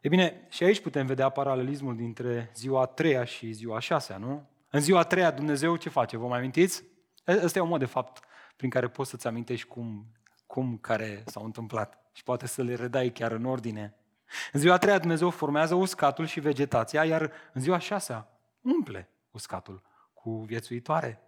E 0.00 0.08
bine, 0.08 0.46
și 0.48 0.64
aici 0.64 0.80
putem 0.80 1.06
vedea 1.06 1.28
paralelismul 1.28 1.96
dintre 1.96 2.50
ziua 2.54 2.80
a 2.80 2.86
treia 2.86 3.24
și 3.24 3.52
ziua 3.52 3.76
a 3.76 3.78
șasea, 3.78 4.16
nu? 4.16 4.48
În 4.70 4.80
ziua 4.80 4.98
a 4.98 5.04
treia 5.04 5.30
Dumnezeu 5.30 5.76
ce 5.76 5.88
face? 5.88 6.16
Vă 6.16 6.26
mai 6.26 6.38
amintiți? 6.38 6.84
Ăsta 7.26 7.58
e 7.58 7.62
un 7.62 7.68
mod, 7.68 7.78
de 7.78 7.84
fapt, 7.84 8.24
prin 8.56 8.70
care 8.70 8.88
poți 8.88 9.10
să-ți 9.10 9.26
amintești 9.26 9.66
cum, 9.66 10.06
cum 10.46 10.78
care 10.78 11.22
s-au 11.26 11.44
întâmplat 11.44 11.98
și 12.12 12.22
poate 12.22 12.46
să 12.46 12.62
le 12.62 12.74
redai 12.74 13.10
chiar 13.10 13.32
în 13.32 13.44
ordine. 13.44 13.94
În 14.52 14.60
ziua 14.60 14.74
a 14.74 14.78
treia 14.78 14.98
Dumnezeu 14.98 15.30
formează 15.30 15.74
uscatul 15.74 16.26
și 16.26 16.40
vegetația, 16.40 17.04
iar 17.04 17.32
în 17.52 17.60
ziua 17.60 17.76
a 17.76 17.78
șasea 17.78 18.28
umple 18.60 19.08
uscatul 19.30 19.82
cu 20.14 20.30
viețuitoare. 20.30 21.27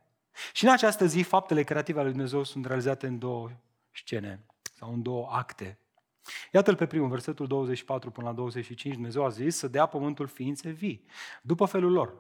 Și 0.53 0.65
în 0.65 0.71
această 0.71 1.07
zi, 1.07 1.23
faptele 1.23 1.63
creative 1.63 1.99
ale 1.99 2.09
lui 2.09 2.17
Dumnezeu 2.17 2.43
sunt 2.43 2.67
realizate 2.67 3.07
în 3.07 3.19
două 3.19 3.51
scene 3.93 4.45
sau 4.77 4.93
în 4.93 5.03
două 5.03 5.29
acte. 5.31 5.79
Iată-l 6.53 6.77
pe 6.77 6.87
primul, 6.87 7.09
versetul 7.09 7.47
24 7.47 8.11
până 8.11 8.27
la 8.27 8.33
25, 8.33 8.95
Dumnezeu 8.95 9.25
a 9.25 9.29
zis 9.29 9.57
să 9.57 9.69
dea 9.69 9.87
pământul 9.87 10.27
ființe 10.27 10.71
vii, 10.71 11.05
după 11.43 11.65
felul 11.65 11.93
lor. 11.93 12.15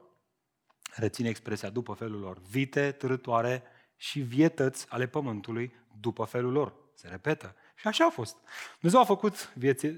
Reține 0.94 1.28
expresia 1.28 1.70
după 1.70 1.92
felul 1.92 2.20
lor. 2.20 2.38
Vite, 2.48 2.92
târătoare 2.92 3.62
și 3.96 4.20
vietăți 4.20 4.86
ale 4.88 5.06
pământului 5.06 5.74
după 6.00 6.24
felul 6.24 6.52
lor. 6.52 6.74
Se 6.94 7.08
repetă. 7.08 7.54
Și 7.74 7.86
așa 7.86 8.04
a 8.04 8.10
fost. 8.10 8.36
Dumnezeu 8.72 9.00
a 9.00 9.04
făcut 9.04 9.52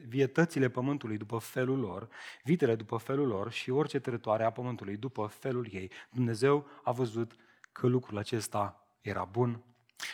vietățile 0.08 0.68
pământului 0.68 1.16
după 1.16 1.38
felul 1.38 1.78
lor, 1.78 2.08
vitele 2.44 2.74
după 2.74 2.96
felul 2.96 3.26
lor 3.26 3.52
și 3.52 3.70
orice 3.70 3.98
târătoare 3.98 4.44
a 4.44 4.50
pământului 4.50 4.96
după 4.96 5.26
felul 5.26 5.68
ei. 5.70 5.90
Dumnezeu 6.10 6.66
a 6.82 6.92
văzut 6.92 7.32
că 7.72 7.86
lucrul 7.86 8.18
acesta 8.18 8.86
era 9.00 9.24
bun 9.24 9.62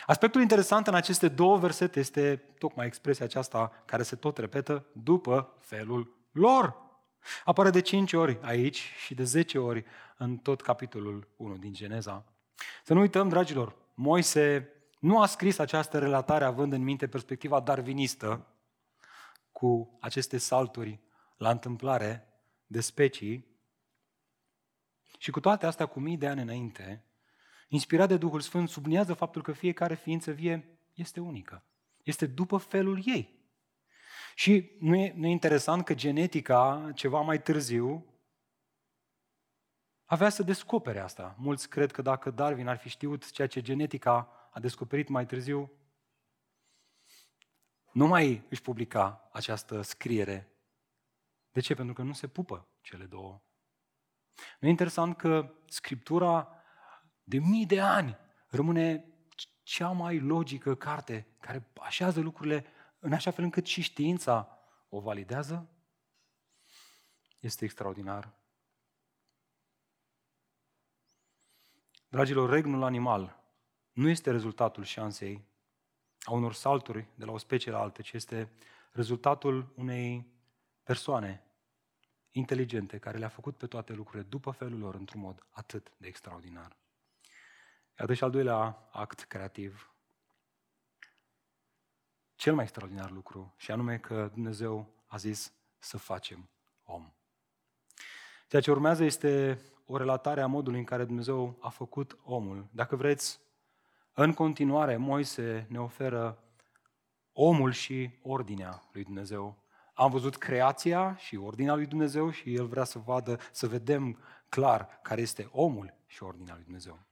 Aspectul 0.05 0.41
interesant 0.41 0.87
în 0.87 0.93
aceste 0.93 1.27
două 1.27 1.57
versete 1.57 1.99
este 1.99 2.35
tocmai 2.57 2.85
expresia 2.85 3.25
aceasta 3.25 3.71
care 3.85 4.03
se 4.03 4.15
tot 4.15 4.37
repetă 4.37 4.85
după 4.91 5.55
felul 5.59 6.15
lor. 6.31 6.75
Apare 7.45 7.69
de 7.69 7.81
cinci 7.81 8.13
ori 8.13 8.39
aici 8.41 8.91
și 9.05 9.13
de 9.13 9.23
zece 9.23 9.57
ori 9.57 9.85
în 10.17 10.37
tot 10.37 10.61
capitolul 10.61 11.27
1 11.35 11.57
din 11.57 11.73
Geneza. 11.73 12.25
Să 12.83 12.93
nu 12.93 12.99
uităm, 12.99 13.29
dragilor, 13.29 13.75
Moise 13.93 14.69
nu 14.99 15.21
a 15.21 15.25
scris 15.25 15.57
această 15.57 15.99
relatare 15.99 16.45
având 16.45 16.73
în 16.73 16.83
minte 16.83 17.07
perspectiva 17.07 17.59
darwinistă 17.59 18.45
cu 19.51 19.97
aceste 20.01 20.37
salturi 20.37 20.99
la 21.37 21.49
întâmplare 21.49 22.27
de 22.67 22.81
specii 22.81 23.47
și 25.17 25.31
cu 25.31 25.39
toate 25.39 25.65
astea 25.65 25.85
cu 25.85 25.99
mii 25.99 26.17
de 26.17 26.27
ani 26.27 26.41
înainte, 26.41 27.03
inspirat 27.69 28.07
de 28.07 28.17
Duhul 28.17 28.39
Sfânt, 28.39 28.69
subliniază 28.69 29.13
faptul 29.13 29.41
că 29.41 29.51
fiecare 29.51 29.95
ființă 29.95 30.31
vie 30.31 30.79
este 30.93 31.19
unică. 31.19 31.63
Este 32.03 32.25
după 32.25 32.57
felul 32.57 33.01
ei. 33.05 33.37
Și 34.35 34.71
nu 34.79 34.95
e, 34.95 35.13
nu 35.15 35.27
e 35.27 35.29
interesant 35.29 35.85
că 35.85 35.93
genetica, 35.93 36.91
ceva 36.95 37.21
mai 37.21 37.41
târziu, 37.41 38.05
avea 40.05 40.29
să 40.29 40.43
descopere 40.43 40.99
asta. 40.99 41.35
Mulți 41.37 41.69
cred 41.69 41.91
că 41.91 42.01
dacă 42.01 42.31
Darwin 42.31 42.67
ar 42.67 42.77
fi 42.77 42.89
știut 42.89 43.31
ceea 43.31 43.47
ce 43.47 43.61
genetica 43.61 44.49
a 44.51 44.59
descoperit 44.59 45.07
mai 45.07 45.25
târziu, 45.25 45.71
nu 47.91 48.07
mai 48.07 48.43
își 48.49 48.61
publica 48.61 49.29
această 49.31 49.81
scriere. 49.81 50.51
De 51.51 51.59
ce? 51.59 51.73
Pentru 51.73 51.93
că 51.93 52.01
nu 52.01 52.13
se 52.13 52.27
pupă 52.27 52.67
cele 52.81 53.05
două. 53.05 53.41
Nu 54.59 54.67
e 54.67 54.71
interesant 54.71 55.17
că 55.17 55.53
Scriptura 55.65 56.58
de 57.29 57.37
mii 57.37 57.65
de 57.65 57.81
ani, 57.81 58.17
rămâne 58.47 59.05
cea 59.63 59.91
mai 59.91 60.19
logică 60.19 60.75
carte 60.75 61.27
care 61.39 61.71
așează 61.81 62.19
lucrurile 62.19 62.65
în 62.99 63.13
așa 63.13 63.31
fel 63.31 63.43
încât 63.43 63.65
și 63.65 63.81
știința 63.81 64.59
o 64.89 64.99
validează? 64.99 65.69
Este 67.39 67.63
extraordinar. 67.65 68.33
Dragilor, 72.07 72.49
regnul 72.49 72.83
animal 72.83 73.43
nu 73.91 74.09
este 74.09 74.31
rezultatul 74.31 74.83
șansei 74.83 75.45
a 76.21 76.31
unor 76.31 76.53
salturi 76.53 77.07
de 77.15 77.25
la 77.25 77.31
o 77.31 77.37
specie 77.37 77.71
la 77.71 77.79
altă, 77.79 78.01
ci 78.01 78.11
este 78.11 78.51
rezultatul 78.91 79.73
unei 79.75 80.33
persoane 80.83 81.43
inteligente 82.31 82.97
care 82.97 83.17
le-a 83.17 83.29
făcut 83.29 83.57
pe 83.57 83.67
toate 83.67 83.93
lucrurile 83.93 84.29
după 84.29 84.51
felul 84.51 84.79
lor 84.79 84.95
într-un 84.95 85.21
mod 85.21 85.45
atât 85.49 85.91
de 85.97 86.07
extraordinar. 86.07 86.77
Iată 87.99 88.13
și 88.13 88.23
al 88.23 88.31
doilea 88.31 88.87
act 88.91 89.23
creativ. 89.23 89.93
Cel 92.35 92.53
mai 92.53 92.63
extraordinar 92.63 93.11
lucru, 93.11 93.53
și 93.57 93.71
anume 93.71 93.97
că 93.97 94.29
Dumnezeu 94.33 94.93
a 95.07 95.17
zis 95.17 95.53
să 95.77 95.97
facem 95.97 96.49
om. 96.83 97.13
Ceea 98.47 98.61
ce 98.61 98.71
urmează 98.71 99.03
este 99.03 99.61
o 99.85 99.97
relatare 99.97 100.41
a 100.41 100.47
modului 100.47 100.79
în 100.79 100.85
care 100.85 101.05
Dumnezeu 101.05 101.57
a 101.61 101.69
făcut 101.69 102.17
omul. 102.23 102.67
Dacă 102.71 102.95
vreți, 102.95 103.39
în 104.13 104.33
continuare, 104.33 104.97
Moise 104.97 105.65
ne 105.69 105.79
oferă 105.79 106.43
omul 107.33 107.71
și 107.71 108.19
ordinea 108.21 108.83
lui 108.91 109.03
Dumnezeu. 109.03 109.63
Am 109.93 110.11
văzut 110.11 110.37
creația 110.37 111.15
și 111.15 111.35
ordinea 111.35 111.75
lui 111.75 111.85
Dumnezeu 111.85 112.29
și 112.29 112.55
el 112.55 112.65
vrea 112.65 112.83
să 112.83 112.99
vadă, 112.99 113.39
să 113.51 113.67
vedem 113.67 114.17
clar 114.49 114.99
care 115.01 115.21
este 115.21 115.49
omul 115.51 115.93
și 116.05 116.23
ordinea 116.23 116.53
lui 116.53 116.63
Dumnezeu. 116.63 117.07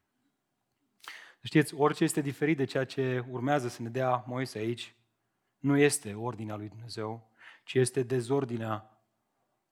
Știți, 1.48 1.74
orice 1.76 2.04
este 2.04 2.22
diferit 2.22 2.58
de 2.58 2.64
ceea 2.64 2.86
ce 2.86 3.26
urmează 3.30 3.68
să 3.68 3.82
ne 3.82 3.90
dea 3.90 4.24
Moise 4.28 4.58
aici, 4.58 4.96
nu 5.58 5.78
este 5.78 6.14
ordinea 6.14 6.56
lui 6.56 6.68
Dumnezeu, 6.68 7.32
ci 7.64 7.74
este 7.74 8.04
dezordinea 8.04 9.02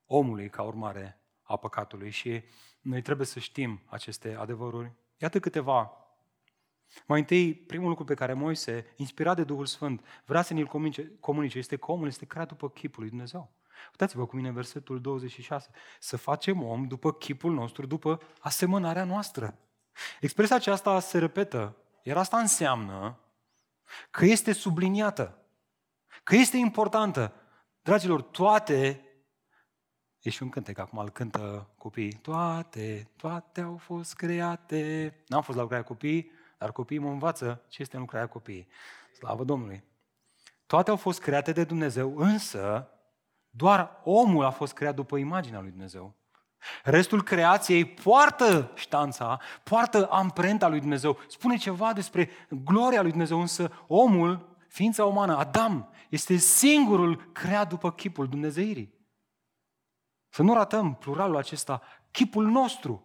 omului 0.05 0.49
ca 0.49 0.61
urmare 0.61 1.21
a 1.41 1.55
păcatului. 1.55 2.09
Și 2.09 2.43
noi 2.81 3.01
trebuie 3.01 3.25
să 3.25 3.39
știm 3.39 3.81
aceste 3.85 4.35
adevăruri. 4.35 4.91
Iată 5.17 5.39
câteva. 5.39 5.91
Mai 7.05 7.19
întâi, 7.19 7.53
primul 7.53 7.89
lucru 7.89 8.03
pe 8.03 8.13
care 8.13 8.33
Moise, 8.33 8.93
inspirat 8.95 9.35
de 9.35 9.43
Duhul 9.43 9.65
Sfânt, 9.65 10.05
vrea 10.25 10.41
să 10.41 10.53
ne-l 10.53 10.67
comunice, 11.19 11.57
este 11.57 11.77
că 11.77 11.91
omul 11.91 12.07
este 12.07 12.25
creat 12.25 12.47
după 12.47 12.69
chipul 12.69 12.99
lui 12.99 13.09
Dumnezeu. 13.09 13.53
Uitați-vă 13.89 14.25
cu 14.25 14.35
mine 14.35 14.51
versetul 14.51 15.01
26. 15.01 15.69
Să 15.99 16.17
facem 16.17 16.63
om 16.63 16.87
după 16.87 17.13
chipul 17.13 17.53
nostru, 17.53 17.85
după 17.85 18.21
asemănarea 18.39 19.03
noastră. 19.03 19.59
Expresia 20.19 20.55
aceasta 20.55 20.99
se 20.99 21.17
repetă, 21.17 21.75
iar 22.01 22.17
asta 22.17 22.37
înseamnă 22.37 23.19
că 24.11 24.25
este 24.25 24.51
subliniată, 24.51 25.37
că 26.23 26.35
este 26.35 26.57
importantă. 26.57 27.33
Dragilor, 27.81 28.21
toate, 28.21 29.05
e 30.21 30.29
și 30.29 30.43
un 30.43 30.49
cântec, 30.49 30.77
acum 30.77 30.99
îl 30.99 31.09
cântă 31.09 31.69
copiii, 31.77 32.13
toate, 32.13 33.09
toate 33.15 33.61
au 33.61 33.77
fost 33.77 34.15
create. 34.15 35.13
N-am 35.27 35.41
fost 35.41 35.55
la 35.55 35.63
lucrarea 35.63 35.87
copiii, 35.87 36.31
dar 36.57 36.71
copiii 36.71 36.99
mă 36.99 37.09
învață 37.09 37.65
ce 37.67 37.81
este 37.81 37.97
lucrarea 37.97 38.27
copiii. 38.27 38.67
Slavă 39.17 39.43
Domnului! 39.43 39.83
Toate 40.65 40.89
au 40.89 40.95
fost 40.95 41.19
create 41.21 41.51
de 41.51 41.63
Dumnezeu, 41.63 42.17
însă 42.17 42.89
doar 43.49 44.01
omul 44.03 44.45
a 44.45 44.49
fost 44.49 44.73
creat 44.73 44.95
după 44.95 45.17
imaginea 45.17 45.59
lui 45.59 45.69
Dumnezeu. 45.69 46.13
Restul 46.83 47.23
creației 47.23 47.85
poartă 47.85 48.71
ștanța, 48.75 49.39
poartă 49.63 50.07
amprenta 50.09 50.67
lui 50.67 50.79
Dumnezeu, 50.79 51.19
spune 51.27 51.55
ceva 51.57 51.93
despre 51.93 52.29
gloria 52.49 53.01
lui 53.01 53.09
Dumnezeu, 53.09 53.39
însă 53.39 53.83
omul, 53.87 54.57
ființa 54.67 55.05
umană, 55.05 55.37
Adam, 55.37 55.89
este 56.09 56.35
singurul 56.35 57.31
creat 57.31 57.69
după 57.69 57.91
chipul 57.91 58.27
Dumnezeirii. 58.27 58.93
Să 60.29 60.43
nu 60.43 60.53
ratăm 60.53 60.95
pluralul 60.95 61.37
acesta, 61.37 61.81
chipul 62.11 62.45
nostru, 62.45 63.03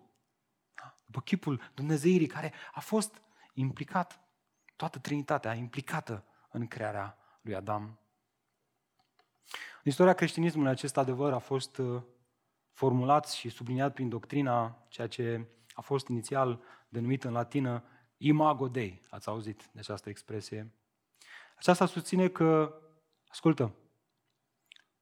după 1.05 1.21
chipul 1.21 1.71
Dumnezeirii 1.75 2.27
care 2.27 2.53
a 2.73 2.81
fost 2.81 3.23
implicat, 3.53 4.21
toată 4.77 4.99
Trinitatea 4.99 5.55
implicată 5.55 6.25
în 6.51 6.67
crearea 6.67 7.19
lui 7.41 7.55
Adam. 7.55 7.83
În 9.83 9.91
istoria 9.91 10.13
creștinismului 10.13 10.71
acest 10.71 10.97
adevăr 10.97 11.33
a 11.33 11.39
fost 11.39 11.81
uh, 12.81 12.91
formulat 12.91 13.29
și 13.29 13.49
subliniat 13.49 13.93
prin 13.93 14.09
doctrina, 14.09 14.87
ceea 14.89 15.07
ce 15.07 15.47
a 15.73 15.81
fost 15.81 16.09
inițial 16.09 16.63
denumit 16.89 17.25
în 17.25 17.33
latină 17.33 17.85
imago 18.17 18.69
Dei. 18.69 19.03
Ați 19.11 19.29
auzit 19.29 19.71
de 19.73 19.79
această 19.79 20.09
expresie? 20.09 20.75
Aceasta 21.57 21.87
susține 21.87 22.29
că, 22.29 22.75
ascultă, 23.27 23.75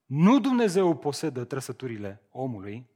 nu 0.04 0.40
Dumnezeu 0.40 0.96
posedă 0.96 1.44
trăsăturile 1.44 2.22
omului, 2.30 2.90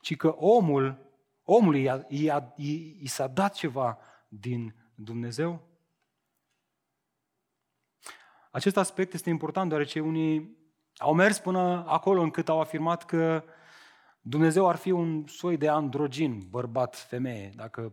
ci 0.00 0.16
că 0.16 0.28
omul, 0.28 1.10
omului 1.42 1.82
i-a, 1.82 2.06
i-a, 2.08 2.54
i 2.56 3.06
s-a 3.06 3.26
dat 3.26 3.54
ceva 3.54 3.98
din 4.28 4.74
Dumnezeu. 4.94 5.70
Acest 8.50 8.76
aspect 8.76 9.12
este 9.12 9.28
important 9.30 9.68
deoarece 9.68 10.00
unii 10.00 10.56
au 10.96 11.14
mers 11.14 11.38
până 11.38 11.84
acolo 11.86 12.20
încât 12.20 12.48
au 12.48 12.60
afirmat 12.60 13.04
că 13.04 13.44
Dumnezeu 14.24 14.68
ar 14.68 14.76
fi 14.76 14.90
un 14.90 15.26
soi 15.26 15.56
de 15.56 15.68
androgin, 15.68 16.46
bărbat-femeie. 16.50 17.52
Dacă 17.56 17.92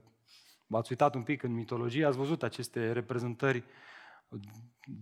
v-ați 0.67 0.91
uitat 0.91 1.15
un 1.15 1.23
pic 1.23 1.43
în 1.43 1.53
mitologie, 1.53 2.05
ați 2.05 2.17
văzut 2.17 2.43
aceste 2.43 2.91
reprezentări, 2.91 3.63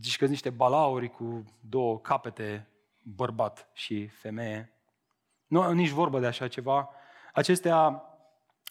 zici 0.01 0.17
că 0.17 0.25
niște 0.25 0.49
balauri 0.49 1.09
cu 1.09 1.43
două 1.59 1.99
capete, 1.99 2.67
bărbat 3.03 3.69
și 3.73 4.07
femeie. 4.07 4.71
Nu, 5.47 5.71
nici 5.71 5.89
vorbă 5.89 6.19
de 6.19 6.25
așa 6.25 6.47
ceva. 6.47 6.89
Acestea 7.33 8.03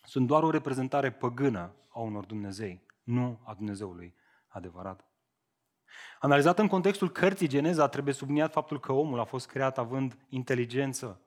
sunt 0.05 0.27
doar 0.27 0.43
o 0.43 0.51
reprezentare 0.51 1.13
păgână 1.13 1.75
a 1.89 2.01
unor 2.01 2.25
Dumnezei, 2.25 2.87
nu 3.03 3.41
a 3.45 3.55
Dumnezeului 3.55 4.15
adevărat. 4.49 5.05
Analizat 6.21 6.59
în 6.59 6.67
contextul 6.67 7.11
cărții 7.11 7.49
Geneza, 7.49 7.89
trebuie 7.89 8.15
subliniat 8.15 8.53
faptul 8.53 8.81
că 8.81 8.93
omul 8.93 9.21
a 9.21 9.25
fost 9.25 9.47
creat 9.47 9.79
având 9.79 10.17
inteligență, 10.29 11.21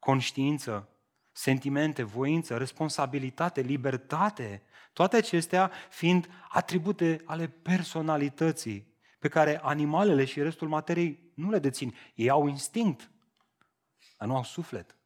conștiință, 0.00 0.88
sentimente, 1.32 2.02
voință, 2.02 2.56
responsabilitate, 2.56 3.60
libertate, 3.60 4.62
toate 4.92 5.16
acestea 5.16 5.70
fiind 5.90 6.28
atribute 6.48 7.22
ale 7.24 7.48
personalității 7.48 8.98
pe 9.18 9.28
care 9.28 9.60
animalele 9.62 10.24
și 10.24 10.42
restul 10.42 10.68
materiei 10.68 11.32
nu 11.34 11.50
le 11.50 11.58
dețin. 11.58 11.94
Ei 12.14 12.30
au 12.30 12.46
instinct, 12.46 13.10
dar 14.18 14.28
nu 14.28 14.36
au 14.36 14.44
suflet. 14.44 14.96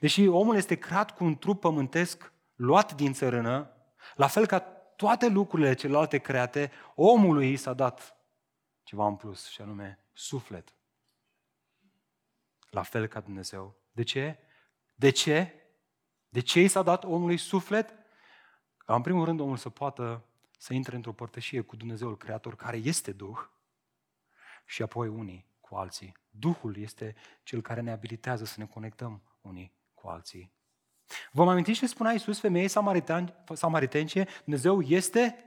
Deși 0.00 0.26
omul 0.26 0.56
este 0.56 0.74
creat 0.74 1.16
cu 1.16 1.24
un 1.24 1.36
trup 1.36 1.60
pământesc 1.60 2.32
luat 2.54 2.94
din 2.94 3.12
țărână, 3.12 3.70
la 4.14 4.26
fel 4.26 4.46
ca 4.46 4.58
toate 4.96 5.28
lucrurile 5.28 5.74
celelalte 5.74 6.18
create, 6.18 6.70
omului 6.94 7.52
i 7.52 7.56
s-a 7.56 7.72
dat 7.72 8.16
ceva 8.82 9.06
în 9.06 9.16
plus, 9.16 9.48
și 9.48 9.60
anume 9.60 10.04
suflet 10.12 10.75
la 12.70 12.82
fel 12.82 13.06
ca 13.06 13.20
Dumnezeu. 13.20 13.76
De 13.92 14.02
ce? 14.02 14.38
De 14.94 15.10
ce? 15.10 15.54
De 16.28 16.40
ce 16.40 16.60
i 16.60 16.68
s-a 16.68 16.82
dat 16.82 17.04
omului 17.04 17.36
suflet? 17.36 17.94
Ca 18.76 18.94
în 18.94 19.02
primul 19.02 19.24
rând 19.24 19.40
omul 19.40 19.56
să 19.56 19.68
poată 19.68 20.24
să 20.58 20.74
intre 20.74 20.96
într-o 20.96 21.12
părtășie 21.12 21.60
cu 21.60 21.76
Dumnezeul 21.76 22.16
Creator, 22.16 22.56
care 22.56 22.76
este 22.76 23.12
Duh, 23.12 23.38
și 24.66 24.82
apoi 24.82 25.08
unii 25.08 25.46
cu 25.60 25.74
alții. 25.74 26.16
Duhul 26.30 26.76
este 26.76 27.14
cel 27.42 27.60
care 27.60 27.80
ne 27.80 27.90
abilitează 27.90 28.44
să 28.44 28.54
ne 28.58 28.66
conectăm 28.66 29.22
unii 29.40 29.72
cu 29.94 30.08
alții. 30.08 30.52
Vă 31.32 31.42
mai 31.42 31.52
amintiți 31.52 31.78
ce 31.78 31.86
spunea 31.86 32.12
Iisus 32.12 32.40
femeii 32.40 32.68
samaritence? 33.54 34.26
Dumnezeu 34.44 34.80
este? 34.82 35.44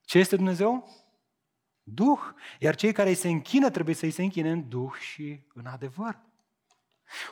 Ce 0.00 0.18
este 0.18 0.36
Dumnezeu? 0.36 0.88
Duh. 1.84 2.20
Iar 2.58 2.74
cei 2.74 2.92
care 2.92 3.08
îi 3.08 3.14
se 3.14 3.28
închină 3.28 3.70
trebuie 3.70 3.94
să 3.94 4.04
îi 4.04 4.10
se 4.10 4.22
închine 4.22 4.50
în 4.50 4.68
Duh 4.68 4.92
și 4.92 5.40
în 5.54 5.66
adevăr. 5.66 6.18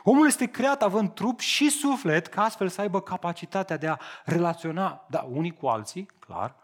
Omul 0.03 0.27
este 0.27 0.45
creat 0.45 0.81
având 0.81 1.13
trup 1.13 1.39
și 1.39 1.69
suflet 1.69 2.27
ca 2.27 2.43
astfel 2.43 2.67
să 2.67 2.81
aibă 2.81 3.01
capacitatea 3.01 3.77
de 3.77 3.87
a 3.87 3.97
relaționa, 4.25 5.05
da, 5.09 5.21
unii 5.21 5.53
cu 5.53 5.67
alții, 5.67 6.05
clar, 6.19 6.55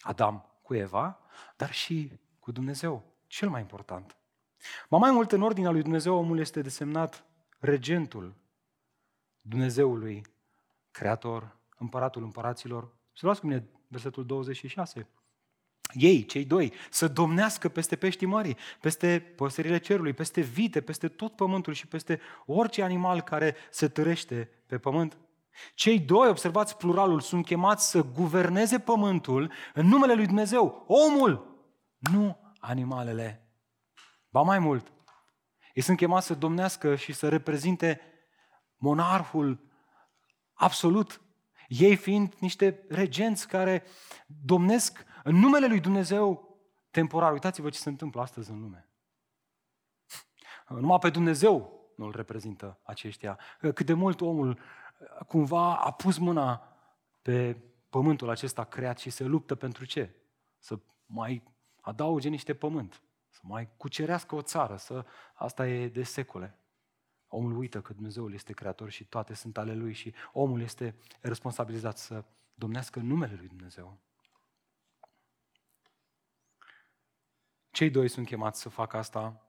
Adam 0.00 0.44
cu 0.62 0.74
Eva, 0.74 1.18
dar 1.56 1.72
și 1.72 2.12
cu 2.38 2.52
Dumnezeu, 2.52 3.04
cel 3.26 3.48
mai 3.48 3.60
important. 3.60 4.16
Mai 4.88 5.00
mai 5.00 5.10
mult, 5.10 5.32
în 5.32 5.42
ordinea 5.42 5.70
lui 5.70 5.82
Dumnezeu, 5.82 6.16
omul 6.16 6.38
este 6.38 6.60
desemnat 6.60 7.24
regentul 7.58 8.34
Dumnezeului, 9.40 10.22
Creator, 10.90 11.56
Împăratul 11.78 12.22
Împăraților. 12.22 12.96
Să 13.12 13.20
luați 13.24 13.40
cu 13.40 13.46
mine 13.46 13.68
versetul 13.88 14.26
26 14.26 15.08
ei, 15.94 16.24
cei 16.24 16.44
doi, 16.44 16.72
să 16.90 17.08
domnească 17.08 17.68
peste 17.68 17.96
peștii 17.96 18.26
mării, 18.26 18.56
peste 18.80 19.32
păsările 19.36 19.78
cerului, 19.78 20.12
peste 20.12 20.40
vite, 20.40 20.80
peste 20.80 21.08
tot 21.08 21.36
pământul 21.36 21.72
și 21.72 21.86
peste 21.86 22.20
orice 22.46 22.82
animal 22.82 23.20
care 23.20 23.56
se 23.70 23.88
târește 23.88 24.50
pe 24.66 24.78
pământ. 24.78 25.18
Cei 25.74 25.98
doi, 25.98 26.28
observați 26.28 26.76
pluralul, 26.76 27.20
sunt 27.20 27.44
chemați 27.44 27.90
să 27.90 28.04
guverneze 28.04 28.78
pământul 28.78 29.52
în 29.74 29.86
numele 29.86 30.14
lui 30.14 30.26
Dumnezeu, 30.26 30.84
omul, 30.86 31.58
nu 31.98 32.52
animalele. 32.58 33.48
Ba 34.30 34.40
mai 34.40 34.58
mult, 34.58 34.92
ei 35.74 35.82
sunt 35.82 35.96
chemați 35.96 36.26
să 36.26 36.34
domnească 36.34 36.96
și 36.96 37.12
să 37.12 37.28
reprezinte 37.28 38.00
monarhul 38.76 39.60
absolut, 40.52 41.20
ei 41.68 41.96
fiind 41.96 42.34
niște 42.38 42.84
regenți 42.88 43.48
care 43.48 43.82
domnesc 44.26 45.04
în 45.24 45.36
numele 45.36 45.66
lui 45.66 45.80
Dumnezeu 45.80 46.56
temporar. 46.90 47.32
Uitați-vă 47.32 47.70
ce 47.70 47.78
se 47.78 47.88
întâmplă 47.88 48.20
astăzi 48.20 48.50
în 48.50 48.60
lume. 48.60 48.88
Numai 50.68 50.98
pe 50.98 51.10
Dumnezeu 51.10 51.80
nu-l 51.96 52.12
reprezintă 52.16 52.78
aceștia. 52.82 53.38
Cât 53.58 53.82
de 53.82 53.92
mult 53.92 54.20
omul 54.20 54.58
cumva 55.26 55.76
a 55.76 55.92
pus 55.92 56.18
mâna 56.18 56.76
pe 57.22 57.56
pământul 57.88 58.30
acesta 58.30 58.64
creat 58.64 58.98
și 58.98 59.10
se 59.10 59.24
luptă 59.24 59.54
pentru 59.54 59.84
ce? 59.84 60.14
Să 60.58 60.78
mai 61.06 61.42
adauge 61.80 62.28
niște 62.28 62.54
pământ, 62.54 63.02
să 63.28 63.40
mai 63.42 63.68
cucerească 63.76 64.34
o 64.34 64.42
țară, 64.42 64.76
să... 64.76 65.04
asta 65.34 65.68
e 65.68 65.88
de 65.88 66.02
secole. 66.02 66.58
Omul 67.28 67.56
uită 67.56 67.80
că 67.80 67.92
Dumnezeu 67.92 68.28
este 68.28 68.52
creator 68.52 68.90
și 68.90 69.04
toate 69.04 69.34
sunt 69.34 69.58
ale 69.58 69.74
lui 69.74 69.92
și 69.92 70.14
omul 70.32 70.60
este 70.60 70.94
responsabilizat 71.20 71.98
să 71.98 72.24
domnească 72.54 73.00
numele 73.00 73.34
lui 73.34 73.48
Dumnezeu. 73.48 73.98
Cei 77.74 77.90
doi 77.90 78.08
sunt 78.08 78.26
chemați 78.26 78.60
să 78.60 78.68
facă 78.68 78.96
asta 78.96 79.42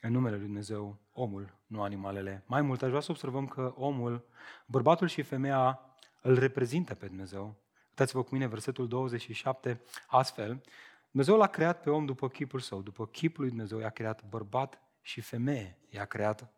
în 0.00 0.12
numele 0.12 0.36
lui 0.36 0.44
Dumnezeu, 0.44 0.98
omul, 1.12 1.58
nu 1.66 1.82
animalele. 1.82 2.42
Mai 2.46 2.62
mult, 2.62 2.82
aș 2.82 2.88
vrea 2.88 3.00
să 3.00 3.10
observăm 3.10 3.46
că 3.46 3.72
omul, 3.76 4.26
bărbatul 4.66 5.08
și 5.08 5.22
femeia, 5.22 5.80
îl 6.22 6.38
reprezintă 6.38 6.94
pe 6.94 7.06
Dumnezeu. 7.06 7.56
Uitați-vă 7.88 8.22
cu 8.22 8.28
mine 8.32 8.46
versetul 8.46 8.88
27, 8.88 9.80
astfel, 10.06 10.62
Dumnezeu 11.10 11.36
l-a 11.36 11.46
creat 11.46 11.82
pe 11.82 11.90
om 11.90 12.04
după 12.04 12.28
chipul 12.28 12.60
său, 12.60 12.82
după 12.82 13.06
chipul 13.06 13.40
lui 13.40 13.50
Dumnezeu 13.50 13.78
i-a 13.78 13.90
creat 13.90 14.24
bărbat 14.24 14.82
și 15.00 15.20
femeie, 15.20 15.78
i-a 15.88 16.04
creat. 16.04 16.52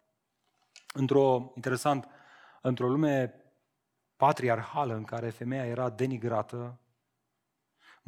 Într-o, 0.95 1.53
interesant, 1.55 2.09
într-o 2.63 2.89
lume 2.89 3.35
patriarhală 4.17 4.95
în 4.95 5.05
care 5.05 5.31
femeia 5.31 5.67
era 5.67 5.91
denigrată, 5.91 6.79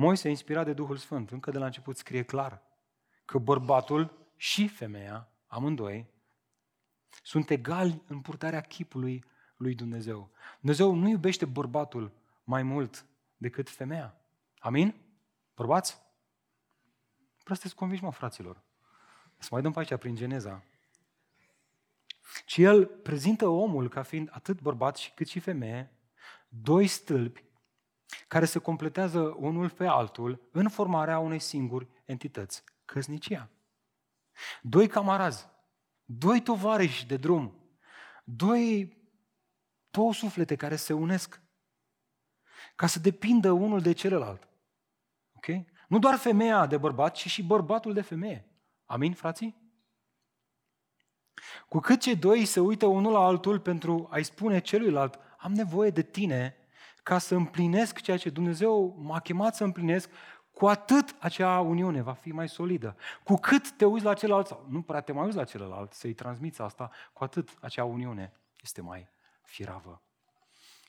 Moise, 0.01 0.29
inspirat 0.29 0.65
de 0.65 0.73
Duhul 0.73 0.97
Sfânt, 0.97 1.31
încă 1.31 1.51
de 1.51 1.59
la 1.59 1.65
început 1.65 1.97
scrie 1.97 2.23
clar 2.23 2.63
că 3.25 3.39
bărbatul 3.39 4.29
și 4.37 4.69
femeia, 4.69 5.29
amândoi, 5.47 6.07
sunt 7.23 7.51
egali 7.51 8.03
în 8.07 8.21
purtarea 8.21 8.61
chipului 8.61 9.25
lui 9.57 9.75
Dumnezeu. 9.75 10.31
Dumnezeu 10.61 10.95
nu 10.95 11.09
iubește 11.09 11.45
bărbatul 11.45 12.13
mai 12.45 12.63
mult 12.63 13.07
decât 13.37 13.71
femeia. 13.71 14.21
Amin? 14.59 14.95
Bărbați? 15.55 15.93
Vreau 17.43 17.57
sunteți 17.57 17.75
convinși, 17.75 18.03
mă, 18.03 18.13
fraților. 18.13 18.63
Să 19.39 19.49
mai 19.51 19.63
dăm 19.63 19.73
pe 19.73 19.79
aici 19.79 19.95
prin 19.95 20.15
Geneza. 20.15 20.63
Și 22.47 22.63
el 22.63 22.87
prezintă 22.87 23.49
omul 23.49 23.89
ca 23.89 24.03
fiind 24.03 24.29
atât 24.33 24.61
bărbat 24.61 24.97
și 24.97 25.13
cât 25.15 25.29
și 25.29 25.41
femeie, 25.41 25.93
doi 26.49 26.87
stâlpi 26.87 27.48
care 28.29 28.45
se 28.45 28.59
completează 28.59 29.21
unul 29.21 29.71
pe 29.71 29.87
altul 29.87 30.49
în 30.53 30.69
formarea 30.69 31.19
unei 31.19 31.39
singuri 31.39 31.89
entități, 32.05 32.65
căsnicia. 32.85 33.51
Doi 34.63 34.89
camarazi, 34.89 35.49
doi 36.05 36.43
tovarăși 36.43 37.07
de 37.07 37.17
drum, 37.17 37.55
doi, 38.25 38.97
două 39.91 40.13
suflete 40.13 40.57
care 40.57 40.77
se 40.77 40.93
unesc 40.93 41.41
ca 42.75 42.87
să 42.87 42.99
depindă 42.99 43.51
unul 43.51 43.81
de 43.81 43.93
celălalt. 43.93 44.49
Ok? 45.33 45.47
Nu 45.89 45.99
doar 45.99 46.17
femeia 46.17 46.67
de 46.67 46.77
bărbat, 46.77 47.15
ci 47.15 47.27
și 47.27 47.43
bărbatul 47.43 47.93
de 47.93 48.01
femeie. 48.01 48.49
Amin, 48.85 49.15
frații? 49.15 49.67
Cu 51.69 51.79
cât 51.79 52.01
cei 52.01 52.17
doi 52.17 52.45
se 52.45 52.61
uită 52.61 52.87
unul 52.87 53.13
la 53.13 53.19
altul 53.19 53.61
pentru 53.61 54.09
a-i 54.11 54.23
spune 54.23 54.59
celuilalt, 54.59 55.19
am 55.39 55.53
nevoie 55.53 55.91
de 55.91 56.03
tine 56.03 56.57
ca 57.03 57.19
să 57.19 57.35
împlinesc 57.35 58.01
ceea 58.01 58.17
ce 58.17 58.31
Dumnezeu 58.31 58.97
m-a 58.99 59.21
chemat 59.21 59.55
să 59.55 59.65
împlinesc, 59.65 60.11
cu 60.59 60.67
atât 60.67 61.17
acea 61.19 61.61
uniune 61.61 62.03
va 62.03 62.13
fi 62.13 62.33
mai 62.33 62.49
solidă. 62.49 62.97
Cu 63.25 63.35
cât 63.35 63.77
te 63.77 63.85
uiți 63.85 64.05
la 64.05 64.15
celălalt, 64.15 64.47
sau 64.47 64.67
nu 64.69 64.83
prea 64.83 65.01
te 65.01 65.13
mai 65.13 65.25
uiți 65.25 65.37
la 65.37 65.45
celălalt, 65.45 65.93
să-i 65.93 66.15
transmiți 66.15 66.61
asta, 66.61 66.91
cu 67.13 67.25
atât 67.25 67.57
acea 67.61 67.85
uniune 67.85 68.33
este 68.63 68.81
mai 68.81 69.09
firavă. 69.43 70.03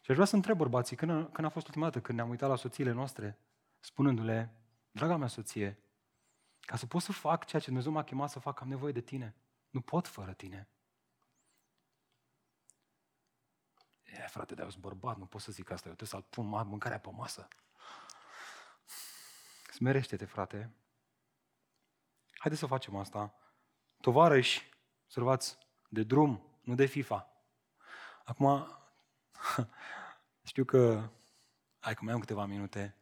Și 0.01 0.11
aș 0.11 0.15
vrea 0.15 0.25
să 0.25 0.35
întreb 0.35 0.57
bărbații, 0.57 0.95
când 0.95 1.11
a, 1.11 1.29
când 1.31 1.47
a 1.47 1.49
fost 1.49 1.67
ultima 1.67 1.85
dată 1.85 2.01
când 2.01 2.17
ne-am 2.17 2.29
uitat 2.29 2.49
la 2.49 2.55
soțiile 2.55 2.91
noastre, 2.91 3.39
spunându-le, 3.79 4.53
draga 4.91 5.17
mea 5.17 5.27
soție, 5.27 5.79
ca 6.59 6.75
să 6.75 6.85
pot 6.85 7.01
să 7.01 7.11
fac 7.11 7.45
ceea 7.45 7.61
ce 7.61 7.67
Dumnezeu 7.67 7.91
m-a 7.91 8.03
chemat 8.03 8.29
să 8.29 8.39
fac, 8.39 8.61
am 8.61 8.67
nevoie 8.67 8.91
de 8.91 9.01
tine. 9.01 9.35
Nu 9.69 9.81
pot 9.81 10.07
fără 10.07 10.33
tine. 10.33 10.69
E, 14.13 14.27
frate, 14.27 14.53
dar 14.53 14.63
eu 14.63 14.69
sunt 14.69 14.83
bărbat, 14.83 15.17
nu 15.17 15.25
pot 15.25 15.41
să 15.41 15.51
zic 15.51 15.69
asta, 15.69 15.89
eu 15.89 15.95
trebuie 15.95 16.21
să 16.21 16.29
pun 16.29 16.45
mâncarea 16.45 16.99
pe 16.99 17.09
masă. 17.11 17.47
Smerește-te, 19.71 20.25
frate. 20.25 20.73
Haideți 22.31 22.61
să 22.61 22.67
facem 22.67 22.95
asta. 22.95 23.33
Tovarăși, 24.01 24.69
observați, 25.03 25.57
de 25.89 26.03
drum, 26.03 26.43
nu 26.61 26.75
de 26.75 26.85
FIFA. 26.85 27.27
Acum, 28.25 28.67
știu 30.43 30.63
că, 30.65 31.09
hai 31.79 31.93
că 31.93 32.03
mai 32.03 32.13
am 32.13 32.19
câteva 32.19 32.45
minute, 32.45 32.95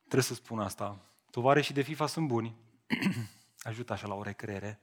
trebuie 0.00 0.22
să 0.22 0.34
spun 0.34 0.60
asta. 0.60 1.00
Tovarășii 1.30 1.74
de 1.74 1.82
FIFA 1.82 2.06
sunt 2.06 2.26
buni, 2.26 2.56
ajută 3.70 3.92
așa 3.92 4.06
la 4.06 4.14
o 4.14 4.22
recreere, 4.22 4.80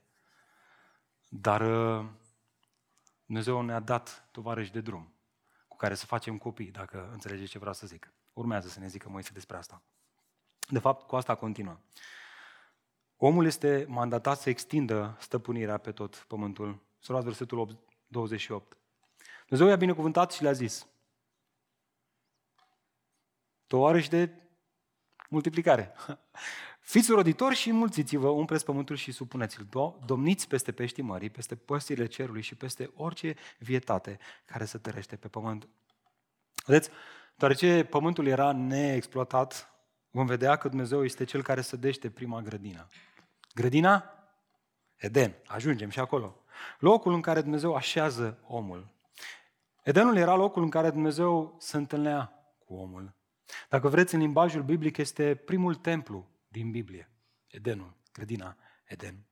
dar 1.30 1.62
uh, 1.62 2.10
Dumnezeu 3.28 3.62
ne-a 3.62 3.80
dat 3.80 4.28
tovarăși 4.32 4.72
de 4.72 4.82
drum 4.82 5.14
cu 5.68 5.76
care 5.76 5.94
să 5.94 6.06
facem 6.06 6.38
copii, 6.38 6.72
dacă 6.72 7.10
înțelegeți 7.12 7.52
ce 7.52 7.60
vreau 7.60 7.74
să 7.74 7.88
zic. 7.88 8.14
Urmează 8.34 8.68
să 8.68 8.80
ne 8.80 8.88
zică 8.88 9.10
Moise 9.10 9.32
despre 9.34 9.58
asta. 9.58 9.82
De 10.68 10.80
fapt, 10.80 11.08
cu 11.08 11.16
asta 11.16 11.36
continuă. 11.36 11.80
Omul 13.18 13.46
este 13.46 13.86
mandatat 13.88 14.40
să 14.40 14.50
extindă 14.50 15.18
stăpânirea 15.20 15.78
pe 15.78 15.92
tot 15.92 16.16
pământul. 16.16 16.80
Să 17.00 17.12
luați 17.12 17.28
versetul 17.28 17.80
28. 18.08 18.78
Dumnezeu 19.48 19.68
i-a 19.68 19.76
binecuvântat 19.76 20.32
și 20.32 20.42
le-a 20.42 20.52
zis, 20.52 20.88
tovarăși 23.68 24.10
de 24.10 24.34
multiplicare. 25.30 25.94
Fiți 26.88 27.12
roditori 27.12 27.56
și 27.56 27.70
înmulțiți-vă, 27.70 28.28
umpleți 28.28 28.66
pământul 28.66 28.96
și 28.96 29.12
supuneți-l. 29.12 29.68
Domniți 30.06 30.48
peste 30.48 30.72
peștii 30.72 31.04
mării, 31.04 31.30
peste 31.30 31.56
păsile 31.56 32.06
cerului 32.06 32.42
și 32.42 32.56
peste 32.56 32.92
orice 32.96 33.36
vietate 33.58 34.20
care 34.46 34.66
se 34.66 34.78
tărește 34.78 35.16
pe 35.16 35.28
pământ. 35.28 35.68
Vedeți, 36.66 36.90
deoarece 37.36 37.84
pământul 37.84 38.28
era 38.28 38.52
neexploatat, 38.52 39.72
vom 40.12 40.26
vedea 40.26 40.56
că 40.56 40.68
Dumnezeu 40.68 41.04
este 41.04 41.24
Cel 41.24 41.44
care 41.44 41.62
sădește 41.62 42.10
prima 42.10 42.42
grădină. 42.42 42.88
Grădina? 43.54 44.14
Eden. 44.96 45.36
Ajungem 45.46 45.90
și 45.90 46.00
acolo. 46.00 46.42
Locul 46.80 47.14
în 47.14 47.22
care 47.22 47.42
Dumnezeu 47.42 47.76
așează 47.76 48.38
omul. 48.48 48.88
Edenul 49.84 50.18
era 50.18 50.36
locul 50.36 50.64
în 50.64 50.70
care 50.70 50.90
Dumnezeu 50.90 51.56
se 51.60 51.78
întâlnea 51.78 52.34
cu 52.66 52.74
omul. 52.74 53.14
Dacă 53.70 53.88
vreți, 53.88 54.14
în 54.14 54.20
limbajul 54.20 54.64
biblic 54.64 54.98
este 54.98 55.36
primul 55.36 55.76
templu 55.76 56.36
din 56.58 56.72
Biblie. 56.72 57.12
Edenul, 57.48 57.94
grădina 58.14 58.58
Eden. 58.86 59.26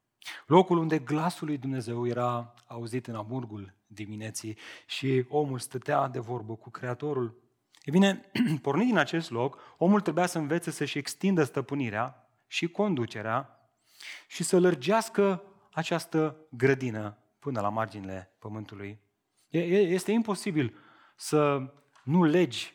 Locul 0.46 0.78
unde 0.78 1.00
glasul 1.00 1.48
lui 1.48 1.58
Dumnezeu 1.58 2.08
era 2.08 2.54
auzit 2.68 3.08
în 3.08 3.16
amurgul 3.16 3.74
dimineții 3.88 4.58
și 4.86 5.26
omul 5.30 5.60
stătea 5.60 6.08
de 6.08 6.20
vorbă 6.20 6.56
cu 6.56 6.70
Creatorul. 6.70 7.44
E 7.84 7.92
bine, 7.92 8.22
pornind 8.62 8.90
din 8.90 8.98
acest 8.98 9.30
loc, 9.30 9.76
omul 9.78 10.02
trebuia 10.02 10.26
să 10.26 10.38
învețe 10.38 10.72
să-și 10.72 10.98
extindă 10.98 11.44
stăpânirea 11.44 12.30
și 12.48 12.68
conducerea 12.68 13.70
și 14.28 14.44
să 14.44 14.60
lărgească 14.60 15.44
această 15.72 16.48
grădină 16.50 17.18
până 17.40 17.62
la 17.62 17.70
marginile 17.70 18.36
pământului. 18.40 19.00
Este 19.50 20.12
imposibil 20.12 20.78
să 21.16 21.74
nu 22.04 22.24
legi 22.24 22.74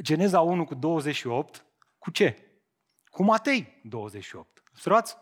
Geneza 0.00 0.40
1 0.40 0.64
cu 0.64 0.74
28 0.74 1.64
cu 1.98 2.10
ce? 2.10 2.53
Cu 3.14 3.22
Matei 3.22 3.80
28. 3.82 4.62
Observați? 4.70 5.16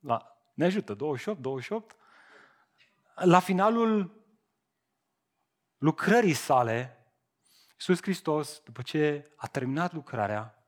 La, 0.00 0.36
ne 0.54 0.64
ajută, 0.64 0.94
28, 0.94 1.40
28. 1.40 1.96
La 3.14 3.38
finalul 3.38 4.22
lucrării 5.78 6.32
sale, 6.32 7.06
Iisus 7.72 8.02
Hristos, 8.02 8.60
după 8.64 8.82
ce 8.82 9.30
a 9.36 9.46
terminat 9.46 9.92
lucrarea, 9.92 10.64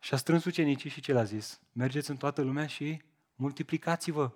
și-a 0.00 0.16
strâns 0.16 0.44
ucenicii 0.44 0.90
și 0.90 1.00
ce 1.00 1.12
le-a 1.12 1.24
zis? 1.24 1.60
Mergeți 1.72 2.10
în 2.10 2.16
toată 2.16 2.42
lumea 2.42 2.66
și 2.66 3.02
multiplicați-vă, 3.34 4.30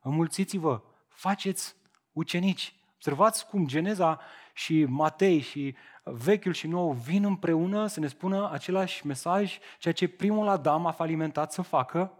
înmulțiți-vă, 0.00 0.82
faceți 1.08 1.76
ucenici. 2.12 2.74
Observați 2.94 3.46
cum 3.46 3.66
Geneza 3.66 4.20
și 4.60 4.84
Matei 4.84 5.40
și 5.40 5.74
Vechiul 6.02 6.52
și 6.52 6.66
Nou 6.66 6.92
vin 6.92 7.24
împreună 7.24 7.86
să 7.86 8.00
ne 8.00 8.06
spună 8.06 8.50
același 8.52 9.06
mesaj, 9.06 9.58
ceea 9.78 9.94
ce 9.94 10.08
primul 10.08 10.48
Adam 10.48 10.86
a 10.86 10.90
falimentat 10.90 11.52
să 11.52 11.62
facă, 11.62 12.12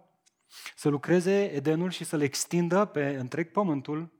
să 0.76 0.88
lucreze 0.88 1.50
Edenul 1.50 1.90
și 1.90 2.04
să-l 2.04 2.20
extindă 2.20 2.84
pe 2.84 3.16
întreg 3.18 3.50
pământul 3.50 4.12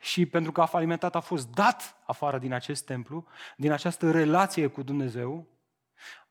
și 0.00 0.26
pentru 0.26 0.52
că 0.52 0.60
a 0.60 0.66
falimentat 0.66 1.14
a 1.14 1.20
fost 1.20 1.48
dat 1.50 2.02
afară 2.06 2.38
din 2.38 2.52
acest 2.52 2.84
templu, 2.84 3.26
din 3.56 3.72
această 3.72 4.10
relație 4.10 4.66
cu 4.66 4.82
Dumnezeu, 4.82 5.46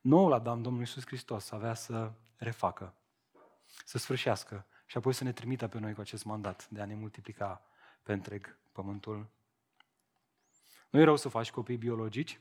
noul 0.01 0.33
Adam, 0.33 0.61
Domnul 0.61 0.81
Iisus 0.81 1.05
Hristos, 1.05 1.51
avea 1.51 1.73
să 1.73 2.11
refacă, 2.35 2.93
să 3.85 3.97
sfârșească 3.97 4.65
și 4.85 4.97
apoi 4.97 5.13
să 5.13 5.23
ne 5.23 5.31
trimită 5.31 5.67
pe 5.67 5.79
noi 5.79 5.93
cu 5.93 6.01
acest 6.01 6.23
mandat 6.23 6.67
de 6.69 6.81
a 6.81 6.85
ne 6.85 6.95
multiplica 6.95 7.61
pe 8.03 8.13
întreg 8.13 8.57
pământul. 8.71 9.33
Nu 10.95 11.01
e 11.01 11.03
rău 11.03 11.15
să 11.15 11.29
faci 11.29 11.51
copii 11.51 11.77
biologici, 11.77 12.39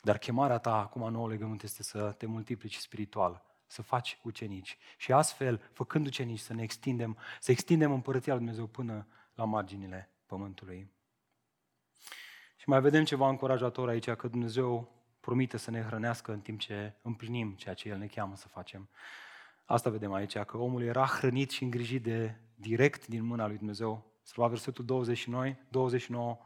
dar 0.00 0.18
chemarea 0.18 0.58
ta 0.58 0.80
acum 0.80 1.10
nouă 1.10 1.28
legământ 1.28 1.62
este 1.62 1.82
să 1.82 2.12
te 2.12 2.26
multiplici 2.26 2.76
spiritual, 2.76 3.44
să 3.66 3.82
faci 3.82 4.18
ucenici. 4.22 4.78
Și 4.96 5.12
astfel, 5.12 5.70
făcând 5.72 6.06
ucenici, 6.06 6.38
să 6.38 6.54
ne 6.54 6.62
extindem, 6.62 7.16
să 7.40 7.50
extindem 7.50 7.92
împărăția 7.92 8.32
lui 8.32 8.42
Dumnezeu 8.42 8.66
până 8.66 9.06
la 9.34 9.44
marginile 9.44 10.10
pământului. 10.26 10.90
Și 12.56 12.68
mai 12.68 12.80
vedem 12.80 13.04
ceva 13.04 13.28
încurajator 13.28 13.88
aici, 13.88 14.10
că 14.10 14.28
Dumnezeu 14.28 14.92
promite 15.20 15.56
să 15.56 15.70
ne 15.70 15.82
hrănească 15.82 16.32
în 16.32 16.40
timp 16.40 16.60
ce 16.60 16.94
împlinim 17.02 17.54
ceea 17.54 17.74
ce 17.74 17.88
El 17.88 17.98
ne 17.98 18.06
cheamă 18.06 18.36
să 18.36 18.48
facem. 18.48 18.88
Asta 19.64 19.90
vedem 19.90 20.12
aici, 20.12 20.38
că 20.38 20.56
omul 20.56 20.82
era 20.82 21.06
hrănit 21.06 21.50
și 21.50 21.62
îngrijit 21.62 22.02
de 22.02 22.34
direct 22.54 23.06
din 23.06 23.24
mâna 23.24 23.46
lui 23.46 23.56
Dumnezeu. 23.56 24.12
Să 24.22 24.32
lua 24.36 24.48
versetul 24.48 24.84
29, 24.84 25.54
29. 25.68 26.38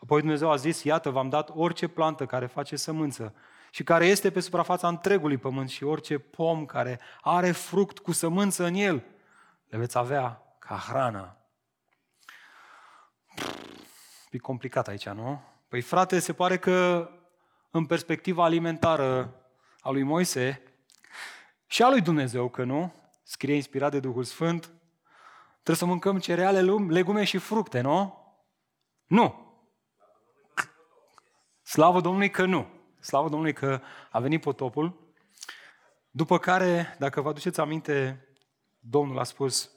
Apoi 0.00 0.20
Dumnezeu 0.20 0.50
a 0.50 0.56
zis, 0.56 0.82
iată, 0.82 1.10
v-am 1.10 1.28
dat 1.28 1.50
orice 1.54 1.88
plantă 1.88 2.26
care 2.26 2.46
face 2.46 2.76
sămânță 2.76 3.34
și 3.70 3.82
care 3.84 4.06
este 4.06 4.30
pe 4.30 4.40
suprafața 4.40 4.88
întregului 4.88 5.36
pământ 5.36 5.68
și 5.68 5.84
orice 5.84 6.18
pom 6.18 6.66
care 6.66 7.00
are 7.20 7.50
fruct 7.50 7.98
cu 7.98 8.12
sămânță 8.12 8.64
în 8.64 8.74
el, 8.74 9.04
le 9.68 9.78
veți 9.78 9.98
avea 9.98 10.42
ca 10.58 10.74
hrană. 10.76 11.36
E 14.30 14.38
complicat 14.38 14.88
aici, 14.88 15.08
nu? 15.08 15.42
Păi 15.68 15.80
frate, 15.80 16.18
se 16.18 16.32
pare 16.32 16.58
că 16.58 17.10
în 17.70 17.86
perspectiva 17.86 18.44
alimentară 18.44 19.34
a 19.80 19.90
lui 19.90 20.02
Moise 20.02 20.62
și 21.66 21.82
a 21.82 21.88
lui 21.88 22.00
Dumnezeu, 22.00 22.48
că 22.48 22.64
nu? 22.64 22.94
Scrie 23.22 23.54
inspirat 23.54 23.90
de 23.90 24.00
Duhul 24.00 24.24
Sfânt, 24.24 24.72
trebuie 25.52 25.76
să 25.76 25.86
mâncăm 25.86 26.18
cereale, 26.18 26.60
legume 26.88 27.24
și 27.24 27.38
fructe, 27.38 27.80
nu? 27.80 28.18
Nu. 29.06 29.49
Slavă 31.70 32.00
Domnului 32.00 32.30
că 32.30 32.44
nu. 32.44 32.66
Slavă 33.00 33.28
Domnului 33.28 33.52
că 33.52 33.80
a 34.10 34.20
venit 34.20 34.40
potopul, 34.40 35.14
după 36.10 36.38
care, 36.38 36.96
dacă 36.98 37.20
vă 37.20 37.28
aduceți 37.28 37.60
aminte, 37.60 38.26
Domnul 38.78 39.18
a 39.18 39.24
spus 39.24 39.70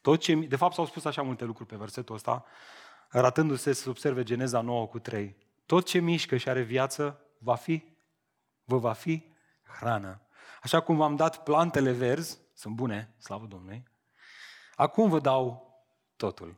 tot 0.00 0.20
ce... 0.20 0.34
De 0.34 0.56
fapt 0.56 0.74
s-au 0.74 0.86
spus 0.86 1.04
așa 1.04 1.22
multe 1.22 1.44
lucruri 1.44 1.68
pe 1.68 1.76
versetul 1.76 2.14
ăsta, 2.14 2.44
arătându-se 3.10 3.72
să 3.72 3.88
observe 3.88 4.22
Geneza 4.22 4.60
9 4.60 4.86
cu 4.86 4.98
3. 4.98 5.36
Tot 5.66 5.86
ce 5.86 5.98
mișcă 5.98 6.36
și 6.36 6.48
are 6.48 6.62
viață 6.62 7.20
va 7.38 7.54
fi, 7.54 7.84
vă 8.64 8.78
va 8.78 8.92
fi 8.92 9.24
hrană. 9.78 10.20
Așa 10.62 10.80
cum 10.80 10.96
v-am 10.96 11.16
dat 11.16 11.42
plantele 11.42 11.92
verzi, 11.92 12.38
sunt 12.54 12.74
bune, 12.74 13.14
slavă 13.18 13.46
Domnului, 13.46 13.82
acum 14.74 15.08
vă 15.08 15.18
dau 15.18 15.72
totul. 16.16 16.56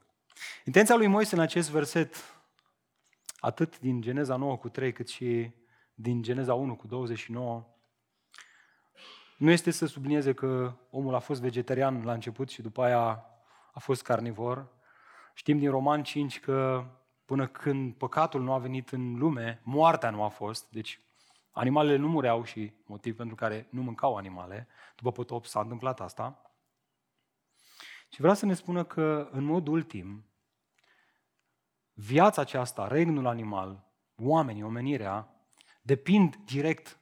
Intenția 0.64 0.96
lui 0.96 1.06
Moise 1.06 1.34
în 1.34 1.40
acest 1.40 1.70
verset, 1.70 2.39
atât 3.40 3.78
din 3.78 4.00
Geneza 4.00 4.36
9 4.36 4.56
cu 4.56 4.68
3, 4.68 4.92
cât 4.92 5.08
și 5.08 5.50
din 5.94 6.22
Geneza 6.22 6.54
1 6.54 6.76
cu 6.76 6.86
29, 6.86 7.66
nu 9.36 9.50
este 9.50 9.70
să 9.70 9.86
sublinieze 9.86 10.32
că 10.32 10.72
omul 10.90 11.14
a 11.14 11.18
fost 11.18 11.40
vegetarian 11.40 12.04
la 12.04 12.12
început 12.12 12.50
și 12.50 12.62
după 12.62 12.82
aia 12.82 13.24
a 13.72 13.78
fost 13.78 14.02
carnivor. 14.02 14.68
Știm 15.34 15.58
din 15.58 15.70
Roman 15.70 16.02
5 16.02 16.40
că 16.40 16.84
până 17.24 17.46
când 17.46 17.94
păcatul 17.94 18.42
nu 18.42 18.52
a 18.52 18.58
venit 18.58 18.90
în 18.90 19.18
lume, 19.18 19.60
moartea 19.64 20.10
nu 20.10 20.22
a 20.22 20.28
fost, 20.28 20.70
deci 20.70 21.00
animalele 21.50 21.96
nu 21.96 22.08
mureau 22.08 22.44
și 22.44 22.72
motiv 22.84 23.16
pentru 23.16 23.34
care 23.34 23.66
nu 23.70 23.82
mâncau 23.82 24.16
animale, 24.16 24.68
după 24.96 25.12
potop 25.12 25.46
s-a 25.46 25.60
întâmplat 25.60 26.00
asta. 26.00 26.42
Și 28.08 28.20
vreau 28.20 28.34
să 28.34 28.46
ne 28.46 28.54
spună 28.54 28.84
că, 28.84 29.28
în 29.32 29.44
mod 29.44 29.66
ultim, 29.66 30.24
viața 32.00 32.40
aceasta, 32.40 32.86
regnul 32.86 33.26
animal, 33.26 33.84
oamenii, 34.16 34.62
omenirea, 34.62 35.28
depind 35.82 36.36
direct 36.36 36.98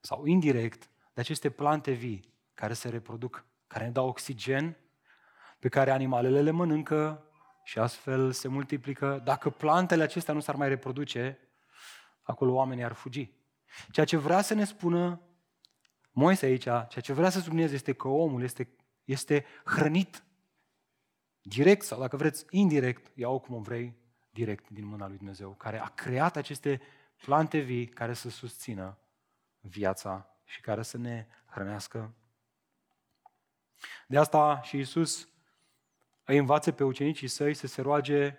sau 0.00 0.24
indirect 0.24 0.90
de 1.14 1.20
aceste 1.20 1.50
plante 1.50 1.92
vii 1.92 2.32
care 2.54 2.72
se 2.72 2.88
reproduc, 2.88 3.46
care 3.66 3.84
ne 3.84 3.90
dau 3.90 4.08
oxigen, 4.08 4.76
pe 5.58 5.68
care 5.68 5.90
animalele 5.90 6.42
le 6.42 6.50
mănâncă 6.50 7.24
și 7.64 7.78
astfel 7.78 8.32
se 8.32 8.48
multiplică. 8.48 9.20
Dacă 9.24 9.50
plantele 9.50 10.02
acestea 10.02 10.34
nu 10.34 10.40
s-ar 10.40 10.54
mai 10.54 10.68
reproduce, 10.68 11.38
acolo 12.22 12.52
oamenii 12.52 12.84
ar 12.84 12.92
fugi. 12.92 13.30
Ceea 13.90 14.06
ce 14.06 14.16
vrea 14.16 14.40
să 14.40 14.54
ne 14.54 14.64
spună 14.64 15.20
Moise 16.10 16.46
aici, 16.46 16.62
ceea 16.62 16.86
ce 16.88 17.12
vrea 17.12 17.30
să 17.30 17.40
sublinieze 17.40 17.74
este 17.74 17.92
că 17.92 18.08
omul 18.08 18.42
este, 18.42 18.68
este 19.04 19.44
hrănit 19.64 20.24
direct 21.40 21.84
sau, 21.84 22.00
dacă 22.00 22.16
vreți, 22.16 22.44
indirect, 22.50 23.12
iau 23.14 23.38
cum 23.38 23.54
o 23.54 23.58
vrei, 23.58 24.03
direct 24.34 24.68
din 24.68 24.86
mâna 24.86 25.08
lui 25.08 25.16
Dumnezeu, 25.16 25.50
care 25.50 25.80
a 25.80 25.88
creat 25.88 26.36
aceste 26.36 26.80
plante 27.24 27.58
vii 27.58 27.86
care 27.86 28.12
să 28.12 28.30
susțină 28.30 28.98
viața 29.60 30.28
și 30.44 30.60
care 30.60 30.82
să 30.82 30.98
ne 30.98 31.26
hrănească. 31.46 32.14
De 34.06 34.18
asta 34.18 34.60
și 34.62 34.78
Isus 34.78 35.28
îi 36.24 36.38
învață 36.38 36.72
pe 36.72 36.84
ucenicii 36.84 37.28
săi 37.28 37.54
să 37.54 37.66
se 37.66 37.80
roage 37.80 38.38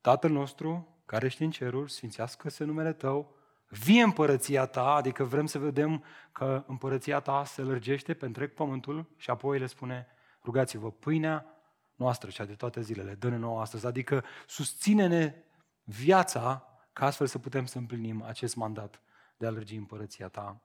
Tatăl 0.00 0.30
nostru, 0.30 0.98
care 1.06 1.26
ești 1.26 1.42
în 1.42 1.50
ceruri, 1.50 1.92
sfințească-se 1.92 2.64
numele 2.64 2.92
Tău, 2.92 3.36
vie 3.68 4.02
împărăția 4.02 4.66
Ta, 4.66 4.94
adică 4.94 5.24
vrem 5.24 5.46
să 5.46 5.58
vedem 5.58 6.04
că 6.32 6.64
împărăția 6.66 7.20
Ta 7.20 7.44
se 7.44 7.62
lărgește 7.62 8.14
pe 8.14 8.26
întreg 8.26 8.52
pământul 8.52 9.06
și 9.16 9.30
apoi 9.30 9.58
le 9.58 9.66
spune, 9.66 10.06
rugați-vă, 10.44 10.90
pâinea 10.90 11.53
noastră, 11.94 12.30
cea 12.30 12.44
de 12.44 12.54
toate 12.54 12.80
zilele, 12.80 13.14
dă-ne 13.14 13.36
nouă 13.36 13.60
astăzi, 13.60 13.86
adică 13.86 14.24
susține-ne 14.46 15.34
viața 15.82 16.68
ca 16.92 17.06
astfel 17.06 17.26
să 17.26 17.38
putem 17.38 17.66
să 17.66 17.78
împlinim 17.78 18.22
acest 18.22 18.56
mandat 18.56 19.02
de 19.36 19.46
a 19.46 19.50
lărgi 19.50 19.76
împărăția 19.76 20.28
Ta. 20.28 20.62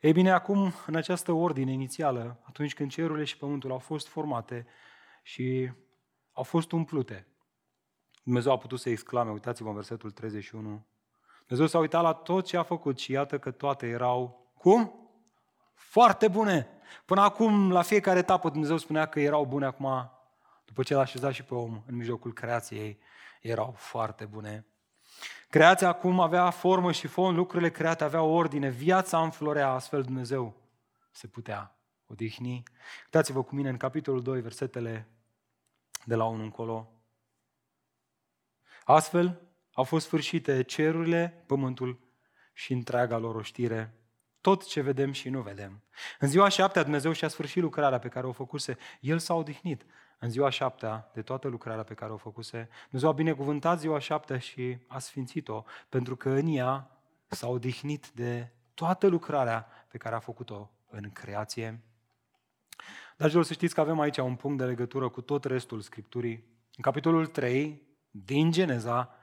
Ei 0.00 0.12
bine, 0.12 0.30
acum, 0.30 0.72
în 0.86 0.94
această 0.94 1.32
ordine 1.32 1.72
inițială, 1.72 2.40
atunci 2.42 2.74
când 2.74 2.90
cerurile 2.90 3.24
și 3.24 3.36
pământul 3.36 3.70
au 3.70 3.78
fost 3.78 4.06
formate 4.06 4.66
și 5.22 5.72
au 6.32 6.42
fost 6.42 6.72
umplute, 6.72 7.26
Dumnezeu 8.22 8.52
a 8.52 8.58
putut 8.58 8.80
să 8.80 8.88
exclame, 8.88 9.30
uitați-vă 9.30 9.68
în 9.68 9.74
versetul 9.74 10.10
31, 10.10 10.86
Dumnezeu 11.46 11.66
s-a 11.66 11.78
uitat 11.78 12.02
la 12.02 12.12
tot 12.12 12.44
ce 12.44 12.56
a 12.56 12.62
făcut 12.62 12.98
și 12.98 13.12
iată 13.12 13.38
că 13.38 13.50
toate 13.50 13.86
erau, 13.86 14.50
cum? 14.54 15.05
Foarte 15.76 16.28
bune! 16.28 16.68
Până 17.04 17.20
acum, 17.20 17.72
la 17.72 17.82
fiecare 17.82 18.18
etapă, 18.18 18.48
Dumnezeu 18.48 18.76
spunea 18.76 19.06
că 19.06 19.20
erau 19.20 19.46
bune, 19.46 19.66
acum, 19.66 20.10
după 20.64 20.82
ce 20.82 20.94
l-a 20.94 21.00
așezat 21.00 21.32
și 21.32 21.42
pe 21.42 21.54
om 21.54 21.82
în 21.86 21.96
mijlocul 21.96 22.32
creației, 22.32 22.98
erau 23.40 23.74
foarte 23.76 24.24
bune. 24.24 24.66
Creația 25.48 25.88
acum 25.88 26.20
avea 26.20 26.50
formă 26.50 26.92
și 26.92 27.06
fond, 27.06 27.36
lucrurile 27.36 27.70
create 27.70 28.04
aveau 28.04 28.30
ordine, 28.30 28.68
viața 28.68 29.22
înflorea, 29.22 29.70
astfel 29.70 30.02
Dumnezeu 30.02 30.54
se 31.10 31.26
putea 31.26 31.76
odihni. 32.06 32.62
Uitați-vă 33.04 33.42
cu 33.42 33.54
mine 33.54 33.68
în 33.68 33.76
capitolul 33.76 34.22
2, 34.22 34.40
versetele 34.40 35.08
de 36.04 36.14
la 36.14 36.24
1 36.24 36.42
încolo. 36.42 36.90
Astfel 38.84 39.40
au 39.72 39.84
fost 39.84 40.06
sfârșite 40.06 40.62
cerurile, 40.62 41.44
pământul 41.46 41.98
și 42.52 42.72
întreaga 42.72 43.16
lor 43.16 43.34
oștire, 43.34 43.94
tot 44.46 44.66
ce 44.66 44.80
vedem 44.80 45.12
și 45.12 45.28
nu 45.28 45.40
vedem. 45.40 45.82
În 46.18 46.28
ziua 46.28 46.48
șaptea 46.48 46.82
Dumnezeu 46.82 47.12
și-a 47.12 47.28
sfârșit 47.28 47.62
lucrarea 47.62 47.98
pe 47.98 48.08
care 48.08 48.26
o 48.26 48.32
făcuse. 48.32 48.76
El 49.00 49.18
s-a 49.18 49.34
odihnit 49.34 49.86
în 50.18 50.30
ziua 50.30 50.50
șaptea 50.50 51.10
de 51.14 51.22
toată 51.22 51.48
lucrarea 51.48 51.82
pe 51.82 51.94
care 51.94 52.12
o 52.12 52.16
făcuse. 52.16 52.68
Dumnezeu 52.84 53.08
a 53.08 53.12
binecuvântat 53.12 53.78
ziua 53.78 53.98
șaptea 53.98 54.38
și 54.38 54.78
a 54.86 54.98
sfințit-o, 54.98 55.64
pentru 55.88 56.16
că 56.16 56.30
în 56.30 56.46
ea 56.46 56.90
s-a 57.26 57.48
odihnit 57.48 58.08
de 58.08 58.52
toată 58.74 59.06
lucrarea 59.06 59.66
pe 59.88 59.98
care 59.98 60.14
a 60.14 60.18
făcut-o 60.18 60.70
în 60.90 61.10
creație. 61.12 61.80
Dragilor, 63.16 63.44
să 63.44 63.52
știți 63.52 63.74
că 63.74 63.80
avem 63.80 64.00
aici 64.00 64.18
un 64.18 64.36
punct 64.36 64.58
de 64.58 64.64
legătură 64.64 65.08
cu 65.08 65.20
tot 65.20 65.44
restul 65.44 65.80
Scripturii. 65.80 66.44
În 66.76 66.82
capitolul 66.82 67.26
3 67.26 67.82
din 68.10 68.50
Geneza, 68.50 69.14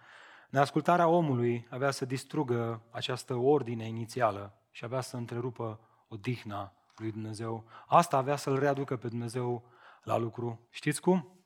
neascultarea 0.49 1.07
omului 1.07 1.67
avea 1.69 1.91
să 1.91 2.05
distrugă 2.05 2.81
această 2.91 3.33
ordine 3.35 3.87
inițială 3.87 4.57
și 4.73 4.83
avea 4.83 5.01
să 5.01 5.17
întrerupă 5.17 5.79
odihna 6.07 6.73
lui 6.95 7.11
Dumnezeu. 7.11 7.69
Asta 7.87 8.17
avea 8.17 8.35
să-L 8.35 8.59
readucă 8.59 8.97
pe 8.97 9.07
Dumnezeu 9.07 9.71
la 10.03 10.17
lucru. 10.17 10.67
Știți 10.69 11.01
cum? 11.01 11.45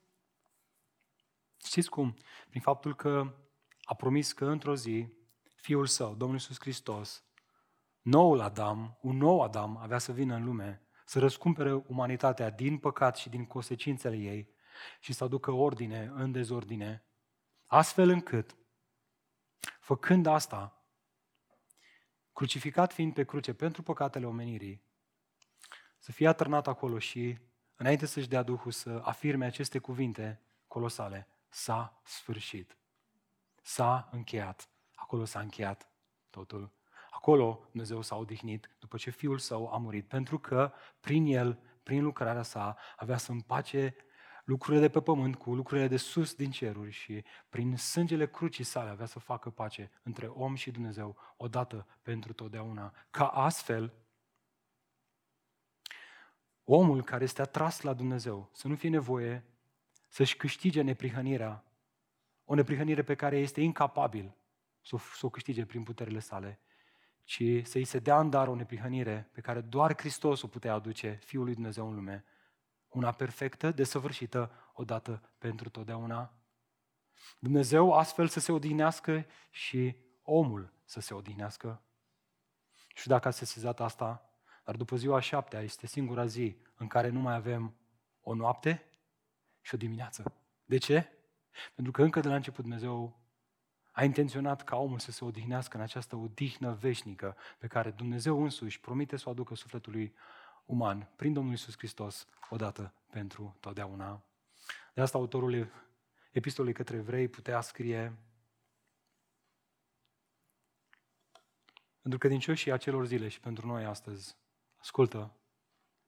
Știți 1.64 1.88
cum? 1.88 2.16
Prin 2.48 2.60
faptul 2.60 2.94
că 2.94 3.34
a 3.82 3.94
promis 3.94 4.32
că 4.32 4.46
într-o 4.46 4.74
zi 4.74 5.12
Fiul 5.54 5.86
Său, 5.86 6.14
Domnul 6.14 6.36
Iisus 6.36 6.60
Hristos, 6.60 7.24
noul 8.02 8.40
Adam, 8.40 8.98
un 9.00 9.16
nou 9.16 9.40
Adam, 9.42 9.76
avea 9.76 9.98
să 9.98 10.12
vină 10.12 10.34
în 10.34 10.44
lume, 10.44 10.82
să 11.04 11.18
răscumpere 11.18 11.72
umanitatea 11.72 12.50
din 12.50 12.78
păcat 12.78 13.16
și 13.16 13.28
din 13.28 13.46
consecințele 13.46 14.16
ei 14.16 14.50
și 15.00 15.12
să 15.12 15.24
aducă 15.24 15.50
ordine 15.50 16.12
în 16.14 16.32
dezordine, 16.32 17.04
astfel 17.66 18.08
încât, 18.08 18.56
făcând 19.80 20.26
asta, 20.26 20.77
crucificat 22.38 22.92
fiind 22.92 23.14
pe 23.14 23.24
cruce 23.24 23.52
pentru 23.52 23.82
păcatele 23.82 24.26
omenirii, 24.26 24.82
să 25.98 26.12
fie 26.12 26.28
atârnat 26.28 26.66
acolo 26.66 26.98
și 26.98 27.38
înainte 27.76 28.06
să-și 28.06 28.28
dea 28.28 28.42
Duhul 28.42 28.70
să 28.70 29.00
afirme 29.04 29.46
aceste 29.46 29.78
cuvinte 29.78 30.42
colosale, 30.66 31.28
s-a 31.48 32.00
sfârșit. 32.04 32.76
S-a 33.62 34.08
încheiat. 34.12 34.68
Acolo 34.94 35.24
s-a 35.24 35.40
încheiat 35.40 35.90
totul. 36.30 36.72
Acolo 37.10 37.60
Dumnezeu 37.70 38.02
s-a 38.02 38.16
odihnit 38.16 38.70
după 38.78 38.96
ce 38.96 39.10
Fiul 39.10 39.38
Său 39.38 39.72
a 39.72 39.76
murit, 39.76 40.08
pentru 40.08 40.38
că 40.38 40.72
prin 41.00 41.26
El, 41.26 41.58
prin 41.82 42.02
lucrarea 42.02 42.42
sa, 42.42 42.76
avea 42.96 43.16
să 43.16 43.32
împace 43.32 43.94
lucrurile 44.48 44.80
de 44.80 44.88
pe 44.88 45.00
pământ 45.00 45.36
cu 45.36 45.54
lucrurile 45.54 45.88
de 45.88 45.96
sus 45.96 46.34
din 46.34 46.50
ceruri 46.50 46.90
și 46.90 47.24
prin 47.48 47.76
sângele 47.76 48.28
crucii 48.28 48.64
sale 48.64 48.90
avea 48.90 49.06
să 49.06 49.18
facă 49.18 49.50
pace 49.50 49.90
între 50.02 50.26
om 50.26 50.54
și 50.54 50.70
Dumnezeu 50.70 51.16
odată 51.36 51.86
pentru 52.02 52.32
totdeauna. 52.32 52.94
Ca 53.10 53.26
astfel, 53.26 53.92
omul 56.64 57.02
care 57.02 57.24
este 57.24 57.42
atras 57.42 57.80
la 57.80 57.92
Dumnezeu 57.92 58.50
să 58.52 58.68
nu 58.68 58.74
fie 58.74 58.88
nevoie 58.88 59.44
să-și 60.06 60.36
câștige 60.36 60.82
neprihănirea, 60.82 61.64
o 62.44 62.54
neprihănire 62.54 63.02
pe 63.02 63.14
care 63.14 63.38
este 63.38 63.60
incapabil 63.60 64.36
să 64.80 64.94
o, 64.94 64.98
să 64.98 65.26
o 65.26 65.30
câștige 65.30 65.66
prin 65.66 65.82
puterile 65.82 66.18
sale, 66.18 66.60
ci 67.24 67.42
să-i 67.62 67.84
se 67.84 67.98
dea 67.98 68.20
în 68.20 68.30
dar 68.30 68.48
o 68.48 68.54
neprihănire 68.54 69.28
pe 69.32 69.40
care 69.40 69.60
doar 69.60 69.94
Hristos 69.96 70.42
o 70.42 70.46
putea 70.46 70.74
aduce 70.74 71.18
Fiul 71.24 71.44
lui 71.44 71.54
Dumnezeu 71.54 71.88
în 71.88 71.94
lume, 71.94 72.24
una 72.88 73.12
perfectă, 73.12 73.70
desăvârșită, 73.70 74.52
odată 74.72 75.30
pentru 75.38 75.68
totdeauna. 75.68 76.32
Dumnezeu 77.38 77.92
astfel 77.92 78.28
să 78.28 78.40
se 78.40 78.52
odihnească 78.52 79.26
și 79.50 79.96
omul 80.22 80.72
să 80.84 81.00
se 81.00 81.14
odihnească. 81.14 81.82
Și 82.94 83.08
dacă 83.08 83.28
ați 83.28 83.38
sesizat 83.38 83.80
asta, 83.80 84.30
dar 84.64 84.76
după 84.76 84.96
ziua 84.96 85.20
șaptea 85.20 85.60
este 85.60 85.86
singura 85.86 86.26
zi 86.26 86.56
în 86.74 86.86
care 86.86 87.08
nu 87.08 87.20
mai 87.20 87.34
avem 87.34 87.74
o 88.20 88.34
noapte 88.34 88.84
și 89.60 89.74
o 89.74 89.78
dimineață. 89.78 90.32
De 90.64 90.78
ce? 90.78 91.12
Pentru 91.74 91.92
că 91.92 92.02
încă 92.02 92.20
de 92.20 92.28
la 92.28 92.34
început 92.34 92.64
Dumnezeu 92.64 93.20
a 93.92 94.04
intenționat 94.04 94.64
ca 94.64 94.76
omul 94.76 94.98
să 94.98 95.10
se 95.10 95.24
odihnească 95.24 95.76
în 95.76 95.82
această 95.82 96.16
odihnă 96.16 96.72
veșnică 96.72 97.36
pe 97.58 97.66
care 97.66 97.90
Dumnezeu 97.90 98.42
însuși 98.42 98.80
promite 98.80 99.16
să 99.16 99.24
o 99.28 99.30
aducă 99.30 99.54
sufletului 99.54 100.14
uman 100.68 101.08
prin 101.16 101.32
Domnul 101.32 101.52
Isus 101.52 101.76
Hristos 101.76 102.26
odată 102.50 102.92
pentru 103.10 103.56
totdeauna. 103.60 104.22
De 104.94 105.00
asta 105.00 105.18
autorul 105.18 105.68
epistolei 106.30 106.72
către 106.72 106.96
evrei 106.96 107.28
putea 107.28 107.60
scrie 107.60 108.16
pentru 112.00 112.18
credincioșii 112.18 112.72
acelor 112.72 113.06
zile 113.06 113.28
și 113.28 113.40
pentru 113.40 113.66
noi 113.66 113.84
astăzi. 113.84 114.36
Ascultă. 114.76 115.32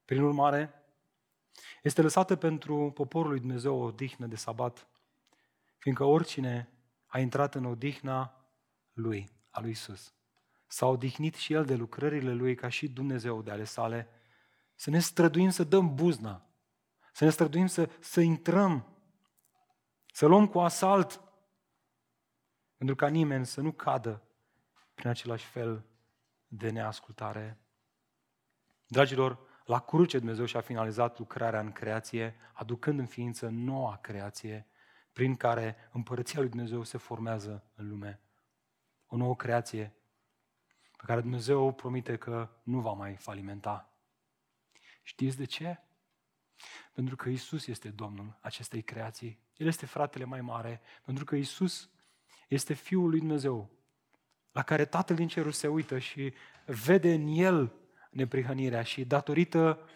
Prin 0.04 0.22
urmare, 0.22 0.74
este 1.82 2.02
lăsată 2.02 2.36
pentru 2.36 2.90
poporul 2.90 3.30
lui 3.30 3.40
Dumnezeu 3.40 3.76
o 3.76 3.84
odihnă 3.84 4.26
de 4.26 4.36
sabat, 4.36 4.86
fiindcă 5.78 6.04
oricine 6.04 6.68
a 7.06 7.18
intrat 7.18 7.54
în 7.54 7.64
odihna 7.64 8.44
lui, 8.92 9.28
a 9.50 9.60
lui 9.60 9.70
Isus. 9.70 10.14
S-a 10.66 10.86
odihnit 10.86 11.34
și 11.34 11.52
el 11.52 11.64
de 11.64 11.74
lucrările 11.74 12.32
lui 12.32 12.54
ca 12.54 12.68
și 12.68 12.88
Dumnezeu 12.88 13.42
de 13.42 13.50
ale 13.50 13.64
sale, 13.64 14.08
să 14.80 14.90
ne 14.90 14.98
străduim 14.98 15.50
să 15.50 15.64
dăm 15.64 15.94
buzna, 15.94 16.46
să 17.12 17.24
ne 17.24 17.30
străduim 17.30 17.66
să, 17.66 17.90
să 17.98 18.20
intrăm, 18.20 18.86
să 20.12 20.26
luăm 20.26 20.46
cu 20.46 20.60
asalt, 20.60 21.22
pentru 22.76 22.94
ca 22.94 23.08
nimeni 23.08 23.46
să 23.46 23.60
nu 23.60 23.72
cadă 23.72 24.22
prin 24.94 25.10
același 25.10 25.46
fel 25.46 25.84
de 26.46 26.70
neascultare. 26.70 27.58
Dragilor, 28.86 29.38
la 29.64 29.80
cruce 29.80 30.18
Dumnezeu 30.18 30.44
și-a 30.44 30.60
finalizat 30.60 31.18
lucrarea 31.18 31.60
în 31.60 31.72
creație, 31.72 32.36
aducând 32.52 32.98
în 32.98 33.06
ființă 33.06 33.48
noua 33.48 33.96
creație, 33.96 34.66
prin 35.12 35.36
care 35.36 35.76
împărăția 35.92 36.40
lui 36.40 36.48
Dumnezeu 36.48 36.82
se 36.82 36.98
formează 36.98 37.64
în 37.74 37.88
lume. 37.88 38.20
O 39.06 39.16
nouă 39.16 39.36
creație 39.36 39.94
pe 40.96 41.02
care 41.06 41.20
Dumnezeu 41.20 41.72
promite 41.72 42.16
că 42.16 42.48
nu 42.62 42.80
va 42.80 42.92
mai 42.92 43.16
falimenta. 43.16 43.89
Știți 45.10 45.36
de 45.36 45.44
ce? 45.44 45.80
Pentru 46.92 47.16
că 47.16 47.28
Isus 47.28 47.66
este 47.66 47.88
Domnul 47.88 48.38
acestei 48.40 48.82
creații. 48.82 49.38
El 49.56 49.66
este 49.66 49.86
fratele 49.86 50.24
mai 50.24 50.40
mare, 50.40 50.80
pentru 51.04 51.24
că 51.24 51.36
Isus 51.36 51.90
este 52.48 52.74
Fiul 52.74 53.10
lui 53.10 53.18
Dumnezeu, 53.18 53.70
la 54.52 54.62
care 54.62 54.84
Tatăl 54.84 55.16
din 55.16 55.28
cerul 55.28 55.52
se 55.52 55.68
uită 55.68 55.98
și 55.98 56.32
vede 56.66 57.12
în 57.12 57.26
El 57.26 57.74
neprihănirea 58.10 58.82
și 58.82 59.04
datorită, 59.04 59.88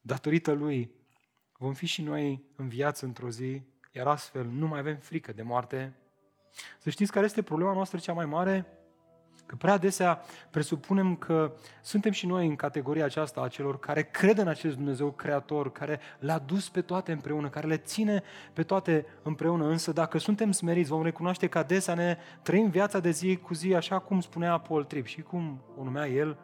datorită 0.00 0.52
Lui 0.52 0.90
vom 1.52 1.72
fi 1.72 1.86
și 1.86 2.02
noi 2.02 2.44
în 2.56 2.68
viață 2.68 3.04
într-o 3.04 3.30
zi, 3.30 3.62
iar 3.92 4.06
astfel 4.06 4.46
nu 4.46 4.66
mai 4.66 4.78
avem 4.78 4.96
frică 4.96 5.32
de 5.32 5.42
moarte. 5.42 5.96
Să 6.78 6.90
știți 6.90 7.12
care 7.12 7.24
este 7.24 7.42
problema 7.42 7.72
noastră 7.72 7.98
cea 7.98 8.12
mai 8.12 8.26
mare? 8.26 8.66
Că 9.46 9.56
prea 9.56 9.72
adesea 9.72 10.20
presupunem 10.50 11.16
că 11.16 11.52
suntem 11.82 12.12
și 12.12 12.26
noi 12.26 12.46
în 12.46 12.56
categoria 12.56 13.04
aceasta 13.04 13.40
a 13.40 13.48
celor 13.48 13.78
care 13.78 14.02
cred 14.02 14.38
în 14.38 14.48
acest 14.48 14.76
Dumnezeu 14.76 15.10
creator, 15.10 15.72
care 15.72 16.00
le-a 16.18 16.38
dus 16.38 16.68
pe 16.68 16.80
toate 16.80 17.12
împreună, 17.12 17.48
care 17.48 17.66
le 17.66 17.76
ține 17.76 18.22
pe 18.52 18.62
toate 18.62 19.06
împreună. 19.22 19.64
Însă 19.64 19.92
dacă 19.92 20.18
suntem 20.18 20.52
smeriți, 20.52 20.90
vom 20.90 21.02
recunoaște 21.02 21.46
că 21.46 21.58
adesea 21.58 21.94
ne 21.94 22.16
trăim 22.42 22.68
viața 22.68 23.00
de 23.00 23.10
zi 23.10 23.36
cu 23.36 23.54
zi, 23.54 23.74
așa 23.74 23.98
cum 23.98 24.20
spunea 24.20 24.58
Paul 24.58 24.84
Tripp 24.84 25.06
și 25.06 25.22
cum 25.22 25.60
o 25.78 25.84
numea 25.84 26.08
el, 26.08 26.36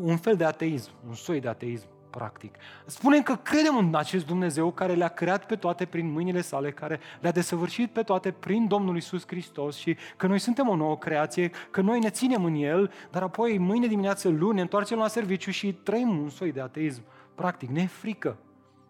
un 0.00 0.16
fel 0.16 0.36
de 0.36 0.44
ateism, 0.44 0.90
un 1.08 1.14
soi 1.14 1.40
de 1.40 1.48
ateism 1.48 1.86
practic. 2.10 2.54
Spunem 2.86 3.22
că 3.22 3.36
credem 3.36 3.76
în 3.76 3.94
acest 3.94 4.26
Dumnezeu 4.26 4.70
care 4.70 4.94
le-a 4.94 5.08
creat 5.08 5.46
pe 5.46 5.56
toate 5.56 5.84
prin 5.84 6.10
mâinile 6.10 6.40
sale, 6.40 6.72
care 6.72 7.00
le-a 7.20 7.32
desăvârșit 7.32 7.90
pe 7.90 8.02
toate 8.02 8.30
prin 8.30 8.68
Domnul 8.68 8.96
Isus 8.96 9.26
Hristos 9.26 9.76
și 9.76 9.96
că 10.16 10.26
noi 10.26 10.38
suntem 10.38 10.68
o 10.68 10.76
nouă 10.76 10.98
creație, 10.98 11.50
că 11.70 11.80
noi 11.80 11.98
ne 11.98 12.10
ținem 12.10 12.44
în 12.44 12.54
El, 12.54 12.92
dar 13.10 13.22
apoi 13.22 13.58
mâine 13.58 13.86
dimineață, 13.86 14.28
luni, 14.28 14.54
ne 14.54 14.60
întoarcem 14.60 14.98
la 14.98 15.08
serviciu 15.08 15.50
și 15.50 15.72
trăim 15.72 16.18
un 16.18 16.28
soi 16.28 16.52
de 16.52 16.60
ateism 16.60 17.02
practic. 17.34 17.68
Ne 17.68 17.82
e 17.82 17.86
frică. 17.86 18.36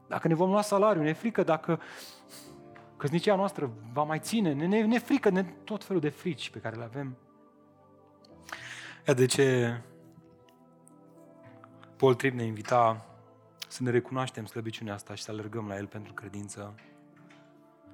Dacă 0.07 0.29
ne 0.29 0.35
vom 0.35 0.51
lua 0.51 0.63
salariu, 0.63 1.03
ne 1.03 1.09
e 1.09 1.13
frică 1.13 1.43
dacă 1.43 1.81
căsnicia 2.97 3.37
noastră 3.37 3.71
va 3.93 4.03
mai 4.03 4.19
ține, 4.19 4.53
ne, 4.53 4.67
ne, 4.67 4.83
ne 4.83 4.99
frică, 4.99 5.31
ne, 5.31 5.43
tot 5.65 5.85
felul 5.85 6.01
de 6.01 6.09
frici 6.09 6.51
pe 6.51 6.59
care 6.59 6.77
le 6.77 6.85
avem. 6.85 7.17
Ia 9.07 9.15
de 9.15 9.27
ce 9.27 9.77
Paul 11.97 12.15
Tripp 12.15 12.37
ne 12.37 12.45
invita 12.45 13.07
să 13.71 13.83
ne 13.83 13.91
recunoaștem 13.91 14.47
slăbiciunea 14.47 14.95
asta 14.95 15.15
și 15.15 15.23
să 15.23 15.31
alergăm 15.31 15.69
la 15.69 15.77
El 15.77 15.87
pentru 15.87 16.13
credință, 16.13 16.75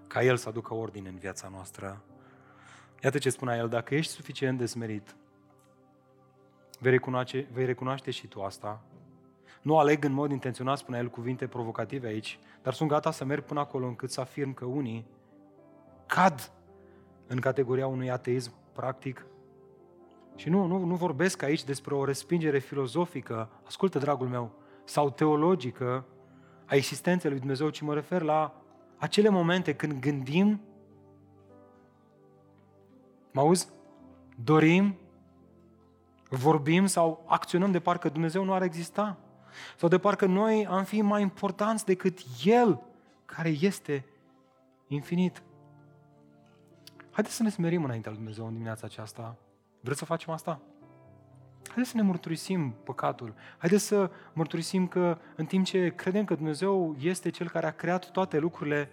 ca 0.07 0.22
El 0.22 0.37
să 0.37 0.49
aducă 0.49 0.74
ordine 0.74 1.09
în 1.09 1.16
viața 1.16 1.49
noastră. 1.49 2.03
Iată 3.03 3.18
ce 3.18 3.31
spunea 3.31 3.57
El, 3.57 3.68
dacă 3.68 3.95
ești 3.95 4.12
suficient 4.12 4.59
de 4.59 4.66
smerit, 4.66 5.16
vei 6.79 6.91
recunoaște, 6.91 7.49
vei 7.53 7.64
recunoaște 7.64 8.11
și 8.11 8.27
tu 8.27 8.43
asta. 8.43 8.83
Nu 9.62 9.79
aleg 9.79 10.05
în 10.05 10.12
mod 10.12 10.31
intenționat, 10.31 10.79
spunea 10.79 11.01
El, 11.01 11.09
cuvinte 11.09 11.47
provocative 11.47 12.07
aici, 12.07 12.39
dar 12.62 12.72
sunt 12.72 12.89
gata 12.89 13.11
să 13.11 13.24
merg 13.24 13.45
până 13.45 13.61
acolo 13.61 13.87
încât 13.87 14.11
să 14.11 14.20
afirm 14.20 14.55
că 14.55 14.64
unii 14.64 15.07
cad 16.07 16.53
în 17.27 17.41
categoria 17.41 17.87
unui 17.87 18.11
ateism 18.11 18.53
practic 18.72 19.27
și 20.37 20.49
nu, 20.49 20.66
nu, 20.66 20.85
nu 20.85 20.95
vorbesc 20.95 21.43
aici 21.43 21.64
despre 21.64 21.95
o 21.95 22.05
respingere 22.05 22.59
filozofică, 22.59 23.51
ascultă, 23.64 23.99
dragul 23.99 24.29
meu, 24.29 24.64
sau 24.87 25.11
teologică 25.11 26.05
a 26.66 26.74
existenței 26.74 27.30
lui 27.30 27.39
Dumnezeu, 27.39 27.68
ci 27.68 27.80
mă 27.80 27.95
refer 27.95 28.22
la 28.22 28.62
acele 28.97 29.28
momente 29.28 29.74
când 29.74 30.01
gândim, 30.01 30.61
mă 33.32 33.41
auzi, 33.41 33.68
dorim, 34.45 34.97
vorbim 36.28 36.87
sau 36.87 37.24
acționăm 37.26 37.70
de 37.70 37.80
parcă 37.80 38.09
Dumnezeu 38.09 38.45
nu 38.45 38.53
ar 38.53 38.62
exista. 38.62 39.18
Sau 39.76 39.89
de 39.89 39.99
parcă 39.99 40.26
noi 40.26 40.66
am 40.66 40.84
fi 40.84 41.01
mai 41.01 41.22
importanți 41.22 41.84
decât 41.84 42.18
El, 42.45 42.82
care 43.24 43.49
este 43.49 44.05
infinit. 44.87 45.43
Haideți 47.11 47.34
să 47.34 47.43
ne 47.43 47.51
smerim 47.51 47.84
înaintea 47.84 48.11
lui 48.11 48.20
Dumnezeu 48.20 48.47
în 48.47 48.53
dimineața 48.53 48.87
aceasta. 48.87 49.37
Vreți 49.80 49.99
să 49.99 50.05
facem 50.05 50.32
asta? 50.32 50.61
Haideți 51.67 51.91
să 51.91 51.97
ne 51.97 52.03
mărturisim 52.03 52.75
păcatul. 52.85 53.35
Haideți 53.59 53.85
să 53.85 54.11
mărturisim 54.33 54.89
că 54.89 55.19
în 55.37 55.47
timp 55.47 55.64
ce 55.64 55.93
credem 55.97 56.25
că 56.25 56.35
Dumnezeu 56.35 56.97
este 56.99 57.31
Cel 57.31 57.49
care 57.49 57.67
a 57.67 57.71
creat 57.71 58.11
toate 58.11 58.39
lucrurile, 58.39 58.91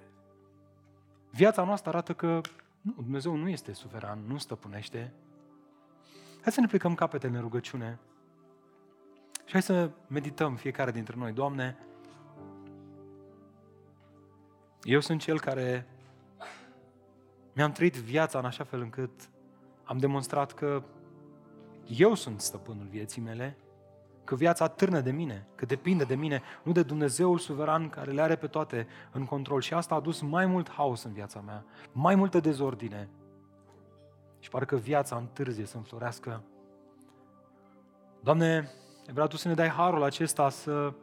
viața 1.30 1.64
noastră 1.64 1.90
arată 1.90 2.14
că 2.14 2.42
nu, 2.82 2.94
Dumnezeu 2.96 3.36
nu 3.36 3.50
este 3.50 3.74
suveran, 3.74 4.20
nu 4.28 4.38
stăpânește. 4.38 5.14
Hai 6.42 6.52
să 6.52 6.60
ne 6.60 6.68
plecăm 6.68 6.96
capetele 6.96 7.36
în 7.36 7.42
rugăciune 7.42 8.00
și 9.46 9.52
hai 9.52 9.62
să 9.62 9.90
medităm 10.08 10.56
fiecare 10.56 10.92
dintre 10.92 11.16
noi. 11.18 11.32
Doamne, 11.32 11.78
eu 14.84 15.00
sunt 15.00 15.22
cel 15.22 15.40
care 15.40 15.88
mi-am 17.54 17.72
trăit 17.72 17.96
viața 17.96 18.40
în 18.40 18.46
așa 18.46 18.64
fel 18.64 18.82
încât 18.82 19.30
am 19.84 19.98
demonstrat 19.98 20.52
că 20.52 20.84
eu 21.88 22.14
sunt 22.14 22.42
stăpânul 22.42 22.88
vieții 22.90 23.22
mele, 23.22 23.58
că 24.24 24.36
viața 24.36 24.68
târnă 24.68 25.00
de 25.00 25.12
mine, 25.12 25.48
că 25.56 25.66
depinde 25.66 26.04
de 26.04 26.16
mine, 26.16 26.42
nu 26.64 26.72
de 26.72 26.84
Dumnezeul 26.84 27.38
suveran 27.38 27.90
care 27.90 28.12
le 28.12 28.22
are 28.22 28.36
pe 28.36 28.48
toate 28.48 28.88
în 29.12 29.26
control. 29.26 29.62
Și 29.62 29.74
asta 29.74 29.96
a 29.96 30.00
dus 30.00 30.22
mai 30.22 30.46
mult 30.46 30.72
haos 30.72 31.04
în 31.04 31.14
viața 31.14 31.42
mea, 31.42 31.66
mai 31.92 32.16
multă 32.16 32.40
dezordine. 32.40 33.10
Și 34.40 34.50
parcă 34.50 34.76
viața 34.76 35.16
întârzie 35.16 35.66
să 35.66 35.78
înflorească. 35.78 36.44
Doamne, 38.20 38.72
vreau 39.14 39.28
Tu 39.28 39.38
să 39.38 39.48
ne 39.48 39.54
dai 39.54 39.70
harul 39.70 40.04
acesta 40.04 40.50
să 40.50 40.94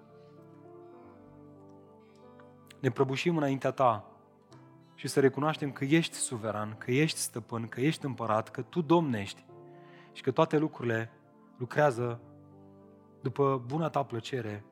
ne 2.80 2.90
prăbușim 2.90 3.36
înaintea 3.36 3.70
Ta 3.70 4.04
și 4.94 5.08
să 5.08 5.20
recunoaștem 5.20 5.72
că 5.72 5.84
ești 5.84 6.14
suveran, 6.14 6.74
că 6.78 6.90
ești 6.90 7.18
stăpân, 7.18 7.68
că 7.68 7.80
ești 7.80 8.04
împărat, 8.04 8.48
că 8.48 8.62
Tu 8.62 8.80
domnești 8.80 9.44
și 10.12 10.22
că 10.22 10.30
toate 10.30 10.58
lucrurile 10.58 11.10
lucrează 11.56 12.20
după 13.20 13.62
buna 13.66 13.88
Ta 13.88 14.02
plăcere. 14.02 14.64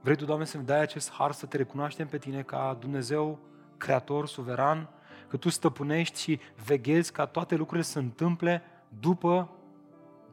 Vrei 0.00 0.16
Tu, 0.16 0.24
Doamne, 0.24 0.44
să 0.44 0.56
ne 0.56 0.62
dai 0.62 0.80
acest 0.80 1.12
har 1.12 1.32
să 1.32 1.46
Te 1.46 1.56
recunoaștem 1.56 2.06
pe 2.06 2.18
Tine 2.18 2.42
ca 2.42 2.76
Dumnezeu 2.80 3.38
creator, 3.76 4.26
suveran, 4.26 4.88
că 5.28 5.36
Tu 5.36 5.48
stăpânești 5.48 6.20
și 6.20 6.40
veghezi 6.64 7.12
ca 7.12 7.26
toate 7.26 7.54
lucrurile 7.54 7.84
să 7.84 7.90
se 7.90 7.98
întâmple 7.98 8.62
după 9.00 9.50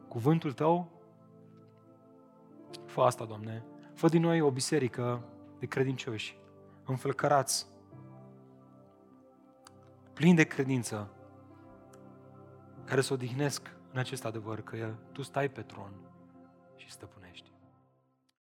cuvântul 0.08 0.52
Tău? 0.52 0.88
Fă 2.86 3.00
asta, 3.00 3.24
Doamne. 3.24 3.64
Fă 3.94 4.08
din 4.08 4.20
noi 4.20 4.40
o 4.40 4.50
biserică 4.50 5.22
de 5.58 5.66
credincioși, 5.66 6.38
înflăcărați, 6.84 7.66
plini 10.12 10.36
de 10.36 10.44
credință, 10.44 11.10
care 12.90 13.02
să 13.02 13.12
odihnesc 13.12 13.72
în 13.92 13.98
acest 13.98 14.24
adevăr 14.24 14.60
că 14.60 14.94
Tu 15.12 15.22
stai 15.22 15.48
pe 15.48 15.60
tron 15.60 15.92
și 16.76 16.90
stăpânești. 16.90 17.49